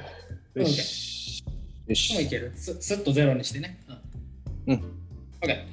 [0.56, 1.11] うんし。
[1.88, 1.90] よう。
[1.90, 2.30] もういし。
[2.30, 2.52] ける。
[2.56, 3.80] すすっとゼロにしてね。
[4.68, 4.76] うん。
[5.42, 5.66] オッケ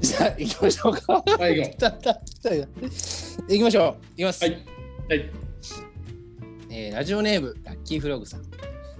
[0.00, 1.22] じゃあ行きましょうか。
[1.26, 1.40] ー。
[1.40, 2.66] はい、行こ たたた行
[3.48, 3.84] きましょう。
[3.84, 4.44] 行きます。
[4.44, 4.52] はい
[5.08, 5.30] はい。
[6.70, 8.42] えーラジオネームラッキーフログさん、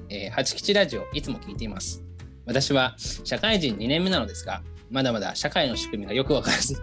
[0.09, 2.03] えー、八吉ラジオいつも聞いています
[2.47, 6.77] 私は社会人2年目なのですがまだまだ社会の仕組みがよくわからずう。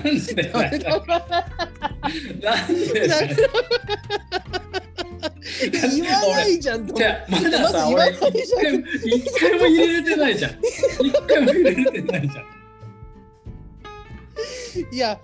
[0.00, 0.50] なんで。
[2.40, 3.48] なんで。
[5.96, 8.16] 言わないじゃんと思まださ、まず言わない。
[8.20, 10.52] 俺一回も一回も入れれてないじゃん。
[11.02, 12.44] 一回も入れれてないじゃん。
[14.94, 15.20] いや、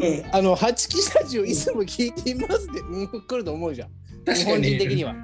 [0.00, 4.34] うんあの八吉ラジオいつも聞いていますって、うん、来ると思うじゃん。
[4.34, 5.04] 日本人的に。
[5.04, 5.14] は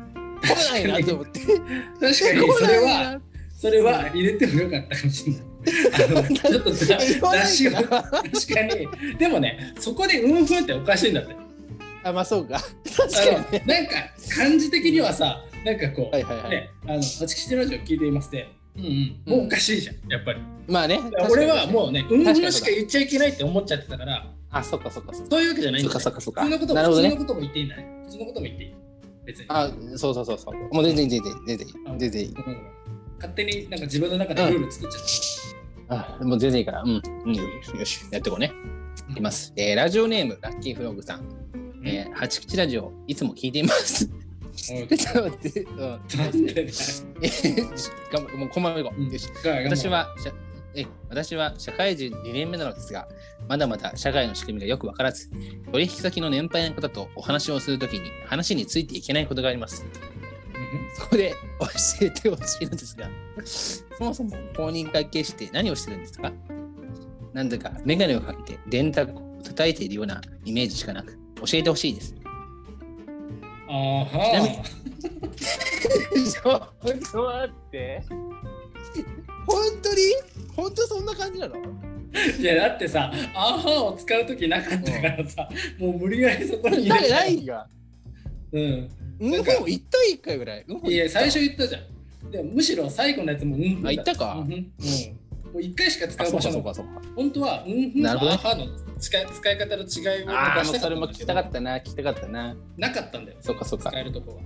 [0.42, 1.40] 来ないなと思って。
[1.40, 2.12] 確かに。
[2.52, 3.20] それは
[3.56, 5.42] それは入れてもよかったかもしれない。
[6.34, 6.76] ちょっと出
[7.46, 7.72] しを。
[7.72, 8.88] か確かに。
[9.18, 11.36] でもねそこでうんふんっておかしいんだって。
[12.04, 12.56] あまあそうか。
[12.56, 12.60] あ
[12.96, 13.64] 確かにね。
[13.66, 13.92] のなんか
[14.34, 18.48] 感じ的にはさなんかこう、はいはいはい、ねあの八吉ラジオ聞いていますって。
[18.74, 20.40] うんうん、もうおかしいじゃん、やっぱり。
[20.66, 20.98] まあね
[21.30, 25.30] 俺はもうね、うんうんしか言っちゃいけないって思っちゃってたから、あそっかそっかそっか。
[25.30, 27.10] そういうわけじゃないんだよ、そっかそっか普通のことなるほどね。
[27.10, 27.86] 普通のことも言っていいんだね。
[28.06, 28.74] 普通のことも言っていい。
[29.26, 29.44] 別に。
[29.48, 30.74] あそうそうそうそう。
[30.74, 31.74] もう全然全然全然いい。
[31.98, 32.28] 全然いい。
[32.28, 32.56] うん。
[33.16, 35.02] 勝手になんか自分の中でルール作っちゃっ
[35.88, 36.18] た。
[36.18, 36.82] あもう全然いいから。
[36.82, 38.52] うん、うん、よしやっていこうね。
[39.10, 41.26] いきます、えーラジオネームラッキーフログさん、
[41.84, 44.08] えー、八吉ラジオいつも聞いています。
[49.68, 50.32] 私は社
[50.74, 53.06] え私は社会人2年目なのですが
[53.48, 55.30] まだまだ社会の仕組みがよくわからず
[55.70, 59.84] 取引先の年配の方とお話をするときに話についていけないことがあります。
[60.98, 61.34] そこで
[62.00, 63.08] 教えてほしいのですが
[63.44, 66.32] そもそも公認会計士って何をしてるんですか？
[67.32, 72.14] なんだか眼鏡をかけて電卓を叩いているようなイメージしかなく教えてほしいです。
[73.68, 74.56] あちなみに。
[76.44, 78.02] はちょっと待って。
[79.46, 79.96] 本当に？
[80.54, 81.56] 本当そんな感じなの？
[82.38, 85.48] いやだってさ、アーハーを使うときなかったからさ、
[85.78, 87.66] もう無理やりそこに入ないれたないが
[88.52, 88.90] うん。
[89.20, 89.30] うん。
[89.30, 90.64] ほん1対1回ぐらい。
[90.68, 90.78] うん。
[90.78, 92.30] ほんいや、最初言ったじゃん。
[92.30, 93.86] でもむしろ最後のやつもうん。
[93.86, 94.34] あ言ったか。
[94.34, 94.52] うん。
[94.52, 94.68] うん。
[95.52, 96.74] もう1回しか使う場所なの。
[97.14, 98.36] 本当は、うんなるほどね。
[98.38, 98.66] ーの
[98.98, 102.56] 使い使い方の違いを出したかそれも聞きたかったな聞きたかったな。
[102.76, 103.38] なかったんだよ。
[103.40, 103.90] そうかそうか。
[103.90, 104.42] 使えるとこは。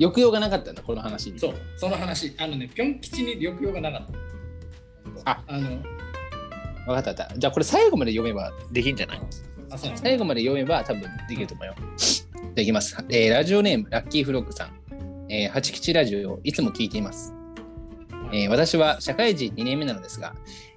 [0.00, 1.38] 抑揚がなかったんだこの話に。
[1.40, 2.34] そう、その話。
[2.38, 5.30] あのね、ぴょん吉に抑揚がなかった。
[5.32, 5.42] あ。
[5.48, 7.38] あの、分かった分かった。
[7.38, 9.20] じゃあこれ最後まで読めばできんじゃない？
[9.70, 11.74] あ、そう最後まで読めば多分できると思うよ。
[11.98, 14.70] じゃあいきます、えーラジオネームラッキーフロッグさん、
[15.32, 17.32] えー、八吉ラジオをいつも聞いています
[18.30, 20.34] えー私は社会人2年目なのですが、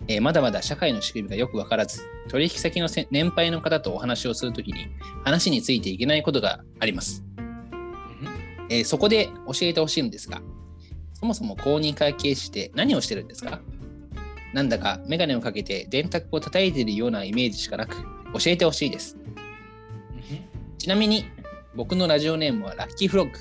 [0.08, 4.88] えーまだまだ社会の仕組みがよくわからず、取引先のせ年配の方とお話をするときに
[5.24, 7.24] 話についていけないことがあります。
[8.70, 10.42] えーそこで教えてほしいのですが、
[11.14, 13.60] そもそも公認会計士って何をしてるんですか？
[14.54, 17.98] なんだかメガネをかけて電卓を叩いているようなイメージしかなく、
[18.34, 19.18] 教えてほしいです。
[20.78, 21.26] ちなみに、
[21.76, 23.40] 僕のラジオネームはラッキーフロッグ。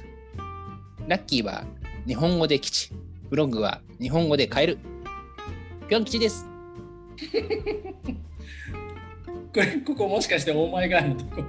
[1.08, 1.64] ラッキーは
[2.06, 2.92] 日本語で基地、
[3.30, 4.78] フロッグは日本語でカエル。
[5.88, 6.44] ぴょん吉です。
[9.54, 11.42] これ、ここもしかしてオーマイガーのとこ？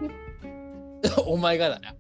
[1.34, 1.96] お前がだな。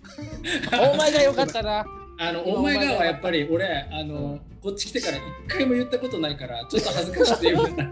[0.91, 1.84] お前がよかったな。
[2.20, 7.91] あの、オーマイガーはやっぱり俺、あの、こっち来てから一回も言ったことないから、ちょっと恥ずかしくて言うな。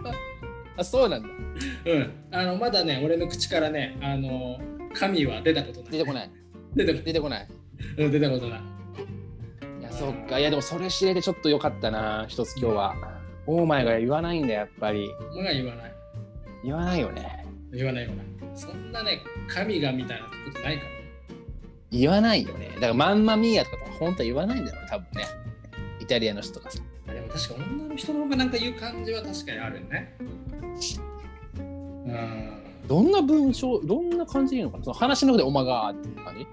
[0.77, 1.29] あ、そうなんだ。
[1.85, 2.13] うん。
[2.29, 4.59] あの、まだね、俺の口からね、あの、
[4.93, 5.91] 神は出たことない。
[5.91, 6.29] 出てこない。
[6.75, 7.47] 出てこ出てこない。
[7.97, 8.61] うん出たことない。
[9.99, 10.39] そっか。
[10.39, 12.25] いや、でもそれ知れてちょっとよかったな。
[12.29, 12.95] 一つ今日は。
[13.45, 15.09] お前が言わないんだ、やっぱり。
[15.35, 15.93] もが言わない。
[16.63, 17.45] 言わないよね。
[17.73, 18.27] 言わない言わない。
[18.55, 19.19] そんなね、
[19.49, 20.89] 神がみたいなことないから。
[21.91, 22.69] 言わないよね。
[22.75, 25.25] だから、マンマミーヤとか本当は言わないんだよ、多分ね。
[25.99, 26.81] イタリアの人とかさ。
[27.09, 30.15] あでも確か女の人の方がなんか言う感じは確かにあるよね。
[31.57, 32.87] うん。
[32.87, 36.47] どんな文章、どんな感じでいいのかなその話の中でおまがーっていう感じ？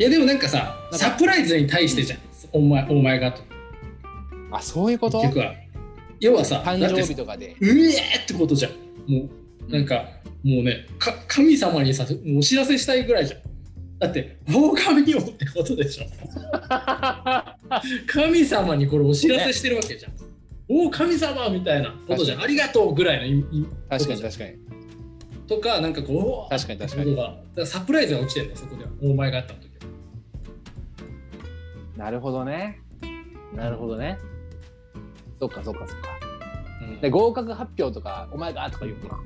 [0.00, 2.20] いやでもなんかさ、サプライズに対してじゃん。
[2.52, 3.42] お前お前がと。
[4.50, 5.20] あ、そういうこと？
[5.20, 5.52] 結局は。
[6.20, 7.54] 要はさ、誕生日とかで。
[7.60, 8.72] うえーってことじゃん。
[9.06, 9.28] も
[9.68, 10.08] う、なんか、
[10.42, 13.40] もうね、か神様にさ、もうお知らせしたいぐらいじゃん。
[13.98, 16.04] だって、狼よってことでしょ。
[18.10, 20.12] 神様にこれお知らせしてるわけじゃん。
[20.66, 22.42] おお、神様みたいなことじゃん。
[22.42, 24.52] ありがとうぐらいの意味確かに確かに。
[25.46, 27.14] とか、なんかこう確かに確かに
[27.66, 28.90] サプライズが起きてるんだよ、そこでは。
[29.02, 29.69] お前があった時は。
[32.00, 32.80] なるほどね。
[33.54, 34.18] なるほどね。
[35.38, 36.08] そっかそっかそっか。
[36.80, 39.18] うんで合格発表とかお前がとか言うのか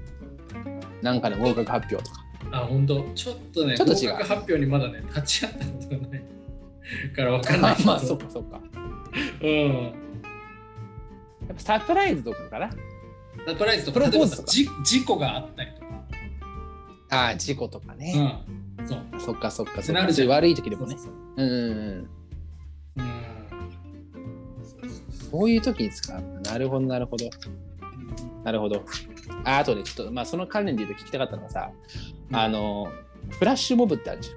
[1.03, 6.23] ななんかの合格発表とかあ、本当ちょっとね、ちょっと違う合格発表にまだね、立ち会ったことがない
[7.15, 7.93] からわかんないけど。
[7.93, 8.61] あまあそっかそっか
[9.41, 9.73] うん。
[11.47, 12.71] やっぱサプライズとかかな
[13.47, 15.87] サプライズとプか、例えばロポーズとかさじ事故があったりとか。
[17.11, 18.43] ああ事故とかね、
[18.79, 18.87] うん。
[18.87, 18.99] そう。
[19.21, 22.24] そっかそっかそっか悪い時でもねそうそううんうんうんうん。
[25.31, 26.23] そういう時に使う。
[26.43, 27.29] なるほどなるほど。
[28.45, 28.85] なるほど。
[29.45, 31.71] ああとねちょっとまあその関連で言うと聞きたかったのがさ、
[32.31, 32.37] うん。
[32.37, 32.89] あの
[33.31, 34.37] フラッシュモブってあるじゃん。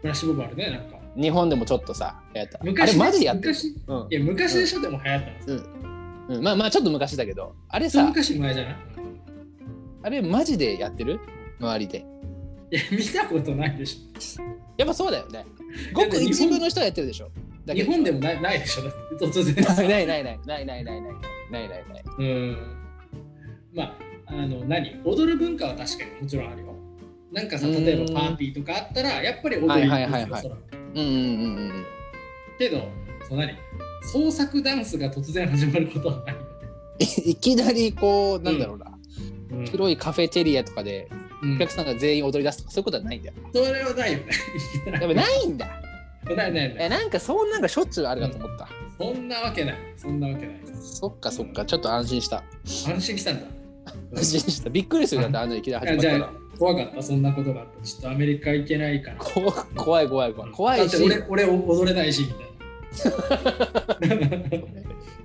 [0.00, 0.98] フラッシュボブあるね、なんか。
[1.16, 2.58] 日本でもちょっとさやった。
[2.58, 3.54] あ昔れマジでやってる？
[3.86, 4.06] うん。
[4.10, 5.62] や、昔でしょ、でも流行ったの。
[6.28, 7.54] うん、まあまあちょっと昔だけど。
[7.68, 8.76] あれさ昔前じゃない？
[10.04, 11.20] あれマジでやってる？
[11.60, 12.04] 周りで。
[12.70, 14.00] いや、見たことないでし
[14.78, 15.44] やっぱそうだよね。
[15.92, 17.30] ごく一部の人がやってるでしょ
[17.66, 18.82] 日本でもないないでしょ、
[19.18, 19.74] 突然さ。
[19.74, 21.12] な いないないないないないないないない。
[21.50, 21.84] ないない
[22.18, 22.56] うん。
[23.72, 23.94] まあ、
[24.26, 24.96] あの、何？
[25.04, 26.74] 踊る文化は確かにもちろんあるよ。
[27.30, 27.84] なんかさ、うん。
[27.84, 30.42] 例えばパーティーとかあったら、やっぱり踊りはいはいはいはい。
[30.42, 30.56] そら
[30.94, 31.84] うんうんうんうん。
[32.58, 32.88] けど、
[33.28, 33.54] そう何？
[34.12, 36.36] 創作ダンスが突然始まることはない。
[37.26, 38.98] いいきなりこうなんだろうな、
[39.52, 39.64] うん。
[39.66, 41.08] 広いカフェテリアとかで
[41.42, 41.56] うん。
[41.56, 43.34] お客さんが全員踊り出すとかそういうことはないんだよ。
[43.54, 44.24] それはないよね。
[44.92, 45.81] やっぱないんだ
[46.34, 46.86] ないないない。
[46.86, 48.68] えなんかそんなんがしょっちゅうあるかと思った、
[48.98, 49.76] そんなわけない。
[49.96, 50.60] そんなわけない。
[50.82, 51.64] そっかそっか。
[51.64, 52.42] ちょっと安心した。
[52.64, 53.46] 安心したんだ。
[54.16, 54.70] 安心した。
[54.70, 57.02] びっくりする だってあのいきなり始まじゃったらあ怖かった。
[57.02, 57.84] そんなことがあった。
[57.86, 59.16] ちょっとアメリカ行けないから。
[59.16, 60.50] こ怖い怖い怖い。
[60.52, 60.92] 怖いし。
[61.08, 63.10] だって俺俺踊れないしみたい
[64.50, 64.58] な。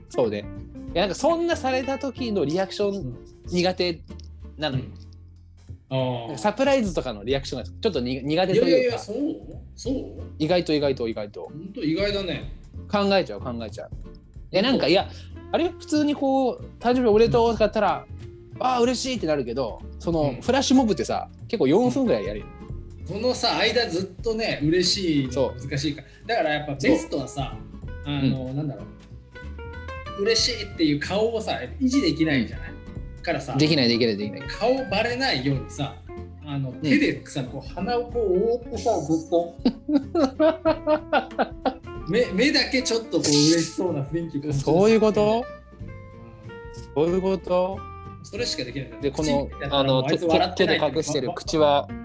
[0.09, 0.45] そうね。
[0.93, 3.15] いやなんかそんなされた時のリアクション
[3.51, 3.99] 苦手
[4.57, 4.77] なの？
[4.77, 5.06] よ、ああ
[6.35, 9.15] サプライズとかのリアクションがちょっとに苦手いというかやいやいやそう？
[9.75, 9.93] そう？
[10.37, 11.43] 意外と意外と意外と。
[11.43, 12.51] 本当意外だね。
[12.91, 13.89] 考えちゃう考えちゃう。
[14.51, 15.09] いやなんかいや
[15.51, 18.05] あれ普通にこう誕生日おめでとうとかやったら、
[18.59, 20.41] ああ嬉しいってなるけどその、うん。
[20.41, 22.45] フラッシュモブってさ結構4分ぐらいやるよ、
[23.07, 26.07] このさ間ずっとね嬉しい難しいから。
[26.35, 27.55] だからやっぱベストはさ
[28.05, 28.83] あの、なんだろ
[30.19, 30.23] う。
[30.23, 32.73] 嬉しいっていう顔をさ維持できないじゃない？
[33.27, 34.41] からさできないできないできない。
[34.47, 35.93] 顔バレないようにさ
[36.45, 39.53] あの手でさ、こう鼻をこう覆ってさずっと。
[42.09, 45.21] 目目だけちょっとこう嬉しそうな雰囲気そういうこと？
[45.21, 45.43] うん
[46.95, 47.77] そういうこと？
[48.23, 48.91] それしかできない。
[49.01, 51.85] でこのあの手笑ってない手で隠してる口は。
[51.89, 51.97] うん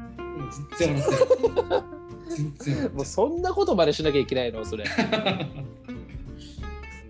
[0.79, 1.19] 全然笑
[2.83, 4.65] って もうそんなことまでしなきゃいけないの？
[4.65, 4.85] それ。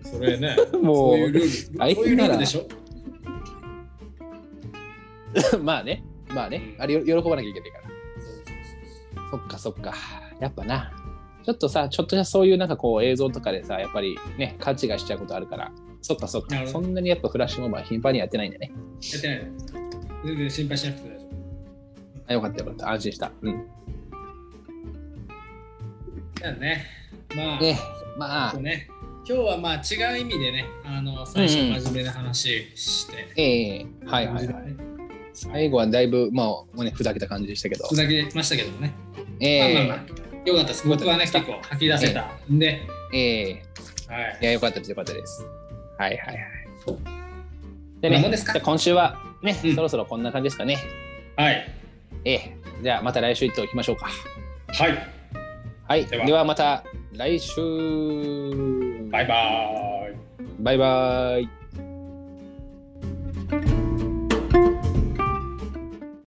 [0.03, 0.55] それね。
[0.81, 1.77] もそういうルール。
[1.79, 2.59] 大そういうルールでしょ？
[2.61, 2.67] う
[5.61, 6.03] まあね。
[6.29, 6.75] まあね。
[6.79, 7.83] あれよ喜ばなきゃいけないから。
[9.31, 9.93] そっかそっか。
[10.39, 10.91] やっぱな。
[11.43, 15.71] ちょっとさちょっとしたそういうなんかこう映像とかでさやっぱりね勘違いしちゃうことあるから。
[16.01, 16.67] そっかそっか。
[16.67, 18.71] そんなにやっぱフラッシュモブは頻繁にやってないんだね。
[19.11, 19.47] やってない。
[20.25, 21.25] 全然心配しなくて大丈
[22.27, 22.91] あよかったよかった。
[22.91, 23.31] 安心した。
[23.41, 23.67] うん。
[26.37, 26.85] 夫だね。
[27.35, 27.59] まあ。
[27.59, 27.79] ね。
[28.17, 28.53] まあ。
[28.57, 28.87] ね。
[29.25, 33.85] 今日はまあ違う意味でねあの最初真面目な話して、ええ。
[34.05, 34.92] はいはいはい
[35.33, 36.47] 最後はだいぶま
[36.77, 37.87] あねふざけた感じでしたけど。
[37.87, 38.93] ふざけましたけどもね、
[39.39, 39.73] ええ。
[39.73, 40.05] まあまあまあ
[40.47, 40.87] よかったです。
[40.87, 42.81] 僕はね結構吐き出せたんで、
[43.13, 43.63] ええ。
[44.07, 44.37] はい。
[44.41, 44.89] いやよかったです。
[44.89, 45.45] よかったです。
[45.97, 46.37] はいはいはい。
[48.01, 48.59] でねですか？
[48.59, 49.75] 今週はね、うん。
[49.75, 50.77] そろそろこんな感じですかね。
[51.35, 51.67] はい。
[52.25, 52.57] ええ。
[52.81, 54.09] じゃあまた来週行っておきましょうか。
[54.67, 54.97] はい。
[55.87, 56.05] はい。
[56.05, 56.25] では。
[56.25, 56.83] ではまた
[57.13, 57.55] 来週。
[59.09, 60.15] バイバーイ。
[60.59, 61.49] バイバイ